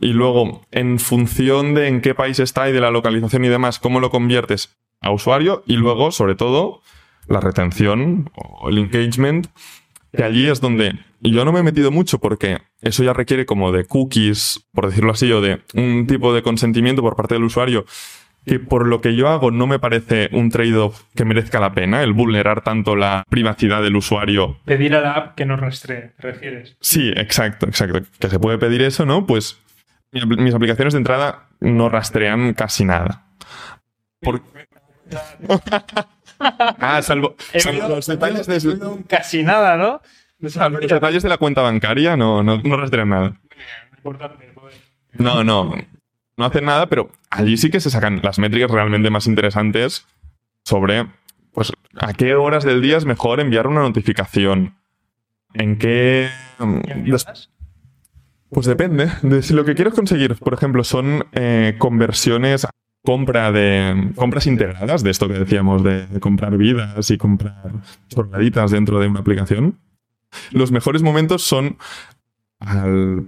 Y 0.00 0.08
luego, 0.08 0.62
en 0.72 0.98
función 0.98 1.74
de 1.74 1.86
en 1.86 2.00
qué 2.00 2.14
país 2.14 2.40
está 2.40 2.68
y 2.68 2.72
de 2.72 2.80
la 2.80 2.90
localización 2.90 3.44
y 3.44 3.48
demás, 3.48 3.78
cómo 3.78 4.00
lo 4.00 4.10
conviertes 4.10 4.76
a 5.00 5.12
usuario. 5.12 5.62
Y 5.66 5.76
luego, 5.76 6.10
sobre 6.10 6.34
todo, 6.34 6.80
la 7.28 7.40
retención 7.40 8.30
o 8.34 8.68
el 8.68 8.78
engagement, 8.78 9.46
que 10.16 10.22
allí 10.24 10.48
es 10.48 10.60
donde 10.60 10.98
yo 11.20 11.44
no 11.44 11.52
me 11.52 11.60
he 11.60 11.62
metido 11.62 11.90
mucho 11.90 12.18
porque 12.18 12.58
eso 12.80 13.02
ya 13.04 13.12
requiere 13.12 13.46
como 13.46 13.72
de 13.72 13.84
cookies, 13.84 14.66
por 14.72 14.86
decirlo 14.88 15.12
así, 15.12 15.30
o 15.32 15.40
de 15.40 15.60
un 15.74 16.06
tipo 16.06 16.32
de 16.34 16.42
consentimiento 16.42 17.02
por 17.02 17.16
parte 17.16 17.34
del 17.34 17.44
usuario 17.44 17.84
que 18.46 18.58
por 18.60 18.86
lo 18.86 19.00
que 19.00 19.16
yo 19.16 19.28
hago 19.28 19.50
no 19.50 19.66
me 19.66 19.78
parece 19.78 20.28
un 20.32 20.50
trade-off 20.50 21.04
que 21.14 21.24
merezca 21.24 21.60
la 21.60 21.72
pena, 21.72 22.02
el 22.02 22.12
vulnerar 22.12 22.62
tanto 22.62 22.94
la 22.94 23.24
privacidad 23.30 23.82
del 23.82 23.96
usuario. 23.96 24.58
Pedir 24.66 24.94
a 24.96 25.00
la 25.00 25.12
app 25.12 25.34
que 25.34 25.46
nos 25.46 25.58
rastree, 25.58 26.12
¿te 26.20 26.30
refieres? 26.30 26.76
Sí, 26.78 27.10
exacto, 27.16 27.64
exacto. 27.66 28.02
Que 28.18 28.28
se 28.28 28.38
puede 28.38 28.58
pedir 28.58 28.82
eso, 28.82 29.06
¿no? 29.06 29.24
Pues 29.24 29.58
mis 30.12 30.54
aplicaciones 30.54 30.92
de 30.92 30.98
entrada 30.98 31.46
no 31.60 31.88
rastrean 31.88 32.52
casi 32.52 32.84
nada. 32.84 33.24
Por- 34.20 34.42
ah, 36.80 37.00
salvo, 37.02 37.36
salvo 37.58 37.88
los 37.88 38.06
detalles 38.06 38.46
de, 38.46 39.04
Casi 39.08 39.42
nada, 39.42 39.76
¿no? 39.76 40.00
salvo 40.48 40.78
los 40.78 40.90
detalles 40.90 41.22
de 41.22 41.28
la 41.28 41.38
cuenta 41.38 41.62
bancaria, 41.62 42.16
no, 42.16 42.42
no, 42.42 42.58
no 42.58 42.76
rastrean 42.76 43.08
nada. 43.08 43.40
Importante, 43.96 44.52
joder. 44.54 44.74
No, 45.14 45.44
no. 45.44 45.74
No 46.36 46.44
hacen 46.44 46.64
nada, 46.64 46.88
pero 46.88 47.10
allí 47.30 47.56
sí 47.56 47.70
que 47.70 47.80
se 47.80 47.90
sacan 47.90 48.20
las 48.22 48.38
métricas 48.38 48.70
realmente 48.70 49.08
más 49.10 49.26
interesantes 49.26 50.06
sobre, 50.64 51.06
pues, 51.52 51.72
a 51.96 52.12
qué 52.12 52.34
horas 52.34 52.64
del 52.64 52.82
día 52.82 52.96
es 52.96 53.04
mejor 53.04 53.40
enviar 53.40 53.66
una 53.66 53.80
notificación. 53.82 54.76
En 55.54 55.78
qué... 55.78 56.28
¿Y 56.58 56.90
enviarlas? 56.90 57.50
Pues 58.50 58.66
depende. 58.66 59.10
De 59.22 59.42
si 59.42 59.52
lo 59.52 59.64
que 59.64 59.74
quieres 59.74 59.94
conseguir, 59.94 60.36
por 60.36 60.54
ejemplo, 60.54 60.84
son 60.84 61.26
eh, 61.32 61.74
conversiones 61.78 62.66
compra 63.04 63.52
de 63.52 64.12
compras 64.16 64.46
integradas, 64.46 65.02
de 65.02 65.10
esto 65.10 65.28
que 65.28 65.34
decíamos, 65.34 65.84
de, 65.84 66.06
comprar 66.20 66.56
vidas 66.56 67.10
y 67.10 67.18
comprar 67.18 67.70
chorraditas 68.08 68.70
dentro 68.70 68.98
de 68.98 69.08
una 69.08 69.20
aplicación. 69.20 69.78
Los 70.50 70.72
mejores 70.72 71.02
momentos 71.02 71.42
son 71.42 71.76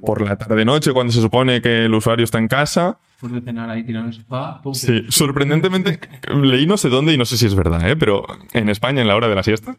por 0.00 0.22
la 0.22 0.36
tarde-noche, 0.36 0.94
cuando 0.94 1.12
se 1.12 1.20
supone 1.20 1.60
que 1.60 1.84
el 1.84 1.94
usuario 1.94 2.24
está 2.24 2.38
en 2.38 2.48
casa. 2.48 2.98
De 3.20 3.40
cenar 3.42 3.68
ahí 3.68 3.84
tirado 3.84 4.06
en 4.06 4.12
el 4.12 4.16
sofá. 4.16 4.62
Sí, 4.72 5.04
sorprendentemente, 5.10 6.00
leí 6.34 6.66
no 6.66 6.78
sé 6.78 6.88
dónde 6.88 7.12
y 7.12 7.18
no 7.18 7.26
sé 7.26 7.36
si 7.36 7.44
es 7.44 7.54
verdad, 7.54 7.86
¿eh? 7.88 7.96
pero 7.96 8.24
en 8.54 8.70
España, 8.70 9.02
en 9.02 9.08
la 9.08 9.16
hora 9.16 9.28
de 9.28 9.34
la 9.34 9.42
siesta. 9.42 9.76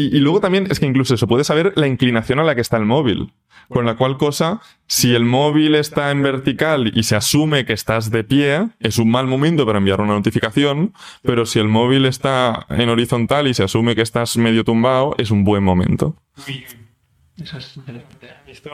Y, 0.00 0.20
luego 0.20 0.40
también 0.40 0.68
es 0.70 0.78
que 0.78 0.86
incluso 0.86 1.16
se 1.16 1.26
puede 1.26 1.42
saber 1.42 1.72
la 1.74 1.88
inclinación 1.88 2.38
a 2.38 2.44
la 2.44 2.54
que 2.54 2.60
está 2.60 2.76
el 2.76 2.84
móvil. 2.84 3.32
Con 3.68 3.84
la 3.84 3.96
cual 3.96 4.16
cosa, 4.16 4.60
si 4.86 5.12
el 5.14 5.24
móvil 5.24 5.74
está 5.74 6.12
en 6.12 6.22
vertical 6.22 6.92
y 6.94 7.02
se 7.02 7.16
asume 7.16 7.66
que 7.66 7.72
estás 7.72 8.10
de 8.12 8.22
pie, 8.22 8.68
es 8.78 8.98
un 8.98 9.10
mal 9.10 9.26
momento 9.26 9.66
para 9.66 9.78
enviar 9.78 10.00
una 10.00 10.14
notificación, 10.14 10.94
pero 11.22 11.44
si 11.46 11.58
el 11.58 11.66
móvil 11.66 12.06
está 12.06 12.64
en 12.70 12.88
horizontal 12.88 13.48
y 13.48 13.54
se 13.54 13.64
asume 13.64 13.96
que 13.96 14.02
estás 14.02 14.36
medio 14.36 14.62
tumbado, 14.62 15.16
es 15.18 15.32
un 15.32 15.42
buen 15.42 15.64
momento. 15.64 16.14
Eso 17.40 17.58
es 17.58 17.76
interesante. 17.76 18.26
Esto, 18.48 18.70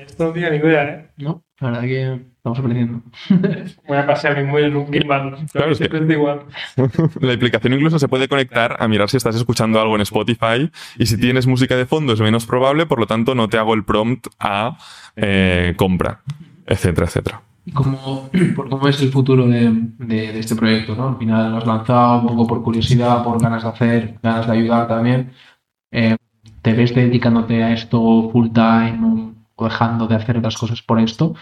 esto 0.00 0.24
no 0.24 0.32
tiene 0.32 0.50
ni 0.50 0.56
idea, 0.56 0.84
¿eh? 0.88 1.10
No, 1.18 1.44
la 1.60 1.68
verdad 1.70 1.82
que 1.82 2.12
estamos 2.36 2.58
aprendiendo. 2.58 3.02
Voy 3.86 3.96
a 3.96 4.06
pasar 4.06 4.36
mi 4.36 4.42
móvil 4.50 4.64
en 4.66 4.76
un 4.76 4.92
gimbal. 4.92 5.36
Claro, 5.52 5.74
Siempre 5.76 6.04
es 6.04 6.10
igual. 6.10 6.40
La 7.20 7.32
aplicación 7.34 7.74
incluso 7.74 7.98
se 8.00 8.08
puede 8.08 8.26
conectar 8.26 8.76
a 8.80 8.88
mirar 8.88 9.08
si 9.08 9.18
estás 9.18 9.36
escuchando 9.36 9.80
algo 9.80 9.94
en 9.94 10.00
Spotify 10.00 10.68
y 10.98 11.06
si 11.06 11.16
tienes 11.16 11.46
música 11.46 11.76
de 11.76 11.86
fondo 11.86 12.12
es 12.12 12.20
menos 12.20 12.44
probable, 12.44 12.86
por 12.86 12.98
lo 12.98 13.06
tanto 13.06 13.36
no 13.36 13.48
te 13.48 13.56
hago 13.58 13.74
el 13.74 13.84
prompt 13.84 14.26
a 14.40 14.76
eh, 15.14 15.74
compra, 15.76 16.20
etcétera, 16.66 17.06
etcétera. 17.06 17.42
¿Y 17.66 17.72
cómo, 17.72 18.30
por 18.56 18.70
cómo 18.70 18.88
es 18.88 18.98
el 19.02 19.10
futuro 19.12 19.46
de, 19.46 19.70
de- 19.98 20.32
de 20.32 20.38
este 20.38 20.56
proyecto? 20.56 20.96
¿no? 20.96 21.10
Al 21.10 21.18
final 21.18 21.50
lo 21.52 21.58
has 21.58 21.66
lanzado 21.66 22.20
un 22.22 22.26
poco 22.28 22.46
por 22.46 22.62
curiosidad, 22.62 23.22
por 23.22 23.40
ganas 23.42 23.62
de 23.62 23.68
hacer, 23.68 24.14
ganas 24.22 24.46
de 24.46 24.52
ayudar 24.54 24.88
también. 24.88 25.32
Eh, 26.58 26.62
¿Te 26.62 26.72
ves 26.72 26.94
dedicándote 26.94 27.62
a 27.62 27.72
esto 27.72 28.30
full 28.30 28.48
time 28.52 29.34
o 29.56 29.64
dejando 29.64 30.06
de 30.06 30.16
hacer 30.16 30.38
otras 30.38 30.56
cosas 30.56 30.82
por 30.82 31.00
esto 31.00 31.34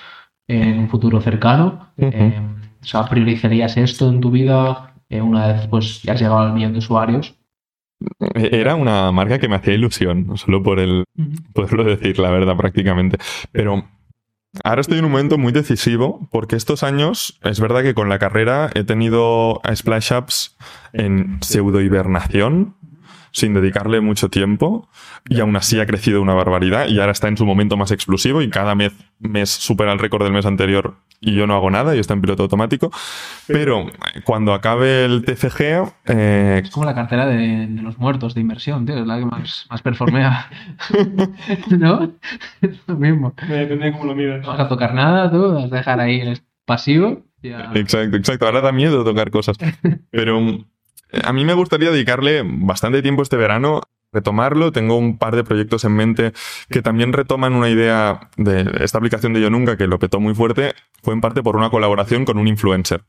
en 0.49 0.79
un 0.79 0.89
futuro 0.89 1.21
cercano? 1.21 1.91
Eh, 1.99 2.41
o 2.83 2.85
sea, 2.85 3.05
¿priorizarías 3.05 3.77
esto 3.77 4.09
en 4.09 4.21
tu 4.21 4.31
vida 4.31 4.95
eh, 5.09 5.21
una 5.21 5.49
vez 5.49 5.67
pues, 5.69 6.03
ya 6.03 6.13
has 6.13 6.21
llegado 6.21 6.41
al 6.41 6.53
millón 6.53 6.73
de 6.73 6.79
usuarios? 6.79 7.35
Era 8.35 8.75
una 8.75 9.11
marca 9.11 9.39
que 9.39 9.49
me 9.49 9.57
hacía 9.57 9.75
ilusión, 9.75 10.37
solo 10.37 10.63
por 10.63 10.81
el 10.81 11.05
poderlo 11.55 11.85
decir, 11.85 12.19
la 12.19 12.31
verdad, 12.31 12.55
prácticamente. 12.57 13.17
Pero 13.53 13.85
ahora 14.65 14.83
estoy 14.83 14.99
en 14.99 15.07
un 15.07 15.13
momento 15.13 15.39
muy 15.39 15.53
decisivo 15.53 16.29
porque 16.31 16.57
estos 16.57 16.83
años, 16.83 17.39
es 17.43 17.59
verdad 17.59 17.83
que 17.83 17.95
con 17.95 18.11
la 18.11 18.19
carrera 18.19 18.71
he 18.75 18.85
tenido 18.85 19.65
a 19.65 19.75
Splash 19.75 20.13
Apps 20.13 20.57
en 20.93 21.39
pseudo 21.41 21.81
hibernación, 21.81 22.77
sin 23.37 23.53
dedicarle 23.53 24.01
mucho 24.01 24.31
tiempo, 24.31 24.89
y 25.29 25.41
aún 25.41 25.55
así 25.57 25.79
ha 25.79 25.85
crecido 25.85 26.23
una 26.23 26.33
barbaridad 26.33 26.89
y 26.89 26.99
ahora 26.99 27.13
está 27.13 27.29
en 27.29 27.37
su 27.37 27.45
momento 27.45 27.77
más 27.77 27.91
explosivo 27.91 28.41
y 28.41 28.49
cada 28.49 28.75
mes, 28.75 28.95
mes 29.19 29.51
supera 29.51 29.93
el 29.93 29.99
récord 29.99 30.25
del 30.25 30.33
mes 30.33 30.47
anterior 30.47 30.95
y 31.21 31.35
yo 31.35 31.47
no 31.47 31.55
hago 31.55 31.71
nada 31.71 31.95
y 31.95 31.99
está 31.99 32.15
en 32.15 32.23
piloto 32.23 32.45
automático. 32.45 32.91
Pero 33.47 33.89
cuando 34.25 34.55
acabe 34.55 35.05
el 35.05 35.23
TCG, 35.23 35.93
eh, 36.07 36.63
Es 36.65 36.71
como 36.71 36.87
la 36.87 36.95
cartera 36.95 37.27
de, 37.27 37.67
de 37.67 37.83
los 37.83 37.99
muertos 37.99 38.35
de 38.35 38.41
inversión, 38.41 38.87
tío, 38.87 38.97
es 38.97 39.07
la 39.07 39.19
que 39.19 39.27
más, 39.27 39.67
más 39.69 39.83
performea. 39.83 40.49
¿No? 41.79 42.11
Es 42.63 42.79
lo 42.87 42.97
mismo. 42.97 43.35
Depende 43.47 43.85
de 43.85 43.93
cómo 43.93 44.07
lo 44.07 44.15
miras. 44.15 44.41
No 44.41 44.49
vas 44.49 44.61
a 44.61 44.69
tocar 44.69 44.95
nada, 44.95 45.31
tú 45.31 45.53
vas 45.53 45.71
a 45.71 45.77
dejar 45.77 46.01
ahí 46.01 46.21
el 46.21 46.41
pasivo. 46.65 47.23
Ya. 47.43 47.71
Exacto, 47.75 48.17
exacto. 48.17 48.47
Ahora 48.47 48.63
da 48.63 48.73
miedo 48.73 49.05
tocar 49.05 49.31
cosas. 49.31 49.59
Pero 50.11 50.41
a 51.25 51.33
mí 51.33 51.45
me 51.45 51.55
gustaría 51.55 51.91
dedicarle 51.91 52.43
bastante 52.45 53.03
tiempo 53.03 53.23
este 53.23 53.37
verano, 53.37 53.83
retomarlo. 54.13 54.73
Tengo 54.73 54.97
un 54.97 55.19
par 55.19 55.37
de 55.37 55.45
proyectos 55.45 55.85
en 55.85 55.93
mente 55.93 56.33
que 56.71 56.83
también 56.83 57.13
retoman 57.13 57.55
una 57.55 57.69
idea 57.69 58.31
de 58.37 58.71
esta 58.81 58.99
aplicación 58.99 59.33
de 59.33 59.41
Yo 59.41 59.51
Nunca, 59.51 59.77
que 59.77 59.87
lo 59.87 59.99
petó 59.99 60.21
muy 60.21 60.35
fuerte. 60.35 60.75
Fue 61.03 61.15
en 61.15 61.21
parte 61.21 61.43
por 61.43 61.57
una 61.57 61.71
colaboración 61.71 62.25
con 62.25 62.39
un 62.39 62.49
influencer. 62.49 63.05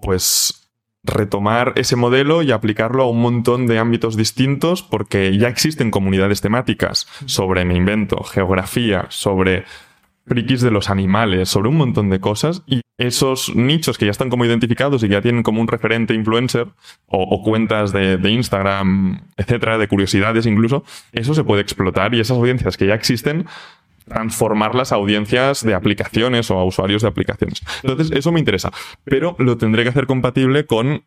Pues 0.00 0.70
retomar 1.04 1.72
ese 1.76 1.96
modelo 1.96 2.42
y 2.42 2.52
aplicarlo 2.52 3.02
a 3.02 3.10
un 3.10 3.20
montón 3.20 3.66
de 3.66 3.78
ámbitos 3.78 4.16
distintos 4.16 4.82
porque 4.82 5.36
ya 5.36 5.48
existen 5.48 5.90
comunidades 5.90 6.40
temáticas 6.40 7.08
sobre, 7.26 7.64
me 7.64 7.74
invento, 7.74 8.22
geografía, 8.22 9.06
sobre 9.08 9.64
frikis 10.26 10.60
de 10.60 10.70
los 10.70 10.90
animales, 10.90 11.48
sobre 11.48 11.68
un 11.68 11.76
montón 11.76 12.10
de 12.10 12.20
cosas 12.20 12.62
y 12.66 12.82
esos 12.98 13.54
nichos 13.56 13.98
que 13.98 14.04
ya 14.04 14.10
están 14.10 14.30
como 14.30 14.44
identificados 14.44 15.02
y 15.02 15.08
que 15.08 15.14
ya 15.14 15.22
tienen 15.22 15.42
como 15.42 15.60
un 15.60 15.68
referente 15.68 16.14
influencer 16.14 16.68
o, 17.06 17.42
cuentas 17.42 17.92
de, 17.92 18.16
de 18.16 18.30
Instagram, 18.30 19.22
etcétera, 19.36 19.78
de 19.78 19.88
curiosidades 19.88 20.46
incluso, 20.46 20.84
eso 21.12 21.34
se 21.34 21.44
puede 21.44 21.62
explotar 21.62 22.14
y 22.14 22.20
esas 22.20 22.36
audiencias 22.36 22.76
que 22.76 22.86
ya 22.86 22.94
existen 22.94 23.46
transformarlas 24.06 24.92
a 24.92 24.96
audiencias 24.96 25.64
de 25.64 25.74
aplicaciones 25.74 26.50
o 26.50 26.58
a 26.58 26.64
usuarios 26.64 27.02
de 27.02 27.08
aplicaciones. 27.08 27.62
Entonces, 27.82 28.10
eso 28.12 28.32
me 28.32 28.40
interesa, 28.40 28.72
pero 29.04 29.36
lo 29.38 29.56
tendré 29.56 29.84
que 29.84 29.90
hacer 29.90 30.06
compatible 30.06 30.66
con 30.66 31.04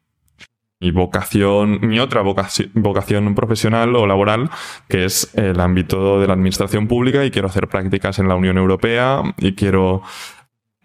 mi 0.80 0.92
vocación, 0.92 1.80
mi 1.82 2.00
otra 2.00 2.22
vocación, 2.22 2.70
vocación 2.74 3.34
profesional 3.36 3.96
o 3.96 4.06
laboral, 4.08 4.50
que 4.90 5.06
es 5.06 5.34
el 5.36 5.60
ámbito 5.60 6.20
de 6.20 6.28
la 6.28 6.34
administración 6.34 6.88
pública 6.88 7.24
y 7.26 7.32
quiero 7.32 7.48
hacer 7.48 7.68
prácticas 7.68 8.20
en 8.20 8.28
la 8.28 8.36
Unión 8.36 8.58
Europea 8.58 9.22
y 9.38 9.54
quiero 9.54 10.02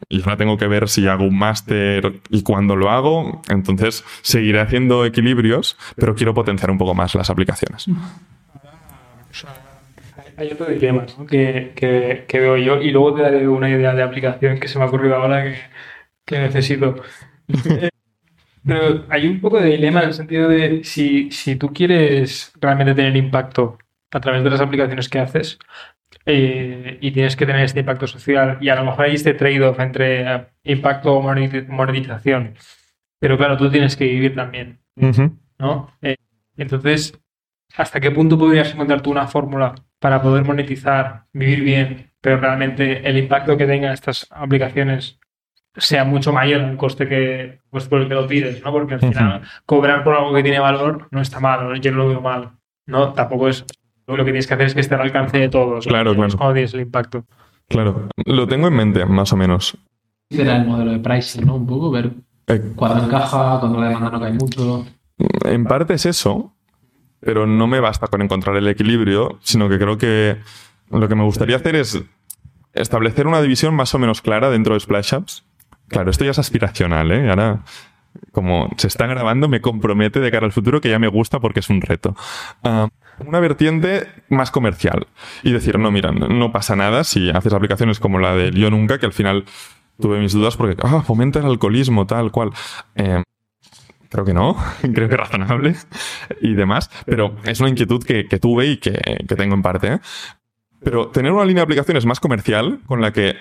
y 0.08 0.20
ahora 0.22 0.36
tengo 0.38 0.56
que 0.56 0.66
ver 0.66 0.88
si 0.88 1.06
hago 1.06 1.24
un 1.24 1.36
máster 1.38 2.20
y 2.30 2.42
cuándo 2.42 2.74
lo 2.74 2.90
hago. 2.90 3.42
Entonces 3.50 4.02
seguiré 4.22 4.60
haciendo 4.60 5.04
equilibrios, 5.04 5.76
pero 5.96 6.14
quiero 6.14 6.32
potenciar 6.34 6.70
un 6.70 6.78
poco 6.78 6.94
más 6.94 7.14
las 7.14 7.28
aplicaciones. 7.28 7.86
Hay 10.36 10.48
otro 10.52 10.66
dilema 10.66 11.04
¿no? 11.18 11.26
que, 11.26 11.72
que- 11.76 12.24
que 12.26 12.40
veo 12.40 12.56
yo 12.56 12.80
y 12.80 12.90
luego 12.92 13.14
te 13.14 13.22
daré 13.22 13.46
una 13.46 13.68
idea 13.68 13.92
de 13.94 14.02
aplicación 14.02 14.58
que 14.58 14.68
se 14.68 14.78
me 14.78 14.84
ha 14.84 14.88
ocurrido 14.88 15.16
ahora 15.16 15.44
que, 15.44 15.56
que 16.24 16.38
necesito. 16.38 16.96
Pero 18.66 19.06
hay 19.08 19.26
un 19.26 19.40
poco 19.40 19.58
de 19.58 19.70
dilema 19.70 20.00
en 20.02 20.08
el 20.08 20.14
sentido 20.14 20.48
de 20.48 20.84
si, 20.84 21.30
si 21.30 21.56
tú 21.56 21.72
quieres 21.72 22.52
realmente 22.60 22.94
tener 22.94 23.16
impacto 23.16 23.78
a 24.10 24.20
través 24.20 24.44
de 24.44 24.50
las 24.50 24.60
aplicaciones 24.60 25.08
que 25.08 25.18
haces 25.18 25.58
eh, 26.26 26.98
y 27.00 27.12
tienes 27.12 27.36
que 27.36 27.46
tener 27.46 27.62
este 27.64 27.80
impacto 27.80 28.06
social 28.06 28.58
y 28.60 28.68
a 28.68 28.74
lo 28.76 28.84
mejor 28.84 29.06
hay 29.06 29.14
este 29.14 29.34
trade-off 29.34 29.78
entre 29.80 30.22
eh, 30.34 30.46
impacto 30.64 31.14
o 31.14 31.22
moneti- 31.22 31.66
monetización. 31.68 32.54
Pero 33.18 33.38
claro, 33.38 33.56
tú 33.56 33.70
tienes 33.70 33.96
que 33.96 34.04
vivir 34.06 34.34
también. 34.34 34.80
¿no? 35.58 35.90
Eh, 36.02 36.16
entonces, 36.56 37.18
¿hasta 37.76 38.00
qué 38.00 38.10
punto 38.10 38.38
podrías 38.38 38.72
encontrar 38.74 39.00
tú 39.00 39.10
una 39.10 39.28
fórmula 39.28 39.74
para 39.98 40.20
poder 40.22 40.44
monetizar, 40.44 41.26
vivir 41.32 41.62
bien, 41.62 42.10
pero 42.20 42.38
realmente 42.38 43.08
el 43.08 43.16
impacto 43.16 43.56
que 43.56 43.66
tengan 43.66 43.92
estas 43.92 44.26
aplicaciones 44.30 45.19
sea 45.76 46.04
mucho 46.04 46.32
mayor 46.32 46.62
al 46.62 46.76
coste 46.76 47.08
que 47.08 47.60
pues, 47.70 47.86
por 47.88 48.00
el 48.00 48.08
que 48.08 48.14
lo 48.14 48.26
pides, 48.26 48.62
¿no? 48.64 48.72
Porque 48.72 48.94
al 48.94 49.00
final 49.00 49.42
cobrar 49.66 50.02
por 50.04 50.14
algo 50.14 50.32
que 50.34 50.42
tiene 50.42 50.58
valor 50.58 51.08
no 51.10 51.20
está 51.20 51.40
mal, 51.40 51.68
¿no? 51.68 51.76
yo 51.76 51.92
no 51.92 51.98
lo 51.98 52.08
veo 52.08 52.20
mal, 52.20 52.50
¿no? 52.86 53.12
Tampoco 53.12 53.48
es 53.48 53.64
lo 54.06 54.16
que 54.16 54.24
tienes 54.24 54.46
que 54.48 54.54
hacer 54.54 54.66
es 54.66 54.74
que 54.74 54.80
esté 54.80 54.94
al 54.96 55.02
alcance 55.02 55.38
de 55.38 55.48
todos. 55.48 55.86
¿no? 55.86 55.90
Claro, 55.90 56.10
Es 56.10 56.16
claro. 56.16 56.36
cuando 56.36 56.54
tienes 56.54 56.74
el 56.74 56.80
impacto. 56.80 57.24
Claro, 57.68 58.08
lo 58.24 58.48
tengo 58.48 58.66
en 58.66 58.74
mente, 58.74 59.04
más 59.06 59.32
o 59.32 59.36
menos. 59.36 59.78
Será 60.28 60.56
el 60.56 60.66
modelo 60.66 60.90
de 60.90 60.98
pricing, 60.98 61.46
¿no? 61.46 61.54
Un 61.54 61.66
poco, 61.66 61.90
ver 61.92 62.10
Eh, 62.48 62.72
cuándo 62.74 63.04
encaja, 63.04 63.60
cuándo 63.60 63.80
la 63.80 63.88
demanda 63.88 64.10
no 64.10 64.20
cae 64.20 64.32
mucho. 64.32 64.84
En 65.44 65.64
parte 65.64 65.94
es 65.94 66.06
eso, 66.06 66.52
pero 67.20 67.46
no 67.46 67.68
me 67.68 67.78
basta 67.78 68.08
con 68.08 68.22
encontrar 68.22 68.56
el 68.56 68.66
equilibrio, 68.66 69.38
sino 69.42 69.68
que 69.68 69.78
creo 69.78 69.96
que 69.98 70.38
lo 70.90 71.06
que 71.08 71.14
me 71.14 71.22
gustaría 71.22 71.54
hacer 71.56 71.76
es 71.76 72.02
establecer 72.72 73.28
una 73.28 73.40
división 73.40 73.74
más 73.74 73.94
o 73.94 73.98
menos 74.00 74.20
clara 74.22 74.50
dentro 74.50 74.74
de 74.74 74.80
Splash 74.80 75.14
Apps. 75.14 75.44
Claro, 75.90 76.10
esto 76.10 76.24
ya 76.24 76.30
es 76.30 76.38
aspiracional, 76.38 77.10
¿eh? 77.12 77.28
Ahora, 77.28 77.64
como 78.32 78.70
se 78.76 78.86
está 78.86 79.06
grabando, 79.06 79.48
me 79.48 79.60
compromete 79.60 80.20
de 80.20 80.30
cara 80.30 80.46
al 80.46 80.52
futuro 80.52 80.80
que 80.80 80.88
ya 80.88 80.98
me 80.98 81.08
gusta 81.08 81.40
porque 81.40 81.60
es 81.60 81.68
un 81.68 81.80
reto. 81.80 82.16
Ah, 82.62 82.88
una 83.18 83.40
vertiente 83.40 84.06
más 84.30 84.50
comercial 84.50 85.06
y 85.42 85.52
decir, 85.52 85.78
no, 85.78 85.90
mira, 85.90 86.12
no 86.12 86.52
pasa 86.52 86.76
nada 86.76 87.04
si 87.04 87.30
haces 87.30 87.52
aplicaciones 87.52 88.00
como 88.00 88.18
la 88.18 88.34
de 88.34 88.52
Yo 88.52 88.70
Nunca, 88.70 88.98
que 88.98 89.06
al 89.06 89.12
final 89.12 89.44
tuve 90.00 90.18
mis 90.20 90.32
dudas 90.32 90.56
porque, 90.56 90.80
ah, 90.82 91.02
fomenta 91.06 91.40
el 91.40 91.46
alcoholismo, 91.46 92.06
tal 92.06 92.30
cual. 92.30 92.50
Eh, 92.94 93.22
Creo 94.10 94.24
que 94.24 94.34
no, 94.34 94.56
creo 94.94 95.08
que 95.08 95.16
razonable 95.16 95.76
y 96.40 96.54
demás, 96.54 96.90
pero 97.06 97.36
es 97.44 97.60
una 97.60 97.70
inquietud 97.70 98.02
que, 98.02 98.24
tuve 98.40 98.66
y 98.66 98.76
que, 98.78 98.92
que 99.26 99.36
tengo 99.36 99.54
en 99.54 99.62
parte. 99.62 99.94
¿eh? 99.94 99.98
Pero 100.82 101.08
tener 101.08 101.30
una 101.32 101.44
línea 101.44 101.60
de 101.60 101.64
aplicaciones 101.64 102.06
más 102.06 102.18
comercial 102.18 102.80
con 102.86 103.00
la 103.00 103.12
que 103.12 103.36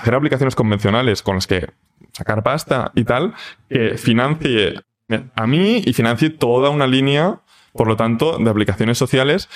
hacer 0.00 0.14
aplicaciones 0.14 0.54
convencionales 0.54 1.22
con 1.22 1.36
las 1.36 1.46
que 1.46 1.68
sacar 2.12 2.42
pasta 2.42 2.90
y 2.94 3.04
tal, 3.04 3.34
que 3.68 3.96
financie 3.98 4.80
a 5.34 5.46
mí 5.46 5.82
y 5.84 5.92
financie 5.92 6.30
toda 6.30 6.70
una 6.70 6.86
línea, 6.86 7.40
por 7.72 7.86
lo 7.86 7.96
tanto, 7.96 8.38
de 8.38 8.50
aplicaciones 8.50 8.98
sociales 8.98 9.48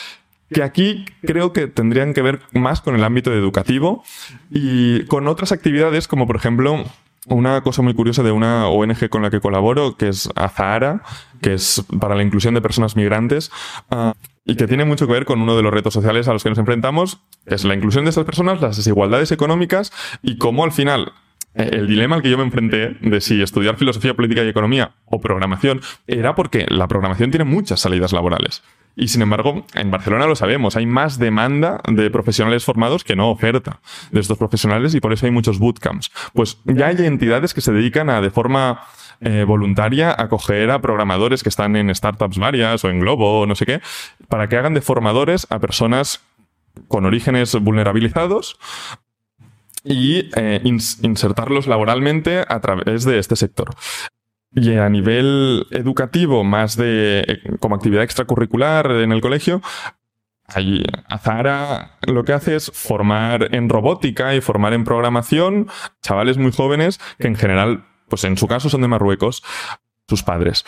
que 0.52 0.62
aquí 0.62 1.06
creo 1.22 1.52
que 1.52 1.66
tendrían 1.66 2.12
que 2.12 2.22
ver 2.22 2.40
más 2.52 2.80
con 2.80 2.94
el 2.94 3.02
ámbito 3.02 3.32
educativo 3.32 4.04
y 4.50 5.04
con 5.06 5.26
otras 5.26 5.52
actividades 5.52 6.06
como 6.06 6.26
por 6.26 6.36
ejemplo 6.36 6.84
una 7.26 7.62
cosa 7.62 7.82
muy 7.82 7.94
curiosa 7.94 8.22
de 8.22 8.30
una 8.30 8.68
ONG 8.68 9.08
con 9.08 9.22
la 9.22 9.30
que 9.30 9.40
colaboro, 9.40 9.96
que 9.96 10.08
es 10.08 10.28
Azahara, 10.36 11.02
que 11.40 11.54
es 11.54 11.82
para 11.98 12.14
la 12.14 12.22
inclusión 12.22 12.52
de 12.52 12.60
personas 12.60 12.96
migrantes, 12.96 13.50
uh, 13.90 14.12
y 14.44 14.56
que 14.56 14.66
tiene 14.66 14.84
mucho 14.84 15.06
que 15.06 15.12
ver 15.12 15.24
con 15.24 15.40
uno 15.40 15.56
de 15.56 15.62
los 15.62 15.72
retos 15.72 15.94
sociales 15.94 16.28
a 16.28 16.32
los 16.32 16.42
que 16.42 16.50
nos 16.50 16.58
enfrentamos, 16.58 17.20
que 17.46 17.54
es 17.54 17.64
la 17.64 17.74
inclusión 17.74 18.04
de 18.04 18.10
estas 18.10 18.24
personas, 18.24 18.60
las 18.60 18.76
desigualdades 18.76 19.32
económicas 19.32 19.92
y 20.22 20.38
cómo 20.38 20.64
al 20.64 20.72
final 20.72 21.12
eh, 21.54 21.70
el 21.72 21.86
dilema 21.86 22.16
al 22.16 22.22
que 22.22 22.30
yo 22.30 22.36
me 22.36 22.44
enfrenté 22.44 22.96
de 23.00 23.20
si 23.20 23.40
estudiar 23.40 23.76
filosofía 23.76 24.14
política 24.14 24.42
y 24.44 24.48
economía 24.48 24.92
o 25.06 25.20
programación 25.20 25.80
era 26.06 26.34
porque 26.34 26.66
la 26.68 26.88
programación 26.88 27.30
tiene 27.30 27.44
muchas 27.44 27.80
salidas 27.80 28.12
laborales. 28.12 28.62
Y 28.96 29.08
sin 29.08 29.22
embargo, 29.22 29.66
en 29.74 29.90
Barcelona 29.90 30.26
lo 30.26 30.36
sabemos, 30.36 30.76
hay 30.76 30.86
más 30.86 31.18
demanda 31.18 31.80
de 31.88 32.10
profesionales 32.10 32.64
formados 32.64 33.02
que 33.02 33.16
no 33.16 33.28
oferta 33.30 33.80
de 34.12 34.20
estos 34.20 34.38
profesionales 34.38 34.94
y 34.94 35.00
por 35.00 35.12
eso 35.12 35.26
hay 35.26 35.32
muchos 35.32 35.58
bootcamps. 35.58 36.12
Pues 36.32 36.58
ya 36.64 36.86
hay 36.86 36.96
entidades 36.98 37.54
que 37.54 37.60
se 37.60 37.72
dedican 37.72 38.08
a, 38.08 38.20
de 38.20 38.30
forma 38.30 38.82
eh, 39.24 39.44
voluntaria, 39.44 40.14
acoger 40.16 40.70
a 40.70 40.80
programadores 40.80 41.42
que 41.42 41.48
están 41.48 41.76
en 41.76 41.94
startups 41.94 42.38
varias 42.38 42.84
o 42.84 42.90
en 42.90 43.00
Globo 43.00 43.40
o 43.40 43.46
no 43.46 43.54
sé 43.54 43.66
qué, 43.66 43.80
para 44.28 44.48
que 44.48 44.56
hagan 44.56 44.74
de 44.74 44.80
formadores 44.80 45.46
a 45.50 45.58
personas 45.58 46.20
con 46.88 47.04
orígenes 47.04 47.54
vulnerabilizados 47.60 48.58
y 49.84 50.30
eh, 50.36 50.60
insertarlos 50.64 51.66
laboralmente 51.66 52.44
a 52.46 52.60
través 52.60 53.04
de 53.04 53.18
este 53.18 53.36
sector. 53.36 53.74
Y 54.52 54.76
a 54.76 54.88
nivel 54.88 55.66
educativo, 55.70 56.44
más 56.44 56.76
de 56.76 57.20
eh, 57.26 57.42
como 57.60 57.74
actividad 57.74 58.04
extracurricular 58.04 58.90
en 58.90 59.12
el 59.12 59.20
colegio, 59.20 59.60
Ahí, 60.46 60.84
Azara 61.08 61.96
lo 62.06 62.24
que 62.24 62.34
hace 62.34 62.54
es 62.54 62.70
formar 62.70 63.54
en 63.54 63.70
robótica 63.70 64.34
y 64.34 64.42
formar 64.42 64.74
en 64.74 64.84
programación 64.84 65.68
chavales 66.02 66.36
muy 66.36 66.52
jóvenes 66.52 67.00
que 67.18 67.28
en 67.28 67.36
general, 67.36 67.84
pues 68.14 68.22
en 68.22 68.36
su 68.36 68.46
caso 68.46 68.70
son 68.70 68.80
de 68.80 68.86
Marruecos, 68.86 69.42
sus 70.06 70.22
padres. 70.22 70.64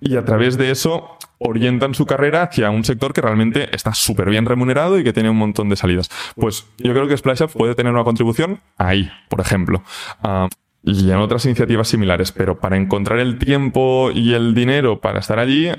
Y 0.00 0.16
a 0.16 0.24
través 0.24 0.58
de 0.58 0.72
eso 0.72 1.16
orientan 1.38 1.94
su 1.94 2.06
carrera 2.06 2.42
hacia 2.42 2.70
un 2.70 2.82
sector 2.82 3.12
que 3.12 3.20
realmente 3.20 3.72
está 3.72 3.94
súper 3.94 4.28
bien 4.28 4.46
remunerado 4.46 4.98
y 4.98 5.04
que 5.04 5.12
tiene 5.12 5.30
un 5.30 5.36
montón 5.36 5.68
de 5.68 5.76
salidas. 5.76 6.10
Pues 6.34 6.66
yo 6.78 6.92
creo 6.92 7.06
que 7.06 7.16
Splash 7.16 7.42
Up 7.42 7.52
puede 7.52 7.76
tener 7.76 7.92
una 7.92 8.02
contribución 8.02 8.60
ahí, 8.78 9.12
por 9.28 9.40
ejemplo. 9.40 9.84
Uh, 10.24 10.48
y 10.82 11.08
en 11.12 11.18
otras 11.18 11.44
iniciativas 11.44 11.86
similares, 11.86 12.32
pero 12.32 12.58
para 12.58 12.76
encontrar 12.76 13.20
el 13.20 13.38
tiempo 13.38 14.10
y 14.12 14.34
el 14.34 14.52
dinero 14.52 15.00
para 15.00 15.20
estar 15.20 15.38
allí, 15.38 15.70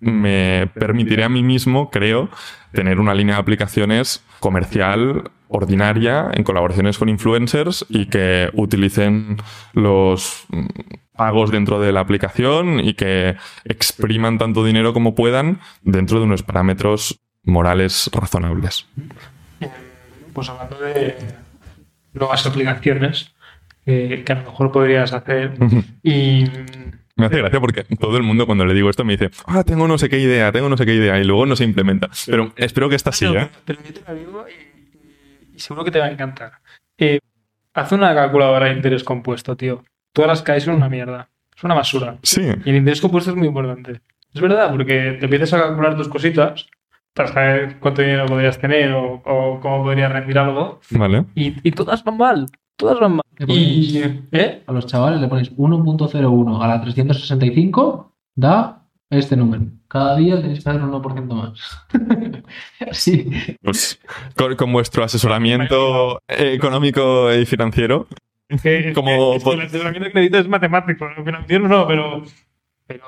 me 0.00 0.70
permitiré 0.74 1.24
a 1.24 1.30
mí 1.30 1.42
mismo, 1.42 1.88
creo, 1.90 2.28
tener 2.72 3.00
una 3.00 3.14
línea 3.14 3.36
de 3.36 3.40
aplicaciones 3.40 4.22
comercial 4.38 5.30
ordinaria 5.48 6.30
en 6.32 6.44
colaboraciones 6.44 6.98
con 6.98 7.08
influencers 7.08 7.86
y 7.88 8.06
que 8.06 8.50
utilicen 8.52 9.38
los 9.72 10.46
pagos 11.16 11.50
dentro 11.50 11.80
de 11.80 11.92
la 11.92 12.00
aplicación 12.00 12.80
y 12.80 12.94
que 12.94 13.36
expriman 13.64 14.38
tanto 14.38 14.64
dinero 14.64 14.92
como 14.92 15.14
puedan 15.14 15.60
dentro 15.82 16.18
de 16.18 16.24
unos 16.24 16.42
parámetros 16.42 17.20
morales 17.42 18.10
razonables. 18.12 18.86
Pues 20.32 20.48
hablando 20.48 20.78
de 20.78 21.16
nuevas 22.12 22.46
aplicaciones, 22.46 23.34
que, 23.84 24.24
a 24.28 24.34
lo 24.34 24.42
mejor 24.42 24.72
podrías 24.72 25.12
hacer. 25.12 25.52
y. 26.02 26.44
Me 27.16 27.26
hace 27.26 27.38
gracia 27.38 27.60
porque 27.60 27.82
todo 27.98 28.16
el 28.16 28.22
mundo 28.22 28.46
cuando 28.46 28.64
le 28.64 28.74
digo 28.74 28.88
esto 28.90 29.04
me 29.04 29.16
dice, 29.16 29.30
ah, 29.46 29.64
tengo 29.64 29.88
no 29.88 29.98
sé 29.98 30.08
qué 30.08 30.20
idea, 30.20 30.52
tengo 30.52 30.68
no 30.68 30.76
sé 30.76 30.86
qué 30.86 30.94
idea, 30.94 31.18
y 31.18 31.24
luego 31.24 31.46
no 31.46 31.56
se 31.56 31.64
implementa. 31.64 32.08
Pero 32.26 32.52
espero 32.54 32.88
que 32.88 32.94
esta 32.94 33.10
sí, 33.10 33.26
¿eh? 33.26 33.48
Pero 33.64 33.80
yo 33.84 33.92
te 33.92 34.02
la 34.06 34.14
digo 34.14 34.44
y, 34.48 34.77
seguro 35.58 35.84
que 35.84 35.90
te 35.90 35.98
va 35.98 36.06
a 36.06 36.10
encantar. 36.10 36.52
Eh, 36.96 37.20
haz 37.74 37.92
una 37.92 38.14
calculadora 38.14 38.66
de 38.66 38.72
interés 38.74 39.04
compuesto, 39.04 39.56
tío. 39.56 39.84
Todas 40.12 40.28
las 40.28 40.42
caes 40.42 40.64
son 40.64 40.76
una 40.76 40.88
mierda. 40.88 41.28
Es 41.56 41.64
una 41.64 41.74
basura. 41.74 42.18
Sí. 42.22 42.42
Y 42.64 42.70
el 42.70 42.76
interés 42.76 43.00
compuesto 43.00 43.30
es 43.30 43.36
muy 43.36 43.48
importante. 43.48 44.00
Es 44.32 44.40
verdad, 44.40 44.70
porque 44.70 45.16
te 45.18 45.24
empiezas 45.24 45.54
a 45.54 45.62
calcular 45.62 45.96
tus 45.96 46.08
cositas 46.08 46.66
para 47.14 47.32
saber 47.32 47.80
cuánto 47.80 48.02
dinero 48.02 48.26
podrías 48.26 48.58
tener 48.58 48.92
o, 48.92 49.22
cómo 49.60 49.82
podrías 49.82 50.12
rendir 50.12 50.38
algo. 50.38 50.80
Vale. 50.90 51.24
Y, 51.34 51.56
y 51.66 51.72
todas 51.72 52.04
van 52.04 52.16
mal. 52.16 52.46
Todas 52.76 53.00
van 53.00 53.16
mal. 53.16 53.24
Y, 53.48 54.02
¿eh? 54.32 54.62
A 54.66 54.72
los 54.72 54.86
chavales 54.86 55.20
le 55.20 55.28
pones 55.28 55.54
1.01 55.56 56.62
a 56.62 56.68
la 56.68 56.80
365, 56.80 58.12
da 58.36 58.86
este 59.10 59.36
número. 59.36 59.64
Cada 59.88 60.16
día 60.16 60.40
tenéis 60.40 60.62
que 60.62 60.70
hacer 60.70 60.82
un 60.82 60.92
1% 60.92 61.34
más. 61.34 61.86
sí. 62.92 63.56
Pues 63.62 64.00
con, 64.56 64.72
vuestro 64.72 65.04
asesoramiento 65.04 66.20
económico 66.28 67.32
y 67.32 67.46
financiero. 67.46 68.06
como 68.94 69.34
el 69.34 69.60
asesoramiento 69.60 70.08
que 70.08 70.14
necesitas 70.14 70.42
es 70.42 70.48
matemático, 70.48 71.08
financiero 71.24 71.68
no, 71.68 71.86
pero. 71.86 72.22
Pero, 72.86 73.04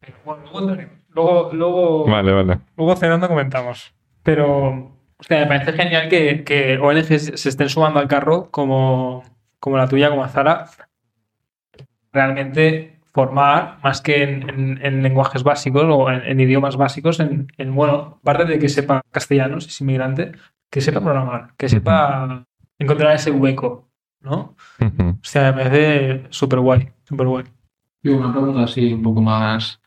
pero 0.00 0.16
bueno, 0.24 0.76
luego, 1.10 1.50
luego, 1.52 2.06
Vale, 2.06 2.32
vale. 2.32 2.58
Luego 2.76 2.96
cenando 2.96 3.28
comentamos. 3.28 3.94
Pero 4.22 4.94
me 5.28 5.46
parece 5.46 5.72
genial 5.72 6.08
que, 6.08 6.44
que 6.44 6.78
ONGs 6.78 7.40
se 7.40 7.48
estén 7.48 7.68
sumando 7.68 8.00
al 8.00 8.08
carro 8.08 8.50
como, 8.50 9.24
como 9.58 9.78
la 9.78 9.88
tuya, 9.88 10.10
como 10.10 10.26
Zara. 10.28 10.66
Realmente 12.12 12.93
formar, 13.14 13.78
más 13.82 14.00
que 14.00 14.24
en, 14.24 15.02
lenguajes 15.02 15.44
básicos 15.44 15.84
o 15.88 16.10
en, 16.10 16.40
idiomas 16.40 16.76
básicos, 16.76 17.20
en, 17.20 17.46
bueno, 17.74 18.18
aparte 18.20 18.44
de 18.44 18.58
que 18.58 18.68
sepa 18.68 19.02
castellano, 19.12 19.60
si 19.60 19.68
es 19.68 19.80
inmigrante, 19.80 20.32
que 20.68 20.80
sepa 20.80 21.00
programar, 21.00 21.54
que 21.56 21.68
sepa 21.68 22.44
encontrar 22.76 23.14
ese 23.14 23.30
hueco, 23.30 23.88
¿no? 24.20 24.56
O 24.80 25.18
sea, 25.22 25.52
me 25.52 25.62
parece 25.62 26.24
súper 26.30 26.58
guay, 26.58 26.90
súper 27.04 27.28
guay. 27.28 27.44
Y 28.02 28.08
una 28.08 28.32
pregunta 28.32 28.64
así 28.64 28.92
un 28.92 29.02
poco 29.02 29.22
más 29.22 29.80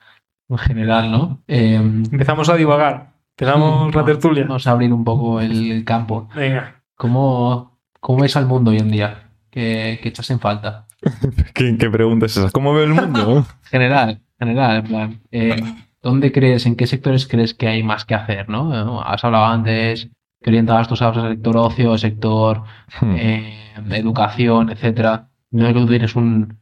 general, 0.59 1.11
¿no? 1.11 1.43
Em, 1.47 2.03
Empezamos 2.09 2.47
a 2.47 2.55
divagar. 2.55 3.11
Empezamos 3.37 3.93
la 3.93 4.05
tertulia. 4.05 4.45
Vamos 4.47 4.65
a 4.65 4.71
abrir 4.71 4.93
un 4.93 5.03
poco 5.03 5.41
el 5.41 5.83
campo. 5.83 6.29
Venga. 6.33 6.81
¿Cómo, 6.95 7.77
cómo 7.99 8.21
ves 8.21 8.37
al 8.37 8.47
mundo 8.47 8.71
hoy 8.71 8.77
en 8.77 8.89
día? 8.89 9.29
¿Qué, 9.51 9.99
qué 10.01 10.09
echas 10.09 10.29
en 10.31 10.39
falta? 10.39 10.86
¿Qué, 11.53 11.77
¿Qué, 11.77 11.89
pregunta 11.89 12.25
es 12.25 12.37
esa? 12.37 12.49
¿Cómo 12.51 12.73
ve 12.73 12.83
el 12.83 12.93
mundo? 12.93 13.45
general, 13.63 14.21
general, 14.39 14.77
en 14.77 14.83
plan. 14.83 15.21
Eh, 15.31 15.63
¿Dónde 16.01 16.31
crees, 16.31 16.65
en 16.65 16.75
qué 16.75 16.87
sectores 16.87 17.27
crees 17.27 17.53
que 17.53 17.67
hay 17.67 17.83
más 17.83 18.05
que 18.05 18.15
hacer? 18.15 18.49
¿no? 18.49 19.01
Has 19.01 19.23
hablado 19.23 19.45
antes 19.45 20.09
que 20.41 20.49
orientabas 20.49 20.87
tus 20.87 20.99
sabes 20.99 21.17
al 21.17 21.33
sector 21.33 21.57
ocio, 21.57 21.97
sector 21.97 22.63
hmm. 23.01 23.15
eh, 23.17 23.73
educación, 23.91 24.69
etcétera. 24.69 25.29
No 25.51 25.67
es 25.67 25.73
que 25.73 25.79
tú 25.79 25.87
tienes 25.87 26.15
un, 26.15 26.59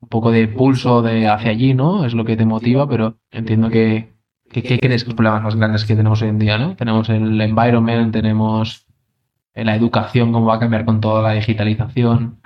un 0.00 0.08
poco 0.08 0.30
de 0.30 0.48
pulso 0.48 1.02
de 1.02 1.28
hacia 1.28 1.50
allí, 1.50 1.74
¿no? 1.74 2.04
Es 2.04 2.14
lo 2.14 2.24
que 2.24 2.36
te 2.36 2.44
motiva, 2.44 2.88
pero 2.88 3.18
entiendo 3.30 3.70
que, 3.70 4.12
¿Qué, 4.52 4.78
crees 4.78 5.02
que 5.02 5.08
los 5.10 5.16
problemas 5.16 5.42
más 5.42 5.56
grandes 5.56 5.84
que 5.84 5.96
tenemos 5.96 6.20
hoy 6.20 6.28
en 6.28 6.38
día? 6.38 6.58
¿no? 6.58 6.76
Tenemos 6.76 7.08
el 7.08 7.40
environment, 7.40 8.12
tenemos 8.12 8.86
la 9.54 9.74
educación, 9.74 10.32
cómo 10.32 10.46
va 10.46 10.56
a 10.56 10.58
cambiar 10.58 10.84
con 10.84 11.00
toda 11.00 11.22
la 11.22 11.32
digitalización. 11.32 12.41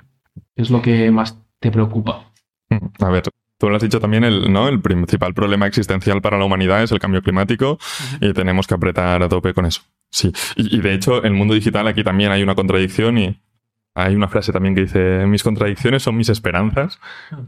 ¿Qué 0.57 0.63
es 0.63 0.69
lo 0.69 0.81
que 0.81 1.09
más 1.11 1.37
te 1.59 1.71
preocupa? 1.71 2.33
Mm, 2.69 3.03
a 3.03 3.09
ver, 3.09 3.23
tú 3.57 3.69
lo 3.69 3.77
has 3.77 3.81
dicho 3.81 4.01
también, 4.01 4.25
el, 4.25 4.51
¿no? 4.51 4.67
el 4.67 4.81
principal 4.81 5.33
problema 5.33 5.67
existencial 5.67 6.21
para 6.21 6.37
la 6.37 6.43
humanidad 6.43 6.83
es 6.83 6.91
el 6.91 6.99
cambio 6.99 7.21
climático 7.21 7.79
y 8.19 8.33
tenemos 8.33 8.67
que 8.67 8.73
apretar 8.73 9.23
a 9.23 9.29
tope 9.29 9.53
con 9.53 9.65
eso. 9.65 9.83
Sí, 10.09 10.33
y, 10.57 10.75
y 10.75 10.81
de 10.81 10.93
hecho, 10.93 11.19
en 11.19 11.27
el 11.27 11.33
mundo 11.33 11.53
digital 11.53 11.87
aquí 11.87 12.03
también 12.03 12.31
hay 12.31 12.43
una 12.43 12.55
contradicción 12.55 13.17
y 13.17 13.39
hay 13.95 14.15
una 14.15 14.27
frase 14.27 14.51
también 14.51 14.75
que 14.75 14.81
dice, 14.81 15.25
mis 15.25 15.43
contradicciones 15.43 16.03
son 16.03 16.17
mis 16.17 16.29
esperanzas, 16.29 16.99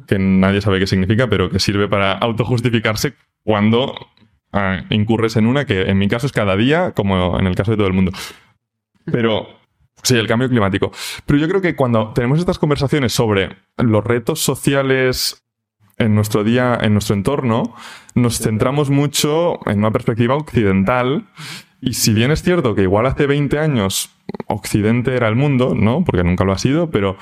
que 0.07 0.17
nadie 0.17 0.61
sabe 0.61 0.79
qué 0.79 0.87
significa, 0.87 1.27
pero 1.27 1.49
que 1.49 1.59
sirve 1.59 1.89
para 1.89 2.13
autojustificarse 2.13 3.15
cuando 3.43 3.93
Ah, 4.51 4.83
incurres 4.89 5.35
en 5.35 5.45
una 5.45 5.65
que 5.65 5.83
en 5.83 5.99
mi 5.99 6.07
caso 6.07 6.25
es 6.25 6.33
cada 6.33 6.55
día, 6.55 6.93
como 6.93 7.39
en 7.39 7.45
el 7.45 7.55
caso 7.55 7.71
de 7.71 7.77
todo 7.77 7.87
el 7.87 7.93
mundo. 7.93 8.11
Pero 9.05 9.47
sí, 10.03 10.15
el 10.15 10.27
cambio 10.27 10.49
climático. 10.49 10.91
Pero 11.25 11.39
yo 11.39 11.47
creo 11.47 11.61
que 11.61 11.75
cuando 11.75 12.13
tenemos 12.13 12.39
estas 12.39 12.59
conversaciones 12.59 13.13
sobre 13.13 13.57
los 13.77 14.03
retos 14.03 14.39
sociales 14.39 15.43
en 15.97 16.15
nuestro 16.15 16.43
día, 16.43 16.77
en 16.81 16.93
nuestro 16.93 17.15
entorno, 17.15 17.75
nos 18.15 18.39
centramos 18.39 18.89
mucho 18.89 19.59
en 19.69 19.79
una 19.79 19.91
perspectiva 19.91 20.35
occidental. 20.35 21.27
Y 21.81 21.93
si 21.93 22.13
bien 22.13 22.31
es 22.31 22.41
cierto 22.41 22.75
que 22.75 22.83
igual 22.83 23.05
hace 23.05 23.27
20 23.27 23.59
años 23.59 24.09
Occidente 24.47 25.15
era 25.15 25.27
el 25.27 25.35
mundo, 25.35 25.75
¿no? 25.75 26.03
Porque 26.03 26.23
nunca 26.23 26.43
lo 26.43 26.53
ha 26.53 26.57
sido, 26.57 26.89
pero 26.89 27.17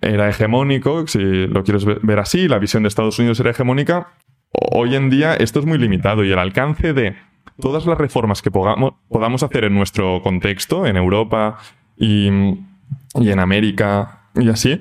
era 0.00 0.28
hegemónico, 0.28 1.06
si 1.06 1.46
lo 1.46 1.62
quieres 1.62 1.84
ver 1.84 2.18
así, 2.18 2.48
la 2.48 2.58
visión 2.58 2.82
de 2.82 2.88
Estados 2.88 3.18
Unidos 3.18 3.38
era 3.40 3.50
hegemónica, 3.50 4.14
hoy 4.52 4.94
en 4.94 5.10
día 5.10 5.34
esto 5.34 5.60
es 5.60 5.66
muy 5.66 5.78
limitado 5.78 6.24
y 6.24 6.32
el 6.32 6.38
alcance 6.38 6.92
de 6.92 7.16
todas 7.60 7.86
las 7.86 7.98
reformas 7.98 8.40
que 8.42 8.50
podamos, 8.50 9.42
hacer 9.42 9.64
en 9.64 9.74
nuestro 9.74 10.22
contexto, 10.22 10.86
en 10.86 10.96
Europa 10.96 11.58
y, 12.00 12.26
en 12.26 13.38
América 13.38 14.22
y 14.34 14.48
así, 14.48 14.80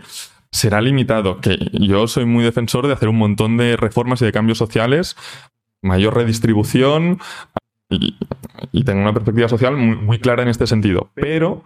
será 0.51 0.81
limitado. 0.81 1.41
Que 1.41 1.57
yo 1.73 2.07
soy 2.07 2.25
muy 2.25 2.43
defensor 2.43 2.87
de 2.87 2.93
hacer 2.93 3.09
un 3.09 3.17
montón 3.17 3.57
de 3.57 3.75
reformas 3.77 4.21
y 4.21 4.25
de 4.25 4.31
cambios 4.31 4.57
sociales, 4.57 5.15
mayor 5.81 6.15
redistribución, 6.15 7.19
y, 7.89 8.83
tengo 8.83 9.01
una 9.01 9.13
perspectiva 9.13 9.49
social 9.49 9.75
muy 9.75 10.19
clara 10.19 10.43
en 10.43 10.49
este 10.49 10.65
sentido. 10.65 11.09
Pero 11.13 11.63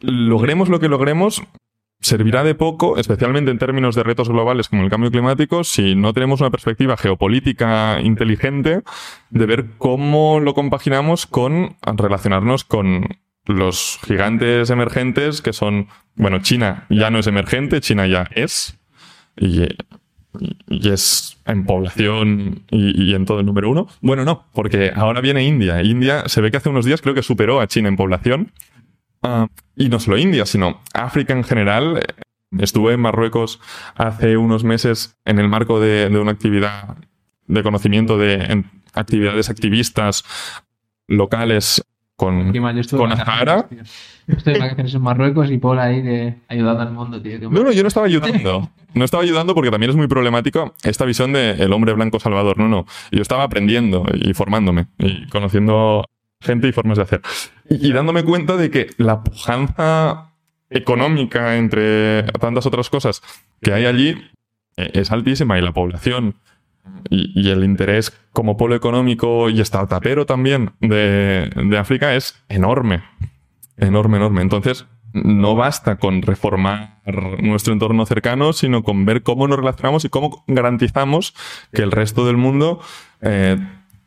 logremos 0.00 0.68
lo 0.68 0.80
que 0.80 0.88
logremos, 0.88 1.42
servirá 2.00 2.42
de 2.42 2.54
poco, 2.54 2.96
especialmente 2.96 3.50
en 3.50 3.58
términos 3.58 3.94
de 3.94 4.02
retos 4.02 4.28
globales 4.28 4.68
como 4.68 4.82
el 4.82 4.90
cambio 4.90 5.10
climático, 5.10 5.62
si 5.62 5.94
no 5.94 6.12
tenemos 6.12 6.40
una 6.40 6.50
perspectiva 6.50 6.96
geopolítica 6.96 8.00
inteligente 8.00 8.82
de 9.30 9.46
ver 9.46 9.66
cómo 9.78 10.40
lo 10.40 10.54
compaginamos 10.54 11.26
con 11.26 11.76
relacionarnos 11.82 12.64
con 12.64 13.06
los 13.48 13.98
gigantes 14.06 14.70
emergentes 14.70 15.42
que 15.42 15.52
son, 15.52 15.88
bueno, 16.14 16.40
China 16.40 16.86
ya 16.90 17.10
no 17.10 17.18
es 17.18 17.26
emergente, 17.26 17.80
China 17.80 18.06
ya 18.06 18.28
es, 18.34 18.78
y, 19.36 19.66
es 20.68 21.38
en 21.46 21.64
población 21.64 22.62
y, 22.70 23.14
en 23.14 23.24
todo 23.24 23.40
el 23.40 23.46
número 23.46 23.70
uno. 23.70 23.88
Bueno, 24.00 24.24
no, 24.24 24.44
porque 24.52 24.92
ahora 24.94 25.20
viene 25.20 25.44
India. 25.44 25.82
India 25.82 26.24
se 26.28 26.40
ve 26.40 26.50
que 26.50 26.58
hace 26.58 26.68
unos 26.68 26.84
días 26.84 27.00
creo 27.00 27.14
que 27.14 27.22
superó 27.22 27.60
a 27.60 27.66
China 27.66 27.88
en 27.88 27.96
población. 27.96 28.52
Ah, 29.22 29.48
y 29.74 29.88
no 29.88 29.98
solo 29.98 30.18
India, 30.18 30.46
sino 30.46 30.82
África 30.92 31.32
en 31.32 31.42
general. 31.42 32.04
Estuve 32.58 32.92
en 32.94 33.00
Marruecos 33.00 33.60
hace 33.94 34.36
unos 34.36 34.62
meses 34.62 35.16
en 35.24 35.38
el 35.38 35.48
marco 35.48 35.80
de, 35.80 36.08
una 36.08 36.32
actividad 36.32 36.96
de 37.46 37.62
conocimiento 37.62 38.18
de 38.18 38.64
actividades 38.92 39.48
activistas 39.50 40.24
locales 41.08 41.82
con, 42.18 42.52
con 42.90 43.12
Azahara. 43.12 43.68
estoy 44.26 44.54
en 44.54 44.60
vacaciones 44.60 44.92
en 44.92 45.02
Marruecos 45.02 45.52
y 45.52 45.58
Paul 45.58 45.78
ahí 45.78 46.02
de 46.02 46.34
ayudando 46.48 46.82
al 46.82 46.90
mundo, 46.90 47.22
tío. 47.22 47.38
No, 47.48 47.62
no, 47.62 47.70
yo 47.70 47.82
no 47.82 47.88
estaba 47.88 48.06
ayudando. 48.06 48.68
No 48.92 49.04
estaba 49.04 49.22
ayudando 49.22 49.54
porque 49.54 49.70
también 49.70 49.90
es 49.90 49.96
muy 49.96 50.08
problemático 50.08 50.74
esta 50.82 51.04
visión 51.04 51.32
de 51.32 51.52
el 51.52 51.72
hombre 51.72 51.92
blanco 51.92 52.18
salvador. 52.18 52.58
No, 52.58 52.68
no. 52.68 52.86
Yo 53.12 53.22
estaba 53.22 53.44
aprendiendo 53.44 54.04
y 54.12 54.34
formándome 54.34 54.88
y 54.98 55.28
conociendo 55.28 56.06
gente 56.40 56.66
y 56.66 56.72
formas 56.72 56.96
de 56.96 57.04
hacer. 57.04 57.22
Y, 57.70 57.92
dándome 57.92 58.24
cuenta 58.24 58.56
de 58.56 58.72
que 58.72 58.88
la 58.96 59.22
pujanza 59.22 60.32
económica 60.70 61.56
entre 61.56 62.24
tantas 62.40 62.66
otras 62.66 62.90
cosas 62.90 63.22
que 63.62 63.72
hay 63.72 63.86
allí 63.86 64.16
eh, 64.76 64.90
es 64.94 65.12
altísima 65.12 65.56
y 65.56 65.62
la 65.62 65.72
población 65.72 66.34
y, 67.10 67.50
el 67.50 67.64
interés 67.64 68.12
como 68.32 68.56
polo 68.56 68.74
económico 68.74 69.48
y 69.50 69.64
startupero 69.64 70.26
también 70.26 70.72
de, 70.80 71.50
África 71.78 72.14
es 72.14 72.42
enorme. 72.48 73.02
Enorme, 73.76 74.16
enorme. 74.16 74.42
Entonces, 74.42 74.86
no 75.12 75.54
basta 75.54 75.96
con 75.96 76.22
reformar 76.22 77.00
nuestro 77.40 77.72
entorno 77.72 78.04
cercano, 78.06 78.52
sino 78.52 78.82
con 78.82 79.04
ver 79.04 79.22
cómo 79.22 79.48
nos 79.48 79.58
relacionamos 79.58 80.04
y 80.04 80.08
cómo 80.08 80.44
garantizamos 80.46 81.34
que 81.72 81.82
el 81.82 81.92
resto 81.92 82.26
del 82.26 82.36
mundo 82.36 82.80
eh, 83.20 83.56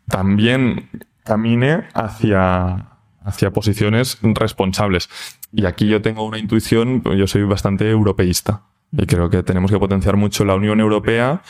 también 0.07 0.89
camine 1.23 1.87
hacia, 1.93 2.89
hacia 3.23 3.51
posiciones 3.51 4.19
responsables. 4.21 5.09
Y 5.51 5.65
aquí 5.65 5.87
yo 5.87 6.01
tengo 6.01 6.23
una 6.23 6.37
intuición, 6.37 7.01
yo 7.03 7.27
soy 7.27 7.43
bastante 7.43 7.89
europeísta 7.89 8.63
y 8.91 9.05
creo 9.05 9.29
que 9.29 9.43
tenemos 9.43 9.71
que 9.71 9.79
potenciar 9.79 10.17
mucho 10.17 10.45
la 10.45 10.55
Unión 10.55 10.79
Europea 10.79 11.41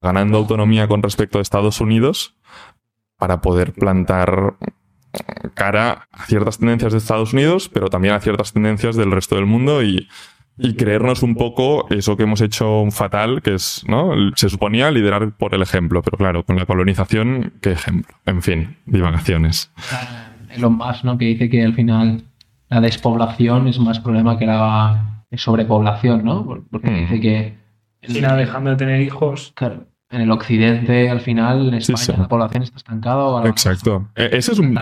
ganando 0.00 0.38
autonomía 0.38 0.88
con 0.88 1.02
respecto 1.02 1.38
a 1.38 1.42
Estados 1.42 1.80
Unidos 1.80 2.36
para 3.18 3.40
poder 3.40 3.72
plantar 3.72 4.54
cara 5.54 6.08
a 6.12 6.24
ciertas 6.26 6.58
tendencias 6.58 6.92
de 6.92 6.98
Estados 6.98 7.32
Unidos, 7.32 7.68
pero 7.68 7.88
también 7.88 8.14
a 8.14 8.20
ciertas 8.20 8.52
tendencias 8.52 8.96
del 8.96 9.10
resto 9.10 9.36
del 9.36 9.46
mundo 9.46 9.82
y, 9.82 10.08
creernos 10.76 11.22
un 11.22 11.36
poco 11.36 11.86
eso 11.88 12.18
que 12.18 12.24
hemos 12.24 12.42
hecho 12.42 12.84
fatal, 12.90 13.40
que 13.40 13.54
es, 13.54 13.82
¿no? 13.88 14.12
Se 14.36 14.50
suponía 14.50 14.90
liderar 14.90 15.32
por 15.32 15.54
el 15.54 15.62
ejemplo, 15.62 16.02
pero 16.02 16.18
claro, 16.18 16.44
con 16.44 16.56
la 16.56 16.66
colonización, 16.66 17.54
¿qué 17.62 17.72
ejemplo? 17.72 18.14
En 18.26 18.42
fin, 18.42 18.76
divagaciones. 18.84 19.72
Elon 20.50 20.76
Musk, 20.76 21.04
¿no? 21.04 21.16
Que 21.16 21.24
dice 21.24 21.48
que 21.48 21.64
al 21.64 21.72
final 21.72 22.24
la 22.68 22.82
despoblación 22.82 23.68
es 23.68 23.78
más 23.78 24.00
problema 24.00 24.38
que 24.38 24.44
la 24.44 25.19
sobrepoblación, 25.38 26.24
¿no? 26.24 26.44
Porque 26.70 26.90
mm. 26.90 26.96
dice 26.96 27.20
que... 27.20 27.60
China 28.02 28.34
dejando 28.34 28.70
de 28.70 28.76
tener 28.76 29.02
hijos. 29.02 29.52
Claro 29.54 29.84
en 30.10 30.22
el 30.22 30.30
occidente, 30.32 31.08
al 31.08 31.20
final, 31.20 31.68
en 31.68 31.74
España, 31.74 32.18
la 32.18 32.28
población 32.28 32.64
está 32.64 32.78
estancada. 32.78 33.46
Exacto. 33.48 34.08
E-, 34.16 34.30
ese 34.32 34.52
es 34.52 34.58
un, 34.58 34.76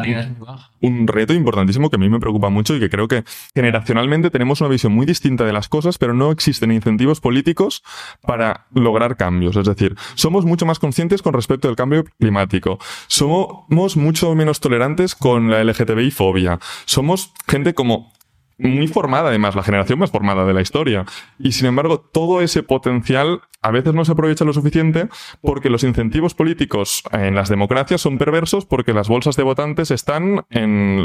un, 0.81 1.07
reto 1.07 1.35
importantísimo 1.35 1.91
que 1.91 1.97
a 1.97 1.99
mí 1.99 2.09
me 2.09 2.19
preocupa 2.19 2.49
mucho 2.49 2.75
y 2.75 2.81
que 2.81 2.89
creo 2.89 3.09
que 3.09 3.25
generacionalmente 3.55 4.31
tenemos 4.31 4.63
una 4.63 4.71
visión 4.71 4.95
muy 4.95 5.05
distinta 5.05 5.45
de 5.45 5.53
las 5.53 5.69
cosas, 5.69 5.99
pero 5.99 6.15
no 6.15 6.31
existen 6.31 6.73
incentivos 6.73 7.21
políticos 7.21 7.83
para 8.23 8.67
lograr 8.73 9.17
cambios. 9.17 9.57
Es 9.57 9.67
decir, 9.67 9.97
somos 10.15 10.47
mucho 10.47 10.65
más 10.65 10.79
conscientes 10.79 11.21
con 11.21 11.35
respecto 11.35 11.69
al 11.69 11.77
cambio 11.77 12.05
climático. 12.19 12.79
Somos 13.07 13.97
mucho 13.99 14.35
menos 14.35 14.61
tolerantes 14.61 15.15
con 15.15 15.51
la 15.51 15.63
LGTBI 15.63 16.11
fobia. 16.11 16.59
Somos 16.87 17.35
gente 17.47 17.75
como 17.75 18.13
muy 18.59 18.89
formada, 18.89 19.29
además, 19.29 19.55
la 19.55 19.63
generación 19.63 20.01
más 20.01 20.11
formada 20.11 20.45
de 20.45 20.53
la 20.53 20.61
historia. 20.61 21.07
Y 21.39 21.53
sin 21.53 21.67
embargo, 21.67 22.01
todo 22.01 22.41
ese 22.41 22.63
potencial 22.63 23.43
a 23.63 23.71
veces 23.71 23.95
no 23.95 24.05
se 24.05 24.13
aprovecha 24.13 24.45
lo 24.45 24.53
suficiente 24.53 25.09
porque 25.41 25.71
los 25.71 25.85
incentivos 25.85 26.35
políticos 26.35 27.03
en 27.13 27.35
las 27.35 27.49
democracias 27.49 28.01
son 28.01 28.19
perversos 28.19 28.67
porque 28.67 28.93
las 28.93 29.09
bolsas 29.09 29.37
de 29.37 29.43
votantes 29.45 29.91
están 29.91 30.45
en, 30.51 31.05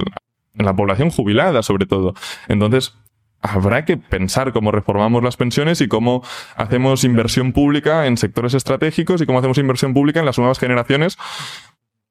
la 0.56 0.76
población 0.76 1.10
jubilada, 1.10 1.64
sobre 1.64 1.86
todo. 1.86 2.14
Entonces, 2.48 2.96
habrá 3.42 3.86
que 3.86 3.98
pensar 3.98 4.54
cómo 4.54 4.72
reformamos 4.72 5.24
las 5.24 5.38
pensiones 5.38 5.82
y 5.82 5.88
cómo 5.88 6.24
hacemos 6.56 7.04
inversión 7.04 7.54
pública 7.54 8.08
en 8.08 8.18
sectores 8.18 8.54
estratégicos 8.54 9.22
y 9.22 9.26
cómo 9.26 9.40
hacemos 9.40 9.58
inversión 9.58 9.94
pública 9.94 10.20
en 10.20 10.26
las 10.26 10.38
nuevas 10.38 10.60
generaciones, 10.60 11.18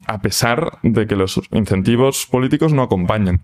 a 0.07 0.20
pesar 0.20 0.78
de 0.82 1.07
que 1.07 1.16
los 1.16 1.40
incentivos 1.53 2.26
políticos 2.26 2.72
no 2.72 2.82
acompañan. 2.82 3.43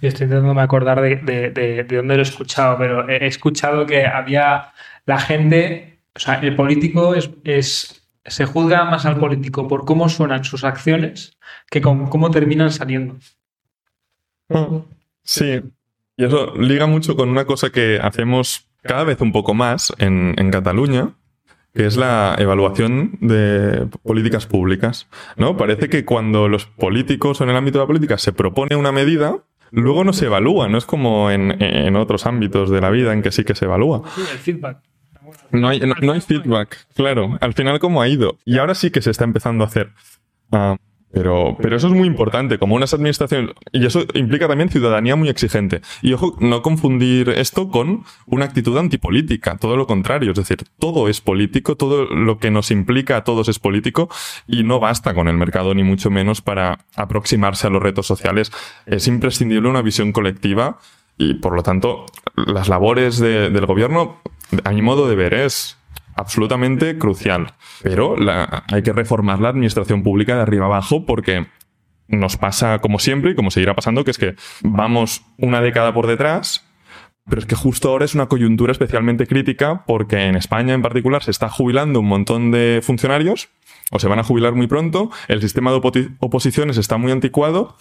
Estoy 0.00 0.24
intentando 0.26 0.60
acordar 0.60 1.00
de, 1.00 1.16
de, 1.16 1.84
dónde 1.84 2.14
lo 2.14 2.20
he 2.20 2.22
escuchado, 2.22 2.78
pero 2.78 3.08
he 3.08 3.26
escuchado 3.26 3.84
que 3.86 4.06
había 4.06 4.72
la 5.06 5.18
gente, 5.18 5.98
o 6.14 6.18
sea, 6.20 6.34
el 6.34 6.54
político 6.54 7.14
es, 7.14 7.30
es 7.44 7.98
se 8.24 8.44
juzga 8.44 8.84
más 8.84 9.06
al 9.06 9.18
político 9.18 9.66
por 9.66 9.84
cómo 9.84 10.08
suenan 10.08 10.44
sus 10.44 10.64
acciones 10.64 11.36
que 11.70 11.80
con 11.80 12.06
cómo 12.08 12.30
terminan 12.30 12.70
saliendo. 12.70 13.16
Sí, 15.22 15.60
y 16.16 16.24
eso 16.24 16.54
liga 16.56 16.86
mucho 16.86 17.16
con 17.16 17.28
una 17.28 17.44
cosa 17.44 17.70
que 17.70 17.98
hacemos 18.02 18.68
cada 18.82 19.04
vez 19.04 19.20
un 19.20 19.32
poco 19.32 19.54
más 19.54 19.92
en, 19.98 20.34
en 20.38 20.50
Cataluña, 20.50 21.14
que 21.74 21.86
es 21.86 21.96
la 21.96 22.34
evaluación 22.38 23.18
de 23.20 23.86
políticas 24.02 24.46
públicas. 24.46 25.06
¿no? 25.36 25.56
Parece 25.56 25.88
que 25.88 26.04
cuando 26.04 26.48
los 26.48 26.66
políticos 26.66 27.40
en 27.40 27.50
el 27.50 27.56
ámbito 27.56 27.78
de 27.78 27.84
la 27.84 27.86
política 27.86 28.18
se 28.18 28.32
propone 28.32 28.76
una 28.76 28.92
medida, 28.92 29.38
luego 29.70 30.04
no 30.04 30.12
se 30.12 30.26
evalúa, 30.26 30.68
no 30.68 30.78
es 30.78 30.86
como 30.86 31.30
en, 31.30 31.96
otros 31.96 32.26
ámbitos 32.26 32.70
de 32.70 32.80
la 32.80 32.90
vida 32.90 33.12
en 33.12 33.22
que 33.22 33.32
sí 33.32 33.44
que 33.44 33.54
se 33.54 33.64
evalúa. 33.64 34.02
Sí, 34.14 34.20
el 34.20 34.38
feedback. 34.38 34.78
No 35.50 35.68
hay, 35.68 35.80
no, 35.80 36.12
hay 36.12 36.20
feedback, 36.20 36.86
claro. 36.94 37.36
Al 37.40 37.52
final, 37.52 37.78
¿cómo 37.78 38.00
ha 38.00 38.08
ido? 38.08 38.38
Y 38.44 38.58
ahora 38.58 38.74
sí 38.74 38.90
que 38.90 39.02
se 39.02 39.10
está 39.10 39.24
empezando 39.24 39.64
a 39.64 39.66
hacer. 39.66 39.90
Ah, 40.52 40.76
pero, 41.10 41.56
pero 41.60 41.76
eso 41.76 41.86
es 41.86 41.94
muy 41.94 42.06
importante, 42.06 42.58
como 42.58 42.74
unas 42.74 42.92
administraciones, 42.92 43.54
y 43.72 43.86
eso 43.86 44.04
implica 44.14 44.46
también 44.46 44.68
ciudadanía 44.68 45.16
muy 45.16 45.28
exigente. 45.28 45.80
Y 46.02 46.12
ojo, 46.12 46.36
no 46.40 46.60
confundir 46.60 47.30
esto 47.30 47.70
con 47.70 48.04
una 48.26 48.44
actitud 48.44 48.76
antipolítica, 48.76 49.56
todo 49.56 49.76
lo 49.76 49.86
contrario, 49.86 50.32
es 50.32 50.36
decir, 50.36 50.64
todo 50.78 51.08
es 51.08 51.20
político, 51.20 51.76
todo 51.76 52.04
lo 52.04 52.38
que 52.38 52.50
nos 52.50 52.70
implica 52.70 53.16
a 53.16 53.24
todos 53.24 53.48
es 53.48 53.58
político, 53.58 54.10
y 54.46 54.64
no 54.64 54.80
basta 54.80 55.14
con 55.14 55.28
el 55.28 55.36
mercado, 55.36 55.74
ni 55.74 55.82
mucho 55.82 56.10
menos 56.10 56.42
para 56.42 56.84
aproximarse 56.94 57.66
a 57.66 57.70
los 57.70 57.82
retos 57.82 58.06
sociales. 58.06 58.52
Es 58.84 59.08
imprescindible 59.08 59.68
una 59.68 59.82
visión 59.82 60.12
colectiva, 60.12 60.78
y 61.16 61.34
por 61.34 61.54
lo 61.54 61.62
tanto, 61.62 62.04
las 62.36 62.68
labores 62.68 63.18
del 63.18 63.66
gobierno, 63.66 64.20
a 64.62 64.70
mi 64.72 64.82
modo 64.82 65.08
de 65.08 65.16
ver, 65.16 65.34
es 65.34 65.77
absolutamente 66.18 66.98
crucial. 66.98 67.54
Pero 67.82 68.16
hay 68.70 68.82
que 68.82 68.92
reformar 68.92 69.40
la 69.40 69.50
administración 69.50 70.02
pública 70.02 70.36
de 70.36 70.42
arriba 70.42 70.66
abajo 70.66 71.06
porque 71.06 71.46
nos 72.08 72.36
pasa 72.36 72.78
como 72.80 72.98
siempre 72.98 73.32
y 73.32 73.34
como 73.34 73.50
seguirá 73.50 73.74
pasando, 73.74 74.04
que 74.04 74.10
es 74.10 74.18
que 74.18 74.34
vamos 74.62 75.22
una 75.36 75.60
década 75.60 75.92
por 75.92 76.06
detrás, 76.06 76.66
pero 77.28 77.40
es 77.40 77.46
que 77.46 77.54
justo 77.54 77.90
ahora 77.90 78.06
es 78.06 78.14
una 78.14 78.26
coyuntura 78.26 78.72
especialmente 78.72 79.26
crítica 79.26 79.84
porque 79.86 80.24
en 80.24 80.34
España 80.34 80.74
en 80.74 80.82
particular 80.82 81.22
se 81.22 81.30
está 81.30 81.48
jubilando 81.48 82.00
un 82.00 82.08
montón 82.08 82.50
de 82.50 82.80
funcionarios 82.82 83.50
o 83.90 83.98
se 83.98 84.08
van 84.08 84.18
a 84.18 84.24
jubilar 84.24 84.54
muy 84.54 84.66
pronto, 84.66 85.10
el 85.28 85.40
sistema 85.40 85.70
de 85.70 85.80
oposiciones 86.20 86.78
está 86.78 86.96
muy 86.96 87.12
anticuado 87.12 87.76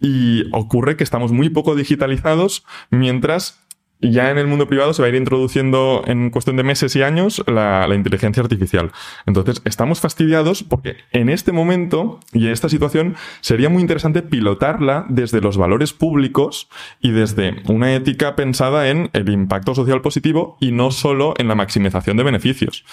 y 0.00 0.44
ocurre 0.52 0.96
que 0.96 1.04
estamos 1.04 1.32
muy 1.32 1.50
poco 1.50 1.74
digitalizados 1.74 2.64
mientras 2.90 3.60
ya 4.00 4.30
en 4.30 4.38
el 4.38 4.46
mundo 4.46 4.68
privado 4.68 4.92
se 4.92 5.02
va 5.02 5.06
a 5.06 5.08
ir 5.08 5.16
introduciendo 5.16 6.02
en 6.06 6.30
cuestión 6.30 6.56
de 6.56 6.62
meses 6.62 6.94
y 6.94 7.02
años 7.02 7.42
la, 7.46 7.86
inteligencia 7.94 8.42
artificial. 8.42 8.92
Entonces, 9.26 9.60
estamos 9.64 10.00
fastidiados 10.00 10.62
porque 10.62 10.96
en 11.12 11.28
este 11.28 11.52
momento 11.52 12.20
y 12.32 12.46
en 12.46 12.52
esta 12.52 12.68
situación 12.68 13.16
sería 13.40 13.68
muy 13.68 13.82
interesante 13.82 14.22
pilotarla 14.22 15.04
desde 15.08 15.40
los 15.40 15.56
valores 15.56 15.92
públicos 15.92 16.68
y 17.00 17.10
desde 17.10 17.56
una 17.66 17.94
ética 17.94 18.36
pensada 18.36 18.88
en 18.88 19.10
el 19.14 19.28
impacto 19.30 19.74
social 19.74 20.00
positivo 20.00 20.56
y 20.60 20.70
no 20.70 20.90
solo 20.90 21.34
en 21.38 21.48
la 21.48 21.56
maximización 21.56 22.16
de 22.16 22.22
beneficios. 22.22 22.84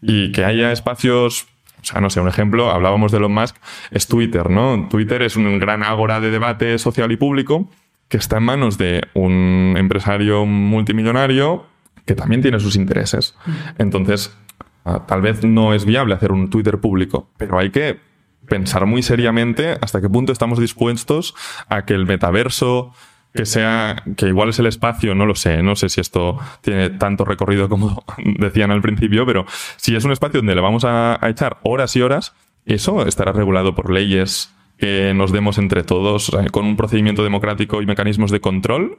Y 0.00 0.32
que 0.32 0.44
haya 0.44 0.72
espacios 0.72 1.46
O 1.80 1.84
sea, 1.84 2.00
no 2.00 2.10
sé, 2.10 2.20
un 2.20 2.28
ejemplo, 2.28 2.70
hablábamos 2.70 3.10
de 3.10 3.18
Elon 3.18 3.34
Musk, 3.34 3.56
es 3.90 4.06
Twitter, 4.06 4.48
¿no? 4.48 4.86
Twitter 4.88 5.22
es 5.22 5.34
un 5.34 5.58
gran 5.58 5.82
ágora 5.82 6.20
de 6.20 6.30
debate 6.30 6.78
social 6.78 7.10
y 7.10 7.16
público 7.16 7.68
que 8.12 8.18
está 8.18 8.36
en 8.36 8.42
manos 8.42 8.76
de 8.76 9.08
un 9.14 9.74
empresario 9.78 10.44
multimillonario 10.44 11.64
que 12.04 12.14
también 12.14 12.42
tiene 12.42 12.60
sus 12.60 12.76
intereses. 12.76 13.34
Entonces, 13.78 14.36
ah, 14.84 15.06
tal 15.06 15.22
vez 15.22 15.42
no 15.44 15.72
es 15.72 15.86
viable 15.86 16.12
hacer 16.12 16.30
un 16.30 16.50
Twitter 16.50 16.78
público, 16.78 17.30
pero 17.38 17.58
hay 17.58 17.70
que 17.70 18.00
pensar 18.46 18.84
muy 18.84 19.02
seriamente 19.02 19.78
hasta 19.80 20.02
qué 20.02 20.10
punto 20.10 20.30
estamos 20.30 20.58
dispuestos 20.58 21.34
a 21.70 21.86
que 21.86 21.94
el 21.94 22.04
metaverso, 22.04 22.92
que 23.32 23.46
sea, 23.46 24.02
que 24.18 24.28
igual 24.28 24.50
es 24.50 24.58
el 24.58 24.66
espacio, 24.66 25.14
no 25.14 25.24
lo 25.24 25.34
sé, 25.34 25.62
no 25.62 25.74
sé 25.74 25.88
si 25.88 26.02
esto 26.02 26.38
tiene 26.60 26.90
tanto 26.90 27.24
recorrido 27.24 27.70
como 27.70 28.04
decían 28.38 28.72
al 28.72 28.82
principio, 28.82 29.24
pero 29.24 29.46
si 29.76 29.96
es 29.96 30.04
un 30.04 30.12
espacio 30.12 30.40
donde 30.40 30.54
le 30.54 30.60
vamos 30.60 30.84
a, 30.84 31.18
echar 31.22 31.60
horas 31.62 31.96
y 31.96 32.02
horas, 32.02 32.34
eso 32.66 33.06
estará 33.06 33.32
regulado 33.32 33.74
por 33.74 33.90
leyes 33.90 34.52
que 34.82 35.14
nos 35.14 35.30
demos 35.30 35.58
entre 35.58 35.84
todos 35.84 36.32
con 36.50 36.66
un 36.66 36.76
procedimiento 36.76 37.22
democrático 37.22 37.82
y 37.82 37.86
mecanismos 37.86 38.32
de 38.32 38.40
control 38.40 38.98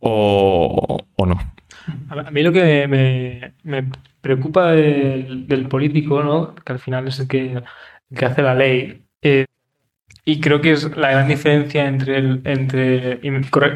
o, 0.00 0.98
no. 1.16 1.38
A 2.08 2.30
mí 2.32 2.42
lo 2.42 2.52
que 2.52 3.54
me, 3.62 3.84
preocupa 4.20 4.72
del, 4.72 5.68
político, 5.68 6.24
¿no? 6.24 6.56
que 6.56 6.72
al 6.72 6.80
final 6.80 7.06
es 7.06 7.20
el 7.20 7.28
que, 7.28 7.62
que 8.12 8.24
hace 8.24 8.42
la 8.42 8.56
ley, 8.56 9.04
eh, 9.22 9.44
y 10.24 10.40
creo 10.40 10.60
que 10.60 10.72
es 10.72 10.96
la 10.96 11.12
gran 11.12 11.28
diferencia 11.28 11.86
entre 11.86 12.18
el. 12.18 12.42
Entre, 12.44 13.20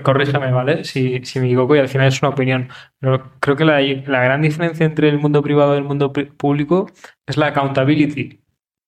corríjame, 0.02 0.50
¿vale? 0.50 0.82
Si, 0.84 1.24
si, 1.24 1.38
me 1.38 1.46
equivoco 1.46 1.76
y 1.76 1.80
al 1.80 1.88
final 1.88 2.08
es 2.08 2.22
una 2.22 2.30
opinión. 2.30 2.68
Pero 3.00 3.32
creo 3.40 3.56
que 3.56 3.64
la, 3.64 3.80
la 3.80 4.22
gran 4.22 4.42
diferencia 4.42 4.86
entre 4.86 5.08
el 5.08 5.18
mundo 5.18 5.42
privado 5.42 5.74
y 5.74 5.78
el 5.78 5.84
mundo 5.84 6.12
público 6.12 6.90
es 7.26 7.36
la 7.36 7.48
accountability. 7.48 8.40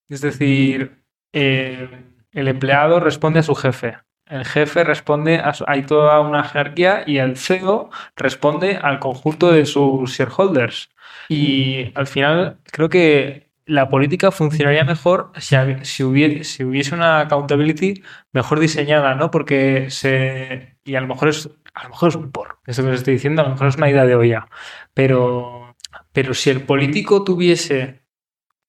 Es 0.08 0.20
decir, 0.20 1.02
eh, 1.32 2.07
el 2.38 2.48
empleado 2.48 3.00
responde 3.00 3.40
a 3.40 3.42
su 3.42 3.54
jefe. 3.54 3.98
El 4.26 4.44
jefe 4.44 4.84
responde 4.84 5.38
a 5.38 5.52
hay 5.66 5.82
toda 5.82 6.20
una 6.20 6.44
jerarquía 6.44 7.02
y 7.06 7.18
el 7.18 7.36
CEO 7.36 7.90
responde 8.16 8.76
al 8.76 8.98
conjunto 8.98 9.50
de 9.50 9.64
sus 9.64 10.10
shareholders. 10.10 10.90
Y 11.28 11.92
al 11.94 12.06
final 12.06 12.58
creo 12.70 12.88
que 12.88 13.48
la 13.64 13.88
política 13.88 14.30
funcionaría 14.30 14.84
mejor 14.84 15.32
si, 15.36 15.56
si, 15.82 16.02
hubiese, 16.04 16.94
una 16.94 17.20
accountability 17.20 18.02
mejor 18.32 18.60
diseñada, 18.60 19.14
¿no? 19.14 19.30
Porque 19.30 19.90
se. 19.90 20.76
Y 20.84 20.94
a 20.94 21.00
lo 21.00 21.06
mejor 21.06 21.28
es. 21.28 21.50
A 21.74 21.84
lo 21.84 21.90
mejor 21.90 22.08
es 22.08 22.16
un 22.16 22.30
por. 22.30 22.58
Eso 22.66 22.82
que 22.82 22.90
os 22.90 22.96
estoy 22.96 23.14
diciendo, 23.14 23.42
a 23.42 23.44
lo 23.44 23.52
mejor 23.52 23.68
es 23.68 23.76
una 23.76 23.90
idea 23.90 24.06
de 24.06 24.14
olla. 24.14 24.48
Pero. 24.94 25.76
Pero 26.12 26.34
si 26.34 26.50
el 26.50 26.62
político 26.62 27.24
tuviese 27.24 28.02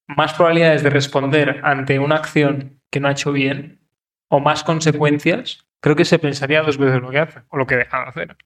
más 0.08 0.34
probabilidades 0.34 0.84
de 0.84 0.90
responder 0.90 1.62
ante 1.64 2.00
una 2.00 2.16
acción 2.16 2.79
que 2.92 3.00
no 3.00 3.08
ha 3.08 3.12
hecho 3.12 3.32
bien, 3.32 3.82
o 4.30 4.40
más 4.40 4.64
consecuencias, 4.64 5.68
creo 5.82 5.96
que 5.96 6.06
se 6.06 6.20
pensaría 6.20 6.62
dos 6.62 6.78
veces 6.78 7.02
lo 7.02 7.10
que 7.10 7.20
hace 7.20 7.42
o 7.50 7.58
lo 7.58 7.68
que 7.68 7.78
deja 7.78 8.00
de 8.00 8.10
hacer. 8.10 8.38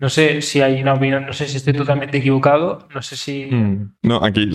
No 0.00 0.08
sé 0.08 0.42
si 0.42 0.60
hay 0.60 0.82
una 0.82 0.94
opinión, 0.94 1.24
no 1.24 1.32
sé 1.32 1.46
si 1.46 1.56
estoy 1.56 1.72
totalmente 1.72 2.18
equivocado, 2.18 2.88
no 2.92 3.00
sé 3.00 3.16
si... 3.16 3.46
Mm. 3.46 3.94
No, 4.02 4.24
aquí 4.24 4.50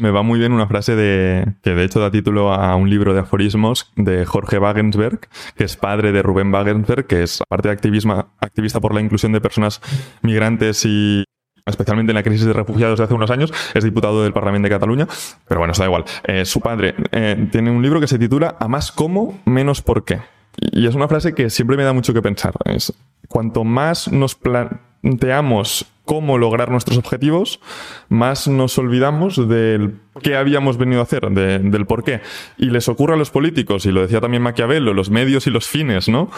me 0.00 0.10
va 0.10 0.22
muy 0.22 0.40
bien 0.40 0.52
una 0.52 0.66
frase 0.66 0.96
de 0.96 1.54
que 1.62 1.70
de 1.70 1.84
hecho 1.84 2.00
da 2.00 2.10
título 2.10 2.52
a 2.52 2.74
un 2.74 2.90
libro 2.90 3.14
de 3.14 3.20
aforismos 3.20 3.92
de 3.94 4.26
Jorge 4.26 4.58
Wagensberg, 4.58 5.28
que 5.54 5.64
es 5.64 5.76
padre 5.76 6.10
de 6.10 6.20
Rubén 6.20 6.52
Wagensberg, 6.52 7.06
que 7.06 7.22
es 7.22 7.40
aparte 7.42 7.68
de 7.68 7.74
activismo, 7.74 8.34
activista 8.40 8.80
por 8.80 8.92
la 8.92 9.00
inclusión 9.00 9.30
de 9.30 9.40
personas 9.40 9.80
migrantes 10.22 10.84
y 10.84 11.22
especialmente 11.66 12.12
en 12.12 12.14
la 12.14 12.22
crisis 12.22 12.46
de 12.46 12.52
refugiados 12.52 12.98
de 12.98 13.04
hace 13.04 13.14
unos 13.14 13.30
años, 13.30 13.52
es 13.74 13.84
diputado 13.84 14.22
del 14.22 14.32
Parlamento 14.32 14.66
de 14.66 14.70
Cataluña, 14.70 15.08
pero 15.48 15.60
bueno, 15.60 15.72
está 15.72 15.84
igual. 15.84 16.04
Eh, 16.24 16.44
su 16.44 16.60
padre 16.60 16.94
eh, 17.12 17.48
tiene 17.50 17.70
un 17.70 17.82
libro 17.82 18.00
que 18.00 18.06
se 18.06 18.18
titula 18.18 18.56
A 18.60 18.68
más 18.68 18.92
cómo, 18.92 19.40
menos 19.44 19.82
por 19.82 20.04
qué. 20.04 20.20
Y 20.58 20.86
es 20.86 20.94
una 20.94 21.08
frase 21.08 21.34
que 21.34 21.50
siempre 21.50 21.76
me 21.76 21.82
da 21.82 21.92
mucho 21.92 22.14
que 22.14 22.22
pensar. 22.22 22.54
Es, 22.64 22.92
cuanto 23.28 23.64
más 23.64 24.10
nos 24.10 24.34
planteamos 24.34 25.86
cómo 26.04 26.38
lograr 26.38 26.70
nuestros 26.70 26.96
objetivos, 26.98 27.60
más 28.08 28.46
nos 28.46 28.78
olvidamos 28.78 29.48
del 29.48 29.98
qué 30.22 30.36
habíamos 30.36 30.78
venido 30.78 31.00
a 31.00 31.02
hacer, 31.02 31.28
del 31.30 31.86
por 31.86 32.04
qué. 32.04 32.20
Y 32.56 32.70
les 32.70 32.88
ocurre 32.88 33.14
a 33.14 33.16
los 33.16 33.30
políticos, 33.30 33.84
y 33.86 33.90
lo 33.90 34.02
decía 34.02 34.20
también 34.20 34.42
Maquiavelo, 34.42 34.94
los 34.94 35.10
medios 35.10 35.46
y 35.48 35.50
los 35.50 35.66
fines, 35.66 36.08
¿no? 36.08 36.30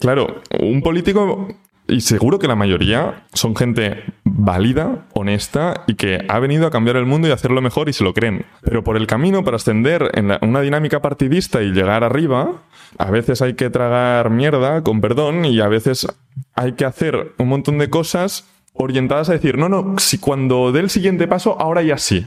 Claro, 0.00 0.40
un 0.58 0.80
político 0.82 1.48
y 1.92 2.00
seguro 2.00 2.38
que 2.38 2.48
la 2.48 2.56
mayoría 2.56 3.26
son 3.34 3.54
gente 3.54 4.02
válida, 4.24 5.06
honesta 5.12 5.84
y 5.86 5.94
que 5.94 6.24
ha 6.26 6.38
venido 6.38 6.66
a 6.66 6.70
cambiar 6.70 6.96
el 6.96 7.04
mundo 7.04 7.28
y 7.28 7.32
hacerlo 7.32 7.60
mejor 7.60 7.88
y 7.88 7.92
se 7.92 8.02
lo 8.02 8.14
creen. 8.14 8.46
Pero 8.62 8.82
por 8.82 8.96
el 8.96 9.06
camino 9.06 9.44
para 9.44 9.56
ascender 9.56 10.10
en 10.14 10.32
una 10.40 10.62
dinámica 10.62 11.02
partidista 11.02 11.62
y 11.62 11.72
llegar 11.72 12.02
arriba, 12.02 12.62
a 12.98 13.10
veces 13.10 13.42
hay 13.42 13.54
que 13.54 13.68
tragar 13.68 14.30
mierda, 14.30 14.82
con 14.82 15.00
perdón, 15.00 15.44
y 15.44 15.60
a 15.60 15.68
veces 15.68 16.06
hay 16.54 16.72
que 16.72 16.86
hacer 16.86 17.34
un 17.38 17.48
montón 17.48 17.78
de 17.78 17.90
cosas 17.90 18.48
orientadas 18.72 19.28
a 19.28 19.34
decir, 19.34 19.58
no, 19.58 19.68
no, 19.68 19.96
si 19.98 20.18
cuando 20.18 20.72
dé 20.72 20.80
el 20.80 20.88
siguiente 20.88 21.28
paso, 21.28 21.60
ahora 21.60 21.82
ya 21.82 21.98
sí. 21.98 22.26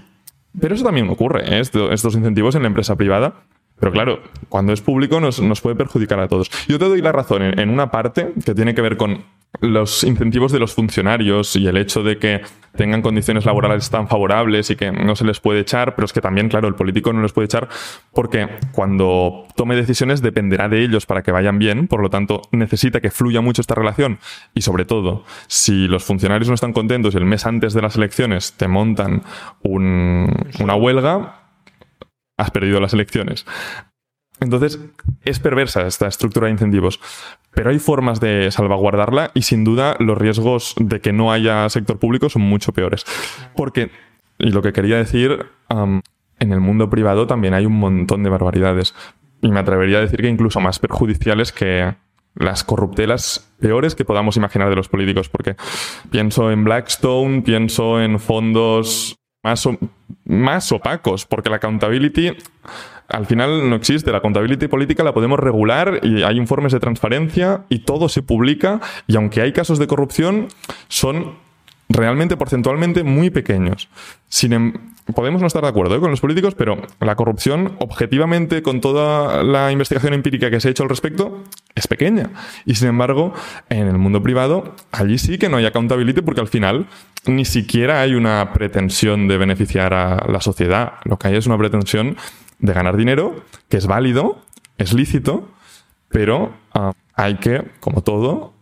Pero 0.59 0.75
eso 0.75 0.85
también 0.85 1.09
ocurre, 1.09 1.57
¿eh? 1.57 1.59
estos 1.59 2.15
incentivos 2.15 2.55
en 2.55 2.61
la 2.61 2.67
empresa 2.67 2.95
privada. 2.95 3.33
Pero 3.79 3.91
claro, 3.91 4.21
cuando 4.47 4.71
es 4.71 4.81
público 4.81 5.19
nos, 5.19 5.61
puede 5.61 5.75
perjudicar 5.75 6.19
a 6.19 6.27
todos. 6.27 6.49
Yo 6.67 6.79
te 6.79 6.85
doy 6.85 7.01
la 7.01 7.11
razón 7.11 7.41
en, 7.41 7.69
una 7.69 7.91
parte 7.91 8.33
que 8.45 8.55
tiene 8.55 8.73
que 8.73 8.81
ver 8.81 8.95
con 8.95 9.25
los 9.61 10.03
incentivos 10.03 10.51
de 10.51 10.59
los 10.59 10.73
funcionarios 10.73 11.55
y 11.55 11.67
el 11.67 11.77
hecho 11.77 12.03
de 12.03 12.17
que 12.17 12.41
tengan 12.75 13.01
condiciones 13.01 13.45
laborales 13.45 13.89
tan 13.89 14.07
favorables 14.07 14.69
y 14.69 14.75
que 14.75 14.91
no 14.91 15.15
se 15.15 15.25
les 15.25 15.39
puede 15.39 15.61
echar, 15.61 15.95
pero 15.95 16.05
es 16.05 16.13
que 16.13 16.21
también, 16.21 16.49
claro, 16.49 16.67
el 16.67 16.75
político 16.75 17.13
no 17.13 17.21
les 17.21 17.31
puede 17.31 17.45
echar 17.45 17.69
porque 18.13 18.47
cuando 18.71 19.45
tome 19.55 19.75
decisiones 19.75 20.21
dependerá 20.21 20.69
de 20.69 20.83
ellos 20.83 21.05
para 21.05 21.23
que 21.23 21.31
vayan 21.31 21.57
bien, 21.57 21.87
por 21.87 22.01
lo 22.01 22.09
tanto 22.09 22.41
necesita 22.51 23.01
que 23.01 23.11
fluya 23.11 23.41
mucho 23.41 23.61
esta 23.61 23.75
relación 23.75 24.19
y 24.53 24.61
sobre 24.61 24.85
todo, 24.85 25.23
si 25.47 25.87
los 25.87 26.03
funcionarios 26.03 26.49
no 26.49 26.55
están 26.55 26.73
contentos 26.73 27.13
y 27.13 27.17
el 27.17 27.25
mes 27.25 27.45
antes 27.45 27.73
de 27.73 27.81
las 27.81 27.95
elecciones 27.95 28.53
te 28.53 28.67
montan 28.67 29.23
una 29.63 30.75
huelga, 30.75 31.41
has 32.37 32.51
perdido 32.51 32.79
las 32.79 32.93
elecciones. 32.93 33.45
Entonces, 34.41 34.79
es 35.23 35.39
perversa 35.39 35.87
esta 35.87 36.07
estructura 36.07 36.47
de 36.47 36.53
incentivos, 36.53 36.99
pero 37.53 37.69
hay 37.69 37.79
formas 37.79 38.19
de 38.19 38.51
salvaguardarla 38.51 39.31
y 39.33 39.43
sin 39.43 39.63
duda 39.63 39.95
los 39.99 40.17
riesgos 40.17 40.75
de 40.77 40.99
que 40.99 41.13
no 41.13 41.31
haya 41.31 41.69
sector 41.69 41.99
público 41.99 42.29
son 42.29 42.41
mucho 42.41 42.73
peores. 42.73 43.05
Porque, 43.55 43.91
y 44.37 44.49
lo 44.49 44.61
que 44.61 44.73
quería 44.73 44.97
decir, 44.97 45.45
en 45.69 46.51
el 46.51 46.59
mundo 46.59 46.89
privado 46.89 47.27
también 47.27 47.53
hay 47.53 47.65
un 47.65 47.79
montón 47.79 48.23
de 48.23 48.29
barbaridades. 48.29 48.93
Y 49.41 49.49
me 49.49 49.59
atrevería 49.59 49.99
a 49.99 50.01
decir 50.01 50.21
que 50.21 50.29
incluso 50.29 50.59
más 50.59 50.79
perjudiciales 50.79 51.51
que 51.51 51.95
las 52.35 52.65
corruptelas 52.65 53.53
peores 53.59 53.95
que 53.95 54.03
podamos 54.03 54.35
imaginar 54.35 54.69
de 54.69 54.75
los 54.75 54.89
políticos, 54.89 55.29
porque 55.29 55.55
pienso 56.11 56.51
en 56.51 56.65
Blackstone, 56.65 57.41
pienso 57.41 58.01
en 58.01 58.19
fondos 58.19 59.17
más, 59.45 59.69
más 60.25 60.71
opacos, 60.71 61.25
porque 61.25 61.49
la 61.49 61.57
accountability 61.57 62.31
al 63.07 63.27
final 63.27 63.69
no 63.69 63.75
existe. 63.75 64.11
La 64.11 64.17
accountability 64.17 64.67
política 64.67 65.03
la 65.03 65.13
podemos 65.13 65.39
regular 65.39 65.99
y 66.01 66.23
hay 66.23 66.37
informes 66.37 66.73
de 66.73 66.79
transparencia 66.79 67.63
y 67.69 67.79
todo 67.79 68.09
se 68.09 68.23
publica 68.23 68.81
y 69.05 69.15
aunque 69.15 69.41
hay 69.41 69.53
casos 69.53 69.77
de 69.77 69.85
corrupción, 69.85 70.47
son 70.87 71.44
realmente 71.89 72.37
porcentualmente 72.37 73.03
muy 73.03 73.29
pequeños. 73.29 73.89
Em, 74.43 74.73
podemos 75.13 75.41
no 75.41 75.47
estar 75.47 75.61
de 75.61 75.69
acuerdo 75.69 75.95
¿eh? 75.95 75.99
con 75.99 76.11
los 76.11 76.19
políticos, 76.19 76.55
pero 76.55 76.81
la 76.99 77.15
corrupción, 77.15 77.75
objetivamente, 77.79 78.61
con 78.63 78.81
toda 78.81 79.43
la 79.43 79.71
investigación 79.71 80.13
empírica 80.13 80.49
que 80.49 80.59
se 80.59 80.67
ha 80.67 80.71
hecho 80.71 80.83
al 80.83 80.89
respecto, 80.89 81.43
es 81.75 81.87
pequeña. 81.87 82.31
Y 82.65 82.75
sin 82.75 82.89
embargo, 82.89 83.33
en 83.69 83.87
el 83.87 83.97
mundo 83.97 84.21
privado, 84.21 84.75
allí 84.91 85.17
sí 85.17 85.37
que 85.37 85.49
no 85.49 85.57
hay 85.57 85.65
accountability 85.65 86.21
porque 86.21 86.41
al 86.41 86.47
final 86.47 86.87
ni 87.25 87.45
siquiera 87.45 88.01
hay 88.01 88.13
una 88.13 88.53
pretensión 88.53 89.27
de 89.27 89.37
beneficiar 89.37 89.93
a 89.93 90.25
la 90.29 90.41
sociedad. 90.41 90.93
Lo 91.03 91.17
que 91.17 91.27
hay 91.27 91.35
es 91.35 91.47
una 91.47 91.57
pretensión 91.57 92.17
de 92.59 92.73
ganar 92.73 92.97
dinero, 92.97 93.43
que 93.69 93.77
es 93.77 93.87
válido, 93.87 94.39
es 94.77 94.93
lícito, 94.93 95.49
pero 96.09 96.53
ah, 96.73 96.93
hay 97.13 97.35
que, 97.35 97.63
como 97.79 98.01
todo, 98.01 98.54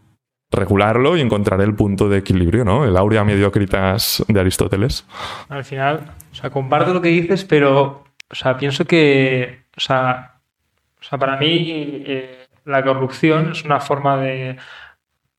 regularlo 0.53 1.17
y 1.17 1.21
encontrar 1.21 1.61
el 1.61 1.75
punto 1.75 2.09
de 2.09 2.19
equilibrio, 2.19 2.63
¿no? 2.63 2.85
El 2.85 2.95
aurea 2.97 3.23
mediocritas 3.23 4.23
de 4.27 4.39
Aristóteles. 4.39 5.05
Al 5.49 5.63
final, 5.63 6.13
o 6.31 6.35
sea, 6.35 6.49
comparto 6.49 6.93
lo 6.93 7.01
que 7.01 7.09
dices, 7.09 7.43
pero, 7.43 8.03
o 8.29 8.35
sea, 8.35 8.57
pienso 8.57 8.85
que, 8.85 9.63
o 9.75 9.79
sea, 9.79 10.39
o 10.99 11.03
sea 11.03 11.17
para 11.17 11.37
mí 11.37 12.03
eh, 12.05 12.47
la 12.65 12.83
corrupción 12.83 13.51
es 13.51 13.63
una 13.63 13.79
forma 13.79 14.17
de... 14.17 14.57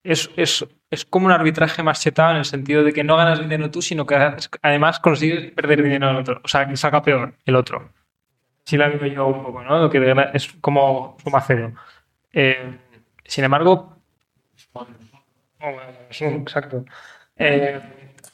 Es, 0.02 0.30
es, 0.36 0.66
es, 0.90 1.04
como 1.06 1.26
un 1.26 1.32
arbitraje 1.32 1.82
más 1.82 2.02
chetado 2.02 2.32
en 2.32 2.36
el 2.36 2.44
sentido 2.44 2.84
de 2.84 2.92
que 2.92 3.04
no 3.04 3.16
ganas 3.16 3.40
dinero 3.40 3.70
tú, 3.70 3.80
sino 3.80 4.04
que 4.04 4.16
además 4.60 5.00
consigues 5.00 5.50
perder 5.52 5.82
dinero 5.82 6.08
al 6.08 6.16
otro. 6.16 6.40
O 6.44 6.48
sea, 6.48 6.68
que 6.68 6.76
saca 6.76 7.02
peor 7.02 7.34
el 7.46 7.56
otro. 7.56 7.90
Sí 8.66 8.76
la 8.76 8.88
vivo 8.88 9.06
yo 9.06 9.26
un 9.26 9.42
poco, 9.42 9.62
¿no? 9.62 9.90
Es 10.34 10.52
como 10.60 11.16
suma 11.22 11.40
cero. 11.40 11.72
Eh, 12.34 12.78
sin 13.24 13.44
embargo, 13.44 13.93
exacto. 16.20 16.84
Eh, 17.36 17.80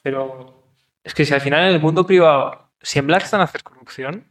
pero 0.03 0.65
es 1.03 1.15
que 1.15 1.25
si 1.25 1.35
al 1.35 1.41
final 1.41 1.69
en 1.69 1.75
el 1.75 1.81
mundo 1.81 2.07
privado, 2.07 2.71
si 2.81 2.99
en 2.99 3.07
Blackstone 3.07 3.43
haces 3.43 3.63
corrupción, 3.63 4.25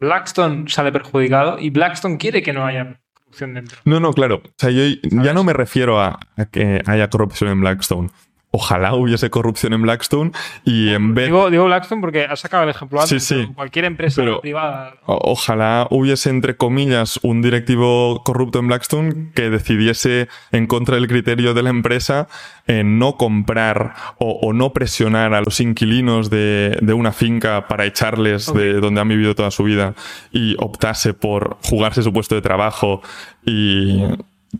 Blackstone 0.00 0.68
sale 0.68 0.92
perjudicado 0.92 1.58
y 1.58 1.70
Blackstone 1.70 2.18
quiere 2.18 2.42
que 2.42 2.52
no 2.52 2.66
haya 2.66 2.98
corrupción 3.14 3.54
dentro. 3.54 3.78
No, 3.84 4.00
no, 4.00 4.12
claro. 4.12 4.42
O 4.44 4.52
sea, 4.56 4.70
yo 4.70 4.82
ya 5.02 5.32
no 5.32 5.44
me 5.44 5.52
refiero 5.52 6.00
a, 6.00 6.18
a 6.36 6.44
que 6.46 6.82
haya 6.86 7.08
corrupción 7.08 7.50
en 7.50 7.60
Blackstone. 7.60 8.10
Ojalá 8.54 8.94
hubiese 8.94 9.30
corrupción 9.30 9.72
en 9.72 9.80
Blackstone 9.80 10.30
y 10.64 10.90
en 10.90 11.14
vez... 11.14 11.26
Digo, 11.26 11.48
digo 11.50 11.64
Blackstone 11.64 12.02
porque 12.02 12.26
has 12.26 12.38
sacado 12.40 12.64
el 12.64 12.68
ejemplo 12.68 13.00
antes. 13.00 13.24
Sí, 13.24 13.34
sí. 13.34 13.48
Cualquier 13.54 13.86
empresa 13.86 14.20
Pero- 14.20 14.42
privada. 14.42 14.94
Ojalá 15.06 15.86
hubiese, 15.90 16.28
entre 16.28 16.56
comillas, 16.56 17.18
un 17.22 17.40
directivo 17.40 18.22
corrupto 18.24 18.58
en 18.58 18.68
Blackstone 18.68 19.30
que 19.34 19.48
decidiese 19.48 20.28
en 20.50 20.66
contra 20.66 20.96
del 20.96 21.08
criterio 21.08 21.54
de 21.54 21.62
la 21.62 21.70
empresa 21.70 22.28
en 22.66 22.98
no 22.98 23.16
comprar 23.16 23.94
o, 24.18 24.32
o 24.42 24.52
no 24.52 24.74
presionar 24.74 25.32
a 25.32 25.40
los 25.40 25.58
inquilinos 25.60 26.28
de, 26.28 26.76
de 26.82 26.92
una 26.92 27.12
finca 27.12 27.66
para 27.68 27.86
echarles 27.86 28.52
de 28.52 28.74
donde 28.74 29.00
han 29.00 29.08
vivido 29.08 29.34
toda 29.34 29.50
su 29.50 29.64
vida 29.64 29.94
y 30.30 30.56
optase 30.58 31.14
por 31.14 31.56
jugarse 31.62 32.02
su 32.02 32.12
puesto 32.12 32.34
de 32.34 32.42
trabajo 32.42 33.00
y, 33.46 34.02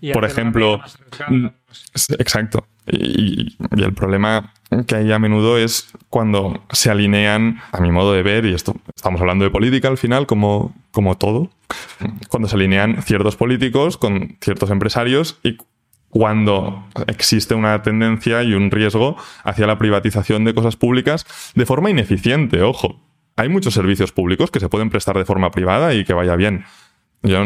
y 0.00 0.12
por 0.12 0.24
ejemplo, 0.24 0.80
Exacto. 2.18 2.66
Y, 2.86 3.56
y 3.76 3.82
el 3.82 3.94
problema 3.94 4.52
que 4.86 4.94
hay 4.94 5.12
a 5.12 5.18
menudo 5.18 5.58
es 5.58 5.92
cuando 6.08 6.64
se 6.72 6.90
alinean, 6.90 7.60
a 7.72 7.80
mi 7.80 7.92
modo 7.92 8.12
de 8.12 8.22
ver, 8.22 8.46
y 8.46 8.54
esto 8.54 8.74
estamos 8.94 9.20
hablando 9.20 9.44
de 9.44 9.50
política 9.50 9.88
al 9.88 9.98
final, 9.98 10.26
como, 10.26 10.74
como 10.90 11.16
todo, 11.16 11.50
cuando 12.28 12.48
se 12.48 12.56
alinean 12.56 13.02
ciertos 13.02 13.36
políticos 13.36 13.96
con 13.96 14.36
ciertos 14.40 14.70
empresarios 14.70 15.38
y 15.42 15.58
cuando 16.08 16.84
existe 17.06 17.54
una 17.54 17.82
tendencia 17.82 18.42
y 18.42 18.52
un 18.52 18.70
riesgo 18.70 19.16
hacia 19.44 19.66
la 19.66 19.78
privatización 19.78 20.44
de 20.44 20.54
cosas 20.54 20.76
públicas 20.76 21.26
de 21.54 21.66
forma 21.66 21.90
ineficiente, 21.90 22.62
ojo. 22.62 23.00
Hay 23.36 23.48
muchos 23.48 23.72
servicios 23.72 24.12
públicos 24.12 24.50
que 24.50 24.60
se 24.60 24.68
pueden 24.68 24.90
prestar 24.90 25.16
de 25.16 25.24
forma 25.24 25.50
privada 25.50 25.94
y 25.94 26.04
que 26.04 26.12
vaya 26.12 26.36
bien. 26.36 26.66
Yo 27.22 27.44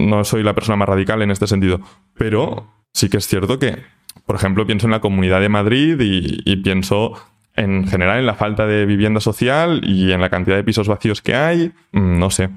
no 0.00 0.24
soy 0.24 0.42
la 0.42 0.54
persona 0.54 0.74
más 0.74 0.88
radical 0.88 1.22
en 1.22 1.30
este 1.30 1.46
sentido, 1.46 1.80
pero 2.14 2.66
sí 2.98 3.08
que 3.08 3.18
es 3.18 3.26
cierto 3.26 3.58
que, 3.58 3.82
por 4.26 4.36
ejemplo, 4.36 4.66
pienso 4.66 4.86
en 4.86 4.92
la 4.92 5.00
Comunidad 5.00 5.40
de 5.40 5.48
Madrid 5.48 6.00
y, 6.00 6.56
pienso 6.56 7.12
en 7.54 7.86
general 7.86 8.18
en 8.18 8.26
la 8.26 8.34
falta 8.34 8.66
de 8.66 8.86
vivienda 8.86 9.20
social 9.20 9.80
y 9.84 10.12
en 10.12 10.20
la 10.20 10.30
cantidad 10.30 10.56
de 10.56 10.64
pisos 10.64 10.88
vacíos 10.88 11.22
que 11.22 11.34
hay. 11.34 11.72
Mm, 11.92 12.18
No 12.18 12.30
sé. 12.30 12.50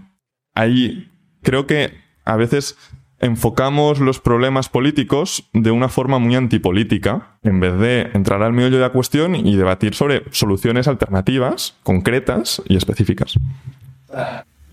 Ahí 0.53 1.09
creo 1.41 1.65
que 1.65 1.93
a 2.25 2.35
veces 2.35 2.77
enfocamos 3.19 3.99
los 3.99 4.19
problemas 4.19 4.67
políticos 4.67 5.47
de 5.53 5.69
una 5.69 5.89
forma 5.89 6.17
muy 6.17 6.35
antipolítica, 6.35 7.37
en 7.43 7.59
vez 7.59 7.77
de 7.77 8.09
entrar 8.13 8.41
al 8.41 8.51
meollo 8.51 8.77
de 8.77 8.81
la 8.81 8.89
cuestión 8.89 9.35
y 9.35 9.55
debatir 9.55 9.93
sobre 9.93 10.23
soluciones 10.31 10.87
alternativas, 10.87 11.77
concretas 11.83 12.61
y 12.67 12.75
específicas. 12.75 13.35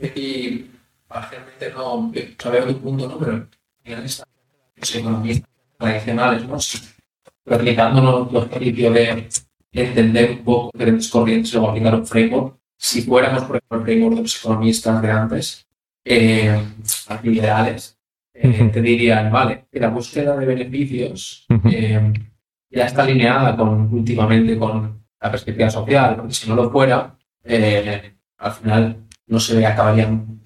Y 0.01 0.67
parcialmente 1.07 1.71
no, 1.75 2.11
veo 2.11 2.67
tu 2.67 2.81
punto, 2.81 3.09
¿no? 3.09 3.19
Pero 3.19 3.47
al 3.95 4.05
tradicionales, 5.79 6.47
¿no? 6.47 6.59
Replicándonos 7.47 8.33
los 8.33 8.47
principios 8.47 8.95
de 8.95 9.29
entender 9.73 10.31
un 10.33 10.45
poco 10.45 10.71
diferentes 10.75 11.09
corrientes 11.09 11.53
y 11.53 11.57
luego 11.57 11.71
aplicar 11.71 11.95
un 11.95 12.07
framework. 12.07 12.57
Si 12.77 13.03
fuéramos, 13.03 13.45
por 13.45 13.57
ejemplo, 13.57 13.79
el 13.79 13.85
framework 13.85 14.17
de 14.17 14.23
los 14.23 14.39
economistas 14.41 15.03
de 15.03 15.11
antes, 15.11 15.67
eh, 16.05 16.63
liberales, 17.23 17.99
eh, 18.35 18.49
Ujú. 18.49 18.71
te 18.71 18.83
dirían, 18.83 19.33
vale, 19.33 19.67
que 19.71 19.81
la 19.81 19.89
búsqueda 19.89 20.37
de 20.37 20.47
beneficios 20.47 21.47
eh, 21.71 22.13
ya 22.71 22.85
está 22.87 23.03
alineada 23.03 23.57
con, 23.57 23.93
últimamente 23.93 24.59
con 24.59 25.05
la 25.21 25.31
perspectiva 25.31 25.71
social, 25.71 26.17
porque 26.17 26.35
si 26.35 26.49
no 26.49 26.55
lo 26.55 26.71
fuera, 26.71 27.17
eh, 27.45 28.15
al 28.39 28.53
final 28.53 28.97
no 29.27 29.41
se 29.41 29.65
acabarían 29.67 30.41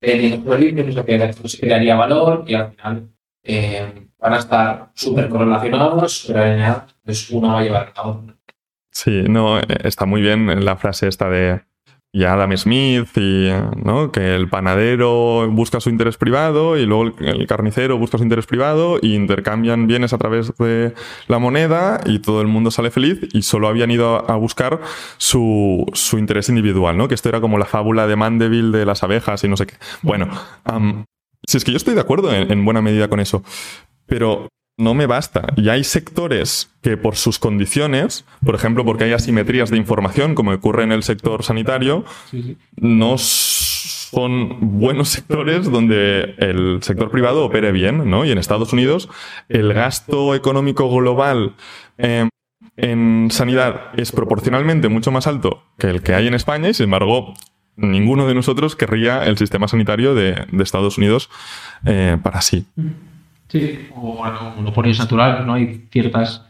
teniendo 0.00 0.56
se, 0.58 1.04
crea- 1.04 1.30
no 1.42 1.48
se 1.48 1.58
crearía 1.58 1.96
valor 1.96 2.44
y 2.46 2.54
al 2.54 2.70
final 2.72 3.08
eh, 3.42 4.07
van 4.18 4.32
a 4.32 4.38
estar 4.38 4.90
súper 4.94 5.28
correlacionados, 5.28 6.18
súper 6.18 6.38
alineados, 6.38 6.94
entonces 7.00 7.30
uno 7.30 7.48
va 7.48 7.60
a 7.60 7.62
llevar 7.62 7.92
a 7.94 8.08
otro. 8.08 8.34
Sí, 8.90 9.24
no, 9.28 9.58
eh, 9.58 9.64
está 9.84 10.06
muy 10.06 10.20
bien 10.20 10.64
la 10.64 10.76
frase 10.76 11.06
esta 11.08 11.28
de 11.30 11.60
Adam 12.26 12.56
Smith 12.56 13.16
y 13.16 13.48
¿no? 13.84 14.10
que 14.10 14.34
el 14.34 14.48
panadero 14.48 15.48
busca 15.50 15.80
su 15.80 15.90
interés 15.90 16.16
privado 16.16 16.76
y 16.76 16.86
luego 16.86 17.12
el, 17.20 17.46
carnicero 17.46 17.98
busca 17.98 18.18
su 18.18 18.24
interés 18.24 18.46
privado 18.46 18.98
y 19.00 19.14
intercambian 19.14 19.86
bienes 19.86 20.12
a 20.12 20.18
través 20.18 20.56
de 20.56 20.94
la 21.28 21.38
moneda 21.38 22.00
y 22.06 22.18
todo 22.18 22.40
el 22.40 22.48
mundo 22.48 22.70
sale 22.70 22.90
feliz 22.90 23.20
y 23.32 23.42
solo 23.42 23.68
habían 23.68 23.90
ido 23.90 24.28
a, 24.28 24.36
buscar 24.36 24.80
su, 25.16 25.86
su 25.92 26.18
interés 26.18 26.48
individual, 26.48 26.96
¿no? 26.96 27.08
Que 27.08 27.14
esto 27.14 27.28
era 27.28 27.40
como 27.40 27.58
la 27.58 27.66
fábula 27.66 28.06
de 28.06 28.16
Mandeville 28.16 28.76
de 28.76 28.86
las 28.86 29.02
abejas 29.02 29.44
y 29.44 29.48
no 29.48 29.56
sé 29.56 29.66
qué. 29.66 29.74
Bueno, 30.02 30.28
am, 30.64 31.04
si 31.46 31.56
es 31.56 31.64
que 31.64 31.72
yo 31.72 31.76
estoy 31.76 31.94
de 31.94 32.00
acuerdo 32.00 32.32
en 32.32 32.64
buena 32.64 32.82
medida 32.82 33.08
con 33.08 33.20
eso, 33.20 33.42
pero 34.08 34.48
no 34.78 34.94
me 34.94 35.06
basta. 35.06 35.52
Y 35.56 35.68
hay 35.68 35.84
sectores 35.84 36.70
que 36.82 36.96
por 36.96 37.16
sus 37.16 37.38
condiciones, 37.38 38.24
por 38.44 38.54
ejemplo, 38.54 38.84
porque 38.84 39.04
hay 39.04 39.12
asimetrías 39.12 39.70
de 39.70 39.76
información, 39.76 40.34
como 40.34 40.52
ocurre 40.52 40.84
en 40.84 40.92
el 40.92 41.02
sector 41.02 41.42
sanitario, 41.42 42.04
no 42.76 43.18
son 43.18 44.78
buenos 44.78 45.08
sectores 45.10 45.70
donde 45.70 46.34
el 46.38 46.78
sector 46.82 47.10
privado 47.10 47.44
opere 47.44 47.72
bien, 47.72 48.08
¿no? 48.08 48.24
Y 48.24 48.30
en 48.30 48.38
Estados 48.38 48.72
Unidos 48.72 49.08
el 49.48 49.74
gasto 49.74 50.34
económico 50.34 50.88
global 50.88 51.54
eh, 51.98 52.28
en 52.76 53.28
sanidad 53.30 53.90
es 53.96 54.12
proporcionalmente 54.12 54.88
mucho 54.88 55.10
más 55.10 55.26
alto 55.26 55.64
que 55.78 55.88
el 55.88 56.02
que 56.02 56.14
hay 56.14 56.28
en 56.28 56.34
España 56.34 56.68
y, 56.68 56.74
sin 56.74 56.84
embargo, 56.84 57.34
ninguno 57.76 58.26
de 58.26 58.34
nosotros 58.34 58.76
querría 58.76 59.24
el 59.24 59.36
sistema 59.36 59.66
sanitario 59.66 60.14
de, 60.14 60.46
de 60.50 60.62
Estados 60.62 60.98
Unidos 60.98 61.28
eh, 61.84 62.16
para 62.22 62.40
sí. 62.40 62.66
Sí, 63.48 63.88
o 63.96 64.14
bueno, 64.14 64.52
monopolios 64.56 64.98
naturales, 64.98 65.46
¿no? 65.46 65.54
Hay 65.54 65.88
ciertas 65.90 66.44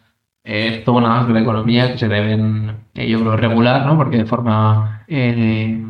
eh, 0.50 0.82
zonas 0.84 1.26
de 1.28 1.34
la 1.34 1.40
economía 1.40 1.92
que 1.92 1.98
se 1.98 2.08
deben, 2.08 2.74
eh, 2.94 3.08
yo 3.08 3.20
creo, 3.20 3.36
regular, 3.36 3.86
¿no? 3.86 3.96
Porque 3.96 4.16
de 4.16 4.26
forma 4.26 5.04
eh, 5.06 5.84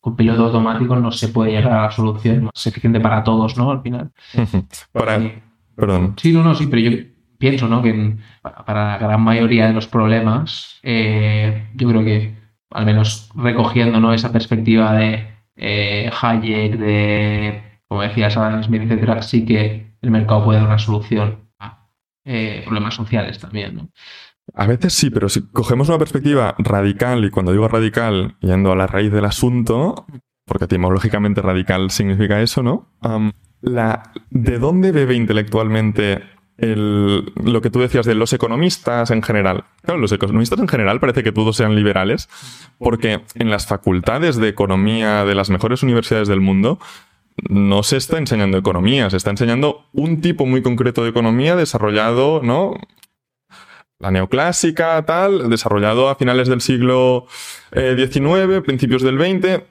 con 0.00 0.16
piloto 0.16 0.46
automático 0.46 0.96
no 0.96 1.12
se 1.12 1.28
puede 1.28 1.52
llegar 1.52 1.72
a 1.72 1.82
la 1.82 1.90
solución 1.90 2.44
más 2.44 2.66
eficiente 2.66 3.00
para 3.00 3.24
todos, 3.24 3.56
¿no? 3.56 3.70
Al 3.70 3.82
final. 3.82 4.10
Para, 4.92 5.20
perdón. 5.76 6.14
Sí, 6.16 6.32
no, 6.32 6.42
no, 6.42 6.54
sí, 6.54 6.66
pero 6.66 6.90
yo 6.90 6.98
pienso, 7.38 7.68
¿no? 7.68 7.82
Que 7.82 8.16
para, 8.42 8.92
la 8.92 8.98
gran 8.98 9.22
mayoría 9.22 9.68
de 9.68 9.72
los 9.74 9.86
problemas, 9.86 10.80
eh, 10.82 11.68
yo 11.74 11.88
creo 11.88 12.04
que, 12.04 12.34
al 12.70 12.84
menos 12.84 13.30
recogiendo, 13.34 14.00
¿no? 14.00 14.12
Esa 14.12 14.32
perspectiva 14.32 14.92
de 14.92 15.26
Hayek, 15.56 16.78
de, 16.78 17.62
como 17.86 18.02
decías, 18.02 18.36
Adam 18.36 18.62
Smith, 18.62 18.82
etcétera, 18.82 19.22
sí 19.22 19.46
que 19.46 19.89
el 20.02 20.10
mercado 20.10 20.44
puede 20.44 20.58
dar 20.58 20.68
una 20.68 20.78
solución 20.78 21.48
a 21.58 21.88
eh, 22.24 22.62
problemas 22.64 22.94
sociales 22.94 23.38
también. 23.38 23.90
A 24.54 24.66
veces 24.66 24.92
sí, 24.94 25.10
pero 25.10 25.28
si 25.28 25.42
cogemos 25.48 25.88
una 25.88 25.98
perspectiva 25.98 26.54
radical, 26.58 27.24
y 27.24 27.30
cuando 27.30 27.52
digo 27.52 27.68
radical, 27.68 28.36
yendo 28.40 28.72
a 28.72 28.76
la 28.76 28.86
raíz 28.86 29.12
del 29.12 29.24
asunto, 29.24 30.06
porque 30.44 30.64
etimológicamente 30.64 31.40
radical 31.42 31.90
significa 31.90 32.40
eso, 32.40 32.62
¿no? 32.62 32.88
La, 33.60 34.12
¿De 34.30 34.58
dónde 34.58 34.90
bebe 34.90 35.14
intelectualmente 35.14 36.24
el- 36.56 37.32
lo 37.44 37.60
que 37.60 37.70
tú 37.70 37.78
decías 37.80 38.06
de 38.06 38.14
los 38.14 38.32
economistas 38.32 39.10
en 39.12 39.22
general? 39.22 39.64
Claro, 39.82 40.00
los 40.00 40.10
economistas 40.12 40.58
en 40.58 40.66
general 40.68 40.98
parece 40.98 41.22
que 41.22 41.30
todos 41.30 41.56
sean 41.56 41.76
liberales, 41.76 42.28
porque 42.78 43.20
en 43.34 43.50
las 43.50 43.66
facultades 43.66 44.36
de 44.36 44.48
economía 44.48 45.24
de 45.24 45.34
las 45.36 45.50
mejores 45.50 45.82
universidades 45.84 46.26
del 46.26 46.40
mundo 46.40 46.78
no 47.48 47.82
se 47.82 47.96
está 47.96 48.18
enseñando 48.18 48.58
economía, 48.58 49.08
se 49.10 49.16
está 49.16 49.30
enseñando 49.30 49.86
un 49.92 50.20
tipo 50.20 50.46
muy 50.46 50.62
concreto 50.62 51.02
de 51.02 51.10
economía 51.10 51.56
desarrollado, 51.56 52.42
¿no? 52.42 52.74
La 53.98 54.10
neoclásica, 54.10 55.04
tal, 55.04 55.50
desarrollado 55.50 56.08
a 56.08 56.16
finales 56.16 56.48
del 56.48 56.60
siglo 56.60 57.26
eh, 57.72 57.94
XIX, 57.96 58.62
principios 58.64 59.02
del 59.02 59.18
XX, 59.18 59.62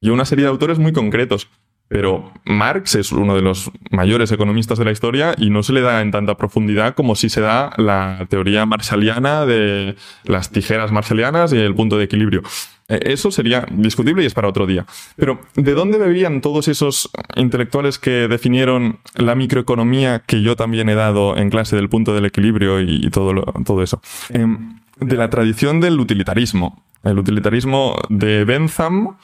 y 0.00 0.10
una 0.10 0.24
serie 0.24 0.44
de 0.44 0.50
autores 0.50 0.78
muy 0.78 0.92
concretos. 0.92 1.48
Pero 1.88 2.32
Marx 2.44 2.96
es 2.96 3.12
uno 3.12 3.36
de 3.36 3.42
los 3.42 3.70
mayores 3.90 4.32
economistas 4.32 4.78
de 4.78 4.84
la 4.84 4.90
historia 4.90 5.34
y 5.38 5.50
no 5.50 5.62
se 5.62 5.72
le 5.72 5.82
da 5.82 6.02
en 6.02 6.10
tanta 6.10 6.36
profundidad 6.36 6.94
como 6.96 7.14
si 7.14 7.28
se 7.28 7.40
da 7.40 7.72
la 7.76 8.26
teoría 8.28 8.66
marshalliana 8.66 9.46
de 9.46 9.94
las 10.24 10.50
tijeras 10.50 10.90
marshallianas 10.90 11.52
y 11.52 11.58
el 11.58 11.74
punto 11.76 11.96
de 11.96 12.04
equilibrio. 12.04 12.42
Eh, 12.88 12.98
Eso 13.04 13.30
sería 13.30 13.66
discutible 13.70 14.24
y 14.24 14.26
es 14.26 14.34
para 14.34 14.48
otro 14.48 14.66
día. 14.66 14.84
Pero, 15.16 15.40
¿de 15.54 15.74
dónde 15.74 15.98
bebían 15.98 16.40
todos 16.40 16.66
esos 16.68 17.08
intelectuales 17.36 17.98
que 18.00 18.26
definieron 18.28 18.98
la 19.14 19.34
microeconomía 19.36 20.20
que 20.26 20.42
yo 20.42 20.56
también 20.56 20.88
he 20.88 20.94
dado 20.96 21.36
en 21.36 21.50
clase 21.50 21.76
del 21.76 21.88
punto 21.88 22.14
del 22.14 22.24
equilibrio 22.26 22.80
y, 22.80 23.00
y 23.06 23.10
todo, 23.10 23.32
lo- 23.32 23.42
todo 23.64 23.82
eso? 23.82 24.00
Em, 24.30 24.80
de 24.98 25.16
la 25.16 25.30
tradición 25.30 25.80
del 25.80 26.00
utilitarismo. 26.00 26.82
El 27.04 27.18
utilitarismo 27.20 27.96
de 28.08 28.44
Bentham, 28.44 29.16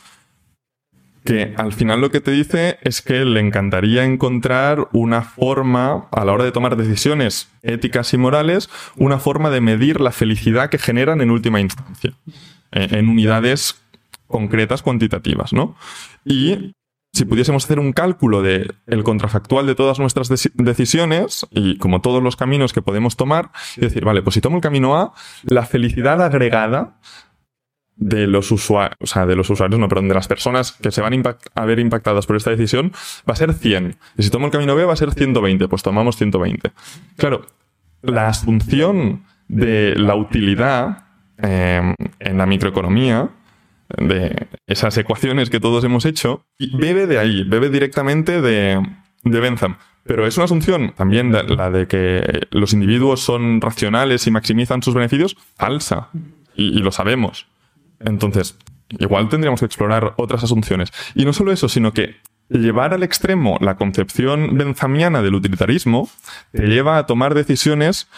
que 1.24 1.54
al 1.56 1.72
final 1.72 2.00
lo 2.00 2.10
que 2.10 2.20
te 2.20 2.30
dice 2.30 2.78
es 2.82 3.02
que 3.02 3.24
le 3.24 3.40
encantaría 3.40 4.04
encontrar 4.04 4.88
una 4.92 5.22
forma, 5.22 6.08
a 6.10 6.24
la 6.24 6.32
hora 6.32 6.44
de 6.44 6.52
tomar 6.52 6.76
decisiones 6.76 7.48
éticas 7.62 8.12
y 8.14 8.18
morales, 8.18 8.68
una 8.96 9.18
forma 9.18 9.50
de 9.50 9.60
medir 9.60 10.00
la 10.00 10.10
felicidad 10.10 10.70
que 10.70 10.78
generan 10.78 11.20
en 11.20 11.30
última 11.30 11.60
instancia, 11.60 12.14
eh, 12.72 12.88
en 12.90 13.08
unidades 13.08 13.80
concretas, 14.26 14.82
cuantitativas, 14.82 15.52
¿no? 15.52 15.76
Y 16.24 16.74
si 17.12 17.26
pudiésemos 17.26 17.64
hacer 17.64 17.78
un 17.78 17.92
cálculo 17.92 18.40
de 18.40 18.72
el 18.86 19.04
contrafactual 19.04 19.66
de 19.66 19.74
todas 19.74 19.98
nuestras 19.98 20.28
decisiones 20.54 21.46
y 21.50 21.76
como 21.76 22.00
todos 22.00 22.22
los 22.22 22.36
caminos 22.36 22.72
que 22.72 22.80
podemos 22.80 23.16
tomar 23.16 23.50
y 23.76 23.82
decir, 23.82 24.04
vale, 24.04 24.22
pues 24.22 24.34
si 24.34 24.40
tomo 24.40 24.56
el 24.56 24.62
camino 24.62 24.96
A, 24.96 25.12
la 25.44 25.66
felicidad 25.66 26.22
agregada 26.22 26.98
de 28.02 28.26
los 28.26 28.50
usuarios, 28.50 28.96
o 29.00 29.06
sea, 29.06 29.26
de 29.26 29.36
los 29.36 29.48
usuarios, 29.48 29.78
no, 29.78 29.88
perdón, 29.88 30.08
de 30.08 30.14
las 30.14 30.28
personas 30.28 30.72
que 30.72 30.90
se 30.90 31.00
van 31.00 31.22
a, 31.54 31.64
ver 31.64 31.78
impactadas 31.78 32.26
por 32.26 32.36
esta 32.36 32.50
decisión 32.50 32.92
va 33.28 33.34
a 33.34 33.36
ser 33.36 33.52
100. 33.54 33.96
Y 34.18 34.22
si 34.22 34.30
tomo 34.30 34.46
el 34.46 34.52
camino 34.52 34.74
B 34.74 34.84
va 34.84 34.92
a 34.92 34.96
ser 34.96 35.12
120, 35.12 35.68
pues 35.68 35.82
tomamos 35.82 36.16
120. 36.16 36.72
Claro, 37.16 37.46
la 38.02 38.28
asunción 38.28 39.24
de 39.48 39.94
la 39.96 40.14
utilidad 40.14 41.04
eh, 41.38 41.94
en 42.18 42.38
la 42.38 42.46
microeconomía 42.46 43.30
de 43.96 44.48
esas 44.66 44.96
ecuaciones 44.96 45.50
que 45.50 45.60
todos 45.60 45.84
hemos 45.84 46.04
hecho, 46.04 46.44
bebe 46.58 47.06
de 47.06 47.18
ahí, 47.18 47.44
bebe 47.44 47.68
directamente 47.68 48.40
de, 48.40 48.82
de 49.22 49.40
Bentham. 49.40 49.76
Pero 50.04 50.26
es 50.26 50.36
una 50.36 50.46
asunción 50.46 50.92
también 50.96 51.32
la 51.32 51.70
de 51.70 51.86
que 51.86 52.48
los 52.50 52.72
individuos 52.72 53.20
son 53.20 53.60
racionales 53.60 54.26
y 54.26 54.32
maximizan 54.32 54.82
sus 54.82 54.94
beneficios 54.94 55.36
falsa. 55.56 56.08
Y, 56.56 56.80
lo 56.80 56.90
sabemos. 56.90 57.46
Entonces, 58.04 58.56
igual 58.98 59.28
tendríamos 59.28 59.60
que 59.60 59.66
explorar 59.66 60.14
otras 60.16 60.44
asunciones. 60.44 60.92
Y 61.14 61.24
no 61.24 61.32
solo 61.32 61.52
eso, 61.52 61.68
sino 61.68 61.92
que 61.92 62.16
llevar 62.48 62.92
al 62.94 63.02
extremo 63.02 63.58
la 63.60 63.76
concepción 63.76 64.56
benzamiana 64.56 65.22
del 65.22 65.34
utilitarismo 65.34 66.08
te 66.52 66.66
lleva 66.66 66.98
a 66.98 67.06
tomar 67.06 67.34
decisiones 67.34 68.08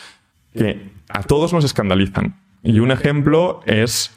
que 0.57 0.91
a 1.09 1.23
todos 1.23 1.53
nos 1.53 1.65
escandalizan. 1.65 2.37
Y 2.63 2.81
un 2.81 2.91
ejemplo 2.91 3.61
es 3.67 4.11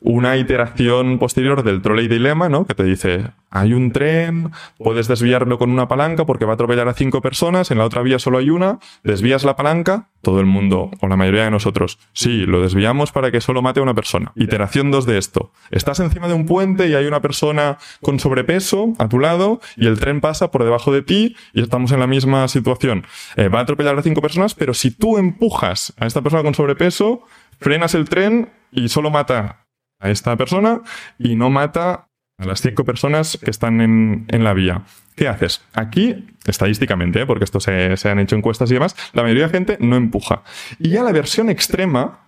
una 0.00 0.36
iteración 0.36 1.18
posterior 1.18 1.62
del 1.62 1.82
trolley 1.82 2.08
dilema, 2.08 2.48
¿no? 2.48 2.66
Que 2.66 2.74
te 2.74 2.84
dice, 2.84 3.32
hay 3.50 3.74
un 3.74 3.92
tren, 3.92 4.50
puedes 4.78 5.08
desviarlo 5.08 5.58
con 5.58 5.70
una 5.70 5.88
palanca 5.88 6.24
porque 6.24 6.44
va 6.44 6.52
a 6.52 6.54
atropellar 6.54 6.88
a 6.88 6.94
cinco 6.94 7.20
personas, 7.20 7.70
en 7.70 7.78
la 7.78 7.84
otra 7.84 8.02
vía 8.02 8.18
solo 8.18 8.38
hay 8.38 8.50
una, 8.50 8.78
desvías 9.02 9.44
la 9.44 9.56
palanca, 9.56 10.08
todo 10.22 10.40
el 10.40 10.46
mundo, 10.46 10.90
o 11.00 11.08
la 11.08 11.16
mayoría 11.16 11.44
de 11.44 11.50
nosotros, 11.50 11.98
sí, 12.12 12.46
lo 12.46 12.62
desviamos 12.62 13.12
para 13.12 13.30
que 13.30 13.40
solo 13.40 13.62
mate 13.62 13.80
a 13.80 13.82
una 13.82 13.94
persona. 13.94 14.32
Iteración 14.36 14.90
2 14.90 15.06
de 15.06 15.18
esto. 15.18 15.52
Estás 15.70 16.00
encima 16.00 16.28
de 16.28 16.34
un 16.34 16.46
puente 16.46 16.88
y 16.88 16.94
hay 16.94 17.06
una 17.06 17.20
persona 17.20 17.78
con 18.00 18.18
sobrepeso 18.18 18.94
a 18.98 19.08
tu 19.08 19.18
lado 19.18 19.60
y 19.76 19.86
el 19.86 19.98
tren 19.98 20.20
pasa 20.20 20.50
por 20.50 20.64
debajo 20.64 20.92
de 20.92 21.02
ti 21.02 21.36
y 21.52 21.62
estamos 21.62 21.92
en 21.92 22.00
la 22.00 22.06
misma 22.06 22.48
situación. 22.48 23.04
Eh, 23.36 23.48
va 23.48 23.60
a 23.60 23.62
atropellar 23.62 23.98
a 23.98 24.02
cinco 24.02 24.22
personas, 24.22 24.54
pero 24.54 24.74
si 24.74 24.90
tú 24.90 25.18
empujas 25.18 25.92
a 25.98 26.06
esta 26.06 26.22
persona 26.22 26.42
con 26.42 26.54
sobrepeso, 26.54 27.22
frenas 27.58 27.94
el 27.94 28.08
tren 28.08 28.50
y 28.72 28.88
solo 28.88 29.10
mata 29.10 29.66
a 30.00 30.10
esta 30.10 30.36
persona 30.36 30.80
y 31.18 31.36
no 31.36 31.50
mata 31.50 32.08
a 32.40 32.46
las 32.46 32.60
cinco 32.60 32.84
personas 32.84 33.38
que 33.42 33.50
están 33.50 33.80
en, 33.80 34.44
la 34.44 34.54
vía. 34.54 34.82
¿Qué 35.14 35.28
haces? 35.28 35.60
Aquí, 35.74 36.26
estadísticamente, 36.46 37.20
¿eh? 37.20 37.26
porque 37.26 37.44
esto 37.44 37.60
se, 37.60 37.94
han 38.08 38.18
hecho 38.18 38.34
encuestas 38.34 38.70
y 38.70 38.74
demás, 38.74 38.96
la 39.12 39.22
mayoría 39.22 39.44
de 39.44 39.50
gente 39.50 39.76
no 39.80 39.96
empuja. 39.96 40.42
Y 40.78 40.90
ya 40.90 41.02
la 41.02 41.12
versión 41.12 41.50
extrema, 41.50 42.20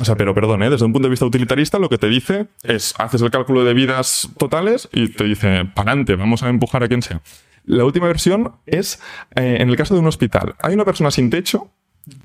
o 0.00 0.04
sea, 0.04 0.16
pero 0.16 0.34
perdón, 0.34 0.64
¿eh? 0.64 0.70
desde 0.70 0.84
un 0.84 0.92
punto 0.92 1.06
de 1.06 1.10
vista 1.10 1.24
utilitarista, 1.24 1.78
lo 1.78 1.88
que 1.88 1.98
te 1.98 2.08
dice 2.08 2.48
es, 2.64 2.94
haces 2.98 3.22
el 3.22 3.30
cálculo 3.30 3.64
de 3.64 3.72
vidas 3.72 4.28
totales 4.36 4.88
y 4.92 5.08
te 5.08 5.24
dice, 5.24 5.64
para 5.76 5.92
adelante, 5.92 6.16
vamos 6.16 6.42
a 6.42 6.48
empujar 6.48 6.82
a 6.82 6.88
quien 6.88 7.02
sea. 7.02 7.20
La 7.64 7.84
última 7.84 8.08
versión 8.08 8.56
es, 8.66 9.00
eh, 9.36 9.58
en 9.60 9.70
el 9.70 9.76
caso 9.76 9.94
de 9.94 10.00
un 10.00 10.08
hospital, 10.08 10.56
hay 10.60 10.74
una 10.74 10.84
persona 10.84 11.12
sin 11.12 11.30
techo 11.30 11.70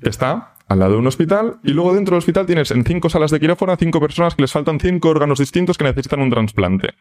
que 0.02 0.08
está 0.08 0.54
al 0.68 0.78
lado 0.78 0.92
de 0.92 0.98
un 0.98 1.06
hospital 1.06 1.58
y 1.64 1.72
luego 1.72 1.94
dentro 1.94 2.14
del 2.14 2.18
hospital 2.18 2.46
tienes 2.46 2.70
en 2.70 2.84
cinco 2.84 3.08
salas 3.08 3.30
de 3.30 3.40
quirófano 3.40 3.72
a 3.72 3.76
cinco 3.76 4.00
personas 4.00 4.34
que 4.34 4.42
les 4.42 4.52
faltan 4.52 4.78
cinco 4.78 5.08
órganos 5.08 5.38
distintos 5.38 5.78
que 5.78 5.84
necesitan 5.84 6.20
un 6.20 6.30
trasplante. 6.30 6.94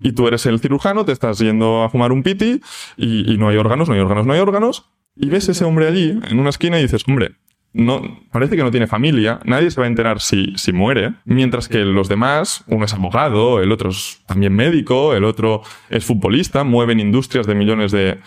Y 0.00 0.12
tú 0.12 0.26
eres 0.26 0.44
el 0.46 0.58
cirujano, 0.58 1.04
te 1.04 1.12
estás 1.12 1.38
yendo 1.38 1.82
a 1.82 1.88
fumar 1.88 2.10
un 2.10 2.22
piti 2.22 2.60
y, 2.96 3.36
no 3.38 3.48
hay 3.48 3.56
órganos, 3.56 3.88
no 3.88 3.94
hay 3.94 4.00
órganos, 4.00 4.26
no 4.26 4.32
hay 4.32 4.40
órganos. 4.40 4.90
Y 5.14 5.28
ves 5.28 5.48
ese 5.48 5.64
hombre 5.64 5.86
allí 5.86 6.18
en 6.28 6.40
una 6.40 6.50
esquina 6.50 6.78
y 6.78 6.82
dices, 6.82 7.04
hombre, 7.06 7.36
no, 7.72 8.02
parece 8.32 8.56
que 8.56 8.62
no 8.62 8.70
tiene 8.70 8.86
familia, 8.86 9.40
nadie 9.44 9.70
se 9.70 9.80
va 9.80 9.86
a 9.86 9.88
enterar 9.88 10.20
si, 10.20 10.54
si 10.56 10.72
muere, 10.72 11.14
mientras 11.24 11.68
que 11.68 11.78
los 11.78 12.08
demás, 12.08 12.64
uno 12.66 12.84
es 12.84 12.94
abogado, 12.94 13.60
el 13.60 13.70
otro 13.72 13.90
es 13.90 14.22
también 14.26 14.54
médico, 14.54 15.14
el 15.14 15.24
otro 15.24 15.62
es 15.90 16.04
futbolista, 16.04 16.64
mueven 16.64 16.98
industrias 16.98 17.46
de 17.46 17.54
millones 17.54 17.92
de, 17.92 18.18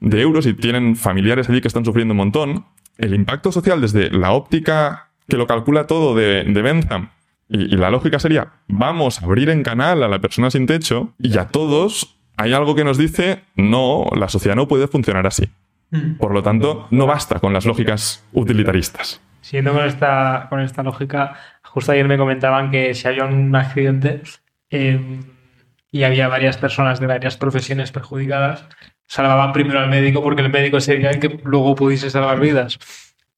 de 0.00 0.20
euros 0.20 0.46
y 0.46 0.54
tienen 0.54 0.96
familiares 0.96 1.48
allí 1.48 1.60
que 1.60 1.68
están 1.68 1.84
sufriendo 1.84 2.12
un 2.12 2.18
montón 2.18 2.64
el 2.98 3.14
impacto 3.14 3.52
social 3.52 3.80
desde 3.80 4.10
la 4.10 4.32
óptica 4.32 5.10
que 5.28 5.36
lo 5.36 5.46
calcula 5.46 5.86
todo 5.86 6.14
de, 6.14 6.44
de 6.44 6.62
Bentham 6.62 7.10
y, 7.48 7.76
la 7.76 7.90
lógica 7.90 8.18
sería, 8.18 8.48
vamos 8.68 9.20
a 9.20 9.26
abrir 9.26 9.50
en 9.50 9.62
canal 9.62 10.02
a 10.02 10.08
la 10.08 10.18
persona 10.18 10.50
sin 10.50 10.66
techo 10.66 11.14
y 11.18 11.36
a 11.38 11.48
todos 11.48 12.16
hay 12.36 12.52
algo 12.52 12.74
que 12.74 12.84
nos 12.84 12.98
dice, 12.98 13.42
no, 13.54 14.06
la 14.16 14.28
sociedad 14.28 14.56
no 14.56 14.66
puede 14.66 14.88
funcionar 14.88 15.26
así. 15.26 15.50
Mm. 15.90 16.14
Por 16.14 16.32
lo 16.32 16.42
tanto, 16.42 16.88
no 16.90 17.06
basta 17.06 17.38
con 17.38 17.52
las 17.52 17.66
lógicas 17.66 18.24
utilitaristas. 18.32 19.20
Siguiendo 19.40 19.72
con 19.72 19.84
esta, 19.84 20.46
con 20.48 20.60
esta 20.60 20.82
lógica, 20.82 21.36
justo 21.62 21.92
ayer 21.92 22.08
me 22.08 22.16
comentaban 22.16 22.70
que 22.70 22.94
si 22.94 23.06
había 23.06 23.26
un 23.26 23.54
accidente 23.54 24.22
em, 24.70 25.22
y 25.92 26.02
había 26.02 26.28
varias 26.28 26.56
personas 26.56 26.98
de 26.98 27.06
varias 27.06 27.36
profesiones 27.36 27.92
perjudicadas, 27.92 28.64
salvaban 29.06 29.52
primero 29.52 29.80
al 29.80 29.88
médico 29.88 30.22
porque 30.22 30.42
el 30.42 30.50
médico 30.50 30.80
sería 30.80 31.10
el 31.10 31.20
que 31.20 31.40
luego 31.44 31.74
pudiese 31.74 32.10
salvar 32.10 32.40
vidas. 32.40 32.78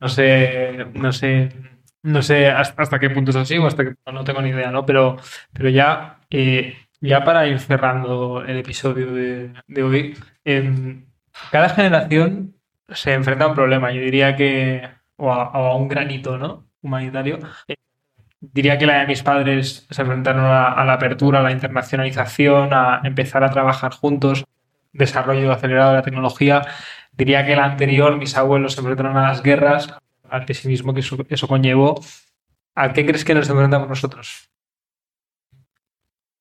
No 0.01 0.09
sé, 0.09 0.87
no 0.95 1.13
sé, 1.13 1.51
no 2.03 2.23
sé 2.23 2.49
hasta, 2.51 2.99
qué 2.99 3.11
punto 3.11 3.31
es 3.31 3.37
así 3.37 3.59
o 3.59 3.67
hasta 3.67 3.85
que 3.85 3.95
no 4.13 4.25
tengo 4.25 4.43
ni 4.43 4.51
idea, 4.51 4.71
¿no? 4.71 4.87
Pero, 4.87 5.17
pero 5.53 5.69
ya, 5.69 6.21
eh, 6.31 6.77
ya 7.01 7.25
para 7.25 7.47
ir 7.47 7.59
cerrando 7.59 8.45
el 8.45 8.59
episodio 8.59 9.13
de, 9.13 9.83
hoy, 9.83 10.17
en 10.45 11.07
cada 11.51 11.69
generación 11.69 12.55
se 12.89 13.15
enfrenta 13.15 13.47
a 13.47 13.49
un 13.49 13.55
problema. 13.55 13.93
Yo 13.93 14.01
diría 14.03 14.37
que, 14.37 14.89
o 15.17 15.33
a, 15.33 15.75
un 15.77 15.89
granito, 15.89 16.39
¿no? 16.39 16.67
Humanitario. 16.83 17.39
diría 18.41 18.79
que 18.79 18.87
la 18.87 19.01
de 19.01 19.07
mis 19.07 19.23
padres 19.23 19.87
se 19.91 20.03
enfrentaron 20.03 20.45
a 20.45 20.85
la 20.85 20.93
apertura, 20.93 21.41
a 21.41 21.43
la 21.43 21.53
internacionalización, 21.53 22.73
a 22.73 23.01
empezar 23.05 23.43
a 23.45 23.51
trabajar 23.51 23.93
juntos, 23.93 24.45
desarrollo 24.97 25.53
acelerado 25.53 25.91
de 25.91 25.97
la 25.97 26.03
tecnología. 26.03 26.67
Diría 27.13 27.45
que 27.47 27.55
el 27.55 27.61
anterior, 27.61 28.17
mis 28.17 28.37
abuelos 28.37 28.75
se 28.75 28.81
enfrentaron 28.81 29.17
a 29.17 29.29
las 29.29 29.43
guerras, 29.43 29.93
al 30.29 30.45
pesimismo 30.45 30.95
que 30.95 31.01
eso, 31.01 31.49
conllevó. 31.49 32.01
¿A 32.75 32.93
qué 32.93 33.07
crees 33.07 33.25
que 33.25 33.35
nos 33.35 33.49
enfrentamos 33.49 33.89
nosotros? 33.89 34.51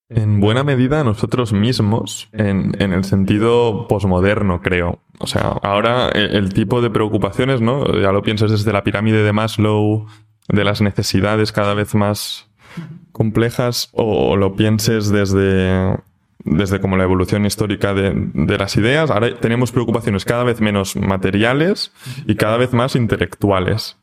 En 0.10 0.40
buena 0.40 0.64
medida 0.64 1.04
nosotros 1.04 1.52
mismos, 1.54 2.30
en, 2.32 2.80
el 2.80 3.04
sentido 3.06 3.88
posmoderno, 3.88 4.62
creo. 4.62 5.00
O 5.20 5.28
sea, 5.28 5.42
ahora 5.64 6.10
el, 6.10 6.36
el, 6.36 6.54
tipo 6.54 6.82
de 6.82 6.92
preocupaciones, 6.92 7.62
¿no? 7.62 7.86
Ya 8.00 8.12
lo 8.12 8.22
piensas 8.22 8.52
desde 8.52 8.72
la 8.72 8.84
pirámide 8.84 9.24
de 9.24 9.34
Maslow, 9.34 10.06
de 10.48 10.64
las 10.64 10.82
necesidades 10.82 11.52
cada 11.52 11.74
vez 11.74 11.96
más 11.96 12.50
complejas, 13.12 13.90
o 13.94 14.36
lo 14.36 14.56
pienses 14.56 15.10
desde 15.10 15.98
desde 16.46 16.80
como 16.80 16.96
la 16.96 17.04
evolución 17.04 17.46
histórica 17.46 17.94
de, 17.94 18.58
las 18.58 18.78
ideas, 18.78 19.10
ahora 19.10 19.36
tenemos 19.36 19.72
preocupaciones 19.72 20.24
cada 20.26 20.44
vez 20.44 20.62
menos 20.62 20.96
materiales 20.96 21.92
y 22.26 22.36
cada 22.36 22.58
vez 22.58 22.72
más 22.72 22.96
intelectuales. 22.96 23.98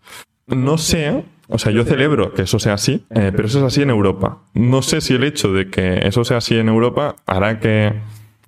No 0.49 0.77
sé, 0.77 1.25
o 1.49 1.59
sea, 1.59 1.73
yo 1.73 1.85
celebro 1.85 2.35
que 2.35 2.43
eso 2.43 2.59
sea 2.59 2.75
así, 2.75 3.07
eh, 3.11 3.31
pero 3.35 3.47
eso 3.47 3.59
es 3.59 3.65
así 3.65 3.83
en 3.83 3.91
Europa. 3.91 4.39
No 4.55 4.83
sé 4.83 5.01
si 5.01 5.15
el 5.15 5.25
hecho 5.25 5.53
de 5.53 5.71
que 5.71 6.07
eso 6.07 6.25
sea 6.25 6.39
así 6.39 6.59
en 6.59 6.69
Europa 6.69 7.17
hará 7.27 7.61
que 7.61 7.95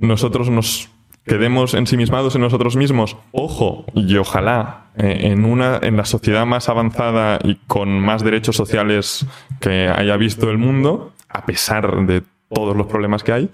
nosotros 0.01 0.51
nos 0.51 0.90
quedemos 1.24 1.74
ensimismados 1.74 2.34
en 2.34 2.42
nosotros 2.42 2.76
mismos. 2.76 3.16
Ojo, 3.30 3.86
y 3.95 4.16
ojalá 4.16 4.86
eh, 4.97 5.20
en 5.22 5.45
una 5.45 5.78
en 5.82 5.97
la 5.97 6.05
sociedad 6.05 6.47
más 6.47 6.68
avanzada 6.68 7.38
y 7.42 7.57
con 7.66 8.01
más 8.01 8.24
derechos 8.24 8.57
sociales 8.57 9.24
que 9.61 9.88
haya 9.88 10.16
visto 10.16 10.51
el 10.51 10.59
mundo, 10.59 11.12
a 11.28 11.47
pesar 11.47 12.07
de 12.07 12.22
todos 12.55 12.76
los 12.76 12.86
problemas 12.86 13.22
que 13.22 13.32
hay, 13.32 13.50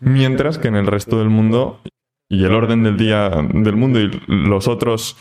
mientras 0.00 0.58
que 0.58 0.68
en 0.68 0.76
el 0.76 0.86
resto 0.86 1.18
del 1.18 1.30
mundo 1.30 1.80
y 2.28 2.44
el 2.44 2.54
orden 2.54 2.82
del 2.82 2.96
día 2.96 3.28
del 3.28 3.76
mundo 3.76 4.00
y 4.00 4.10
los 4.26 4.66
otros 4.66 5.16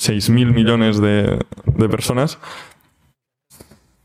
6.000 0.00 0.52
millones 0.52 1.00
de, 1.00 1.38
personas 1.88 2.38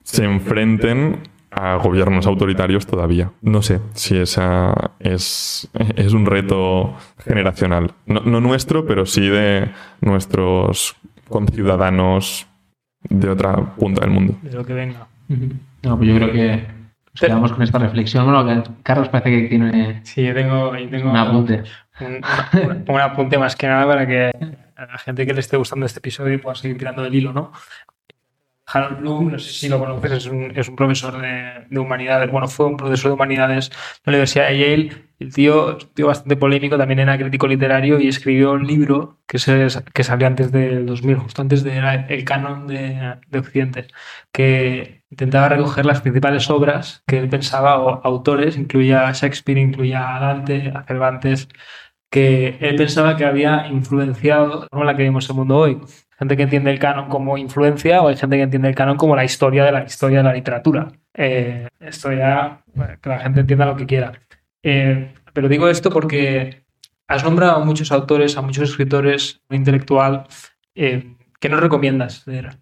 se 0.04 0.24
enfrenten 0.24 1.24
a 1.52 1.76
gobiernos 1.76 2.26
autoritarios 2.26 2.86
todavía. 2.86 3.32
No 3.42 3.62
sé 3.62 3.80
si 3.94 4.18
esa 4.18 4.92
es, 5.00 5.70
es 5.96 6.14
un 6.14 6.26
reto 6.26 6.96
generacional. 7.20 7.94
No, 8.06 8.22
no, 8.22 8.42
nuestro, 8.42 8.86
pero 8.86 9.06
sí 9.06 9.28
de 9.28 9.72
nuestros 10.02 10.96
conciudadanos 11.30 12.48
de 13.10 13.30
otra 13.30 13.76
punta 13.76 14.02
del 14.02 14.12
mundo. 14.12 14.38
De 14.42 14.52
lo 14.52 14.66
que 14.66 14.74
venga. 14.74 15.08
No, 15.84 15.98
pues 15.98 16.10
yo 16.10 16.16
creo 16.16 16.32
que 16.32 16.66
Quedamos 17.20 17.54
con 17.54 17.64
esta 17.64 17.80
reflexión. 17.80 18.26
Bueno, 18.26 18.64
Carlos 18.84 19.10
parece 19.10 19.32
que 19.32 19.48
tiene 19.48 20.02
sí, 20.04 20.24
yo 20.24 20.34
tengo, 20.34 20.70
un 20.70 21.18
apunte. 21.18 21.64
Un, 22.00 23.00
apunte 23.00 23.38
más 23.38 23.56
que 23.56 23.68
nada 23.68 23.86
para 23.88 24.06
que 24.06 24.32
a 24.76 24.86
la 24.86 24.98
gente 24.98 25.26
que 25.26 25.34
le 25.34 25.40
esté 25.40 25.56
gustando 25.58 25.86
este 25.86 26.00
episodio 26.00 26.42
pueda 26.42 26.56
seguir 26.56 26.78
tirando 26.78 27.04
del 27.04 27.16
hilo, 27.16 27.32
¿no? 27.32 27.52
Harold 28.68 29.00
Bloom, 29.00 29.32
no 29.32 29.40
sé 29.40 29.54
si 29.54 29.70
lo 29.70 29.78
conoces, 29.78 30.12
es 30.12 30.26
un, 30.26 30.52
es 30.56 30.68
un 30.68 30.76
profesor 30.76 31.22
de, 31.22 31.66
de, 31.70 31.80
humanidades, 31.80 32.32
bueno, 32.32 32.48
fue 32.48 32.66
un 32.66 32.78
profesor 32.78 33.12
de 33.12 33.14
humanidades 33.14 33.70
de 33.70 33.76
la 34.06 34.12
Universidad 34.12 34.50
de 34.50 34.58
Yale. 34.58 35.06
El 35.20 35.34
tío 35.34 35.78
un 35.78 35.94
tío 35.94 36.08
bastante 36.08 36.36
polémico, 36.36 36.78
también 36.78 37.00
era 37.00 37.18
crítico 37.18 37.48
literario 37.48 38.00
y 38.00 38.08
escribió 38.08 38.52
un 38.52 38.66
libro 38.68 39.20
que, 39.28 39.38
se, 39.38 39.68
que 39.94 40.04
salió 40.04 40.28
antes 40.28 40.52
del 40.52 40.86
2000, 40.86 41.18
justo 41.18 41.42
antes 41.42 41.64
de 41.64 41.78
el 42.10 42.26
canon 42.26 42.68
de, 42.68 43.16
de 43.28 43.40
Occidente, 43.40 43.88
que 44.32 45.05
intentaba 45.16 45.50
recoger 45.50 45.86
las 45.86 46.02
principales 46.02 46.50
obras 46.50 47.04
que 47.08 47.18
él 47.18 47.30
pensaba, 47.30 47.80
o 47.80 48.02
autores, 48.04 48.58
incluía 48.58 49.08
a 49.08 49.14
Shakespeare, 49.14 49.60
incluía 49.60 50.16
a 50.16 50.20
Dante, 50.20 50.72
a 50.76 50.84
Cervantes, 50.84 51.48
que 52.10 52.58
él 52.62 52.76
pensaba 52.76 53.16
que 53.18 53.26
había 53.26 53.68
influenciado 53.68 54.68
la 54.72 54.84
la 54.84 54.96
que 54.96 55.04
vemos 55.04 55.30
el 55.30 55.36
mundo 55.36 55.58
hoy 55.58 55.82
gente 56.18 56.38
que 56.38 56.44
entiende 56.44 56.72
el 56.72 56.80
canon 56.80 57.10
como 57.10 57.38
influencia 57.38 58.02
o 58.02 58.08
hay 58.08 58.18
gente 58.18 58.38
que 58.38 58.44
entiende 58.44 58.70
el 58.70 58.76
canon 58.76 58.98
como 58.98 59.16
la 59.16 59.26
historia 59.26 59.64
de 59.66 59.72
la 59.72 59.84
historia 59.84 60.20
de 60.20 60.24
la 60.24 60.34
literatura. 60.34 60.92
Eh, 61.14 61.68
esto 61.80 62.12
ya, 62.12 62.64
que 63.02 63.10
la 63.10 63.20
gente 63.20 63.42
entienda 63.42 63.66
lo 63.66 63.76
que 63.76 63.86
quiera. 63.86 64.14
Eh, 64.64 65.14
pero 65.34 65.50
digo 65.50 65.68
esto 65.68 65.90
porque 65.90 66.64
has 67.08 67.24
nombrado 67.24 67.58
a 67.58 67.66
muchos 67.66 67.92
autores, 67.92 68.38
a 68.38 68.42
muchos 68.42 68.70
escritores, 68.70 69.42
un 69.50 69.58
intelectual. 69.58 70.26
Eh, 70.74 71.16
¿Qué 71.40 71.50
nos 71.50 71.60
recomiendas 71.60 72.26
leer? 72.28 72.58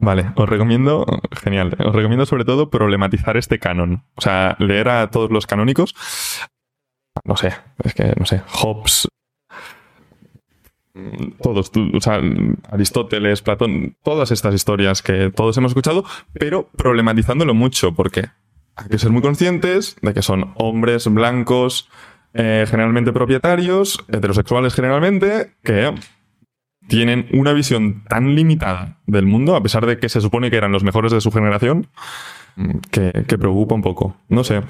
Vale, 0.00 0.32
os 0.36 0.48
recomiendo, 0.48 1.04
genial, 1.32 1.76
os 1.78 1.94
recomiendo 1.94 2.24
sobre 2.26 2.44
todo 2.44 2.70
problematizar 2.70 3.36
este 3.36 3.58
canon. 3.58 4.04
O 4.14 4.20
sea, 4.20 4.56
leer 4.60 4.88
a 4.88 5.10
todos 5.10 5.30
los 5.30 5.46
canónicos. 5.46 5.94
No 7.24 7.36
sé, 7.36 7.54
es 7.82 7.94
que, 7.94 8.14
no 8.16 8.24
sé, 8.24 8.42
Hobbes, 8.46 9.08
todos, 11.42 11.70
o 11.94 12.00
sea, 12.00 12.20
Aristóteles, 12.70 13.42
Platón, 13.42 13.96
todas 14.02 14.30
estas 14.30 14.54
historias 14.54 15.02
que 15.02 15.30
todos 15.30 15.56
hemos 15.56 15.70
escuchado, 15.70 16.04
pero 16.32 16.68
problematizándolo 16.76 17.54
mucho, 17.54 17.94
porque 17.94 18.28
hay 18.76 18.88
que 18.88 18.98
ser 18.98 19.10
muy 19.10 19.22
conscientes 19.22 19.96
de 20.02 20.14
que 20.14 20.22
son 20.22 20.52
hombres 20.56 21.06
blancos, 21.06 21.88
eh, 22.34 22.66
generalmente 22.68 23.12
propietarios, 23.12 24.04
heterosexuales 24.08 24.74
generalmente, 24.74 25.52
que 25.62 25.92
tienen 26.90 27.26
una 27.32 27.54
visión 27.54 28.04
tan 28.04 28.34
limitada 28.34 28.98
del 29.06 29.24
mundo, 29.24 29.56
a 29.56 29.62
pesar 29.62 29.86
de 29.86 29.98
que 29.98 30.10
se 30.10 30.20
supone 30.20 30.50
que 30.50 30.58
eran 30.58 30.72
los 30.72 30.84
mejores 30.84 31.12
de 31.12 31.22
su 31.22 31.30
generación, 31.30 31.86
que, 32.90 33.24
que 33.26 33.38
preocupa 33.38 33.74
un 33.74 33.82
poco. 33.82 34.16
No 34.28 34.44
sé. 34.44 34.60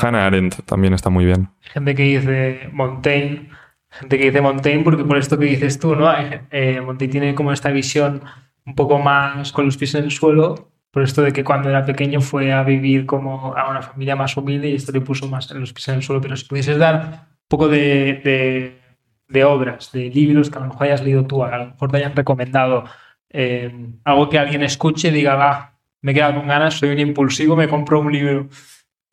Hannah 0.00 0.26
Arendt 0.26 0.62
también 0.64 0.94
está 0.94 1.10
muy 1.10 1.26
bien. 1.26 1.48
Gente 1.60 1.94
que 1.94 2.02
dice 2.02 2.70
Montaigne 2.72 3.50
gente 3.90 4.18
que 4.18 4.24
dice 4.26 4.40
Montaigne, 4.40 4.84
porque 4.84 5.04
por 5.04 5.16
esto 5.16 5.38
que 5.38 5.46
dices 5.46 5.78
tú, 5.78 5.94
¿no? 5.96 6.12
Eh, 6.50 6.80
Montaigne 6.80 7.12
tiene 7.12 7.34
como 7.34 7.52
esta 7.52 7.70
visión 7.70 8.22
un 8.64 8.74
poco 8.74 8.98
más 8.98 9.52
con 9.52 9.64
los 9.64 9.76
pies 9.76 9.94
en 9.94 10.04
el 10.04 10.10
suelo, 10.10 10.70
por 10.90 11.02
esto 11.02 11.22
de 11.22 11.32
que 11.32 11.44
cuando 11.44 11.68
era 11.68 11.84
pequeño 11.84 12.20
fue 12.20 12.52
a 12.52 12.62
vivir 12.62 13.06
como 13.06 13.54
a 13.54 13.70
una 13.70 13.82
familia 13.82 14.16
más 14.16 14.36
humilde 14.36 14.68
y 14.68 14.74
esto 14.74 14.92
le 14.92 15.00
puso 15.00 15.28
más 15.28 15.50
en 15.50 15.60
los 15.60 15.72
pies 15.72 15.88
en 15.88 15.96
el 15.96 16.02
suelo. 16.02 16.20
Pero 16.20 16.36
si 16.36 16.46
pudieses 16.46 16.78
dar 16.78 17.26
un 17.30 17.48
poco 17.48 17.68
de, 17.68 18.80
de 19.28 19.44
obras, 19.44 19.92
de 19.92 20.10
libros 20.10 20.50
que 20.50 20.58
a 20.58 20.60
lo 20.60 20.68
mejor 20.68 20.86
hayas 20.86 21.02
leído 21.02 21.26
tú, 21.26 21.42
a 21.42 21.56
lo 21.56 21.66
mejor 21.66 21.90
te 21.90 21.96
hayan 21.96 22.14
recomendado 22.14 22.84
eh, 23.30 23.72
algo 24.04 24.28
que 24.28 24.38
alguien 24.38 24.62
escuche 24.62 25.08
y 25.08 25.12
diga, 25.12 25.34
va, 25.34 25.78
me 26.02 26.12
he 26.12 26.14
quedado 26.14 26.36
con 26.36 26.46
ganas, 26.46 26.74
soy 26.74 26.90
un 26.90 26.98
impulsivo, 26.98 27.56
me 27.56 27.68
compro 27.68 28.00
un 28.00 28.12
libro. 28.12 28.48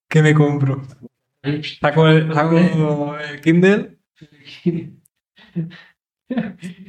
¿Qué 0.08 0.22
me 0.22 0.34
compro? 0.34 0.84
Saco 1.82 2.08
el, 2.08 2.34
saco 2.34 2.58
el 3.18 3.42
Kindle 3.42 3.98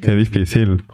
Qué 0.02 0.14
difícil. 0.14 0.84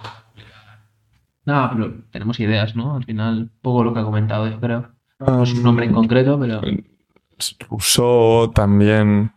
No, 1.44 1.70
pero 1.72 1.94
tenemos 2.10 2.38
ideas, 2.40 2.76
¿no? 2.76 2.96
Al 2.96 3.04
final, 3.04 3.50
poco 3.60 3.84
lo 3.84 3.92
que 3.92 4.00
ha 4.00 4.04
comentado, 4.04 4.48
yo 4.48 4.60
creo. 4.60 4.90
No 5.18 5.42
es 5.42 5.52
un 5.52 5.62
nombre 5.62 5.86
en 5.86 5.92
concreto, 5.92 6.38
pero. 6.38 6.60
Rousseau 7.68 8.50
también. 8.52 9.32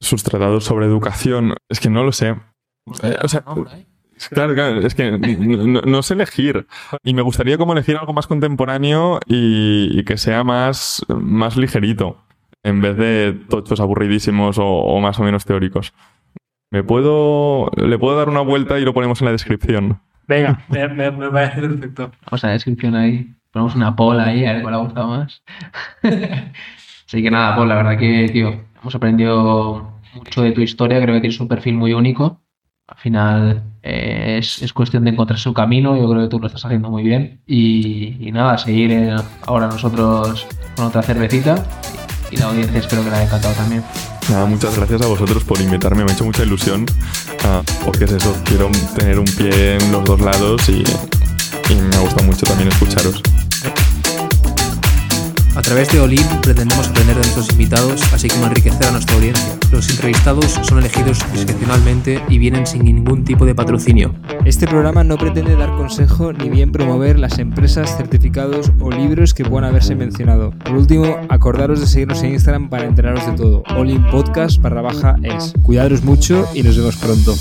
Sus 0.00 0.22
tratados 0.22 0.64
sobre 0.64 0.86
educación. 0.86 1.54
Es 1.68 1.80
que 1.80 1.90
no 1.90 2.04
lo 2.04 2.12
sé. 2.12 2.36
Eh, 3.02 3.16
o 3.22 3.28
sea, 3.28 3.44
Claro, 4.30 4.54
claro, 4.54 4.80
es 4.80 4.94
que 4.94 5.12
no, 5.12 6.02
sé 6.02 6.14
elegir. 6.14 6.66
Y 7.04 7.14
me 7.14 7.22
gustaría 7.22 7.56
como 7.56 7.72
elegir 7.72 7.96
algo 7.96 8.12
más 8.12 8.26
contemporáneo 8.26 9.20
y, 9.26 10.02
que 10.04 10.16
sea 10.16 10.42
más, 10.44 11.04
más 11.08 11.56
ligerito 11.56 12.18
en 12.64 12.80
vez 12.80 12.96
de 12.96 13.38
tochos 13.48 13.80
aburridísimos 13.80 14.56
o, 14.58 14.98
más 15.00 15.18
o 15.20 15.22
menos 15.22 15.44
teóricos. 15.44 15.94
¿Me 16.70 16.82
puedo, 16.82 17.70
le 17.76 17.98
puedo 17.98 18.16
dar 18.16 18.28
una 18.28 18.40
vuelta 18.40 18.78
y 18.78 18.84
lo 18.84 18.92
ponemos 18.92 19.20
en 19.20 19.26
la 19.26 19.32
descripción? 19.32 20.00
Venga, 20.26 20.64
me, 20.68 20.88
me, 20.88 21.10
me 21.10 21.30
parece 21.30 21.60
perfecto. 21.60 22.10
Vamos 22.26 22.44
a 22.44 22.48
la 22.48 22.52
descripción 22.54 22.94
ahí. 22.94 23.32
Ponemos 23.52 23.74
una 23.76 23.96
poll 23.96 24.20
ahí, 24.20 24.44
a 24.44 24.54
ver 24.54 24.62
cuál 24.62 24.74
ha 24.74 24.78
gustado 24.78 25.08
más. 25.08 25.42
Así 27.06 27.22
que 27.22 27.30
nada, 27.30 27.56
Paul, 27.56 27.68
la 27.68 27.76
verdad 27.76 27.98
que, 27.98 28.28
tío, 28.30 28.64
hemos 28.80 28.94
aprendido 28.94 29.92
mucho 30.14 30.42
de 30.42 30.52
tu 30.52 30.60
historia. 30.60 31.00
Creo 31.00 31.14
que 31.14 31.20
tienes 31.20 31.40
un 31.40 31.48
perfil 31.48 31.74
muy 31.74 31.92
único. 31.92 32.42
Al 32.86 32.96
final 32.96 33.62
eh, 33.82 34.36
es, 34.38 34.62
es, 34.62 34.72
cuestión 34.72 35.04
de 35.04 35.10
encontrar 35.10 35.38
su 35.38 35.52
camino. 35.52 35.96
Yo 35.96 36.08
creo 36.08 36.22
que 36.22 36.28
tú 36.28 36.40
lo 36.40 36.46
estás 36.46 36.64
haciendo 36.64 36.90
muy 36.90 37.02
bien. 37.02 37.42
Y, 37.46 38.16
y 38.26 38.32
nada, 38.32 38.56
seguir 38.56 38.92
eh, 38.92 39.16
ahora 39.46 39.66
nosotros 39.66 40.46
con 40.74 40.86
otra 40.86 41.02
cervecita 41.02 41.64
y 42.30 42.36
la 42.36 42.46
audiencia 42.46 42.80
espero 42.80 43.02
que 43.04 43.10
la 43.10 43.16
haya 43.16 43.26
encantado 43.26 43.54
también. 43.54 43.84
Nada, 44.28 44.46
muchas 44.46 44.76
gracias 44.76 45.02
a 45.02 45.06
vosotros 45.06 45.44
por 45.44 45.60
invitarme, 45.60 46.04
me 46.04 46.10
ha 46.10 46.14
hecho 46.14 46.24
mucha 46.24 46.42
ilusión, 46.42 46.84
ah, 47.44 47.62
porque 47.84 48.04
es 48.04 48.12
eso, 48.12 48.36
quiero 48.44 48.70
tener 48.94 49.18
un 49.18 49.24
pie 49.24 49.76
en 49.76 49.92
los 49.92 50.04
dos 50.04 50.20
lados 50.20 50.68
y, 50.68 50.82
y 51.72 51.74
me 51.74 51.96
ha 51.96 52.00
gustado 52.00 52.26
mucho 52.26 52.44
también 52.44 52.68
escucharos. 52.68 53.22
A 55.58 55.60
través 55.60 55.88
de 55.88 55.98
Olin 55.98 56.24
pretendemos 56.40 56.86
aprender 56.86 57.16
de 57.16 57.22
nuestros 57.22 57.50
invitados, 57.50 58.00
así 58.12 58.28
como 58.28 58.46
enriquecer 58.46 58.86
a 58.86 58.92
nuestra 58.92 59.16
audiencia. 59.16 59.58
Los 59.72 59.90
entrevistados 59.90 60.56
son 60.62 60.78
elegidos 60.78 61.18
discrecionalmente 61.32 62.22
y 62.28 62.38
vienen 62.38 62.64
sin 62.64 62.84
ningún 62.84 63.24
tipo 63.24 63.44
de 63.44 63.56
patrocinio. 63.56 64.14
Este 64.44 64.68
programa 64.68 65.02
no 65.02 65.18
pretende 65.18 65.56
dar 65.56 65.74
consejo 65.74 66.32
ni 66.32 66.48
bien 66.48 66.70
promover 66.70 67.18
las 67.18 67.40
empresas, 67.40 67.96
certificados 67.96 68.70
o 68.78 68.92
libros 68.92 69.34
que 69.34 69.44
puedan 69.44 69.68
haberse 69.68 69.96
mencionado. 69.96 70.52
Por 70.52 70.76
último, 70.76 71.16
acordaros 71.28 71.80
de 71.80 71.88
seguirnos 71.88 72.22
en 72.22 72.34
Instagram 72.34 72.70
para 72.70 72.86
enteraros 72.86 73.26
de 73.26 73.32
todo. 73.32 73.64
Olin 73.76 74.06
Podcast 74.12 74.62
barra 74.62 74.82
baja 74.82 75.16
es. 75.24 75.54
Cuidaros 75.62 76.04
mucho 76.04 76.46
y 76.54 76.62
nos 76.62 76.76
vemos 76.76 76.96
pronto. 76.98 77.34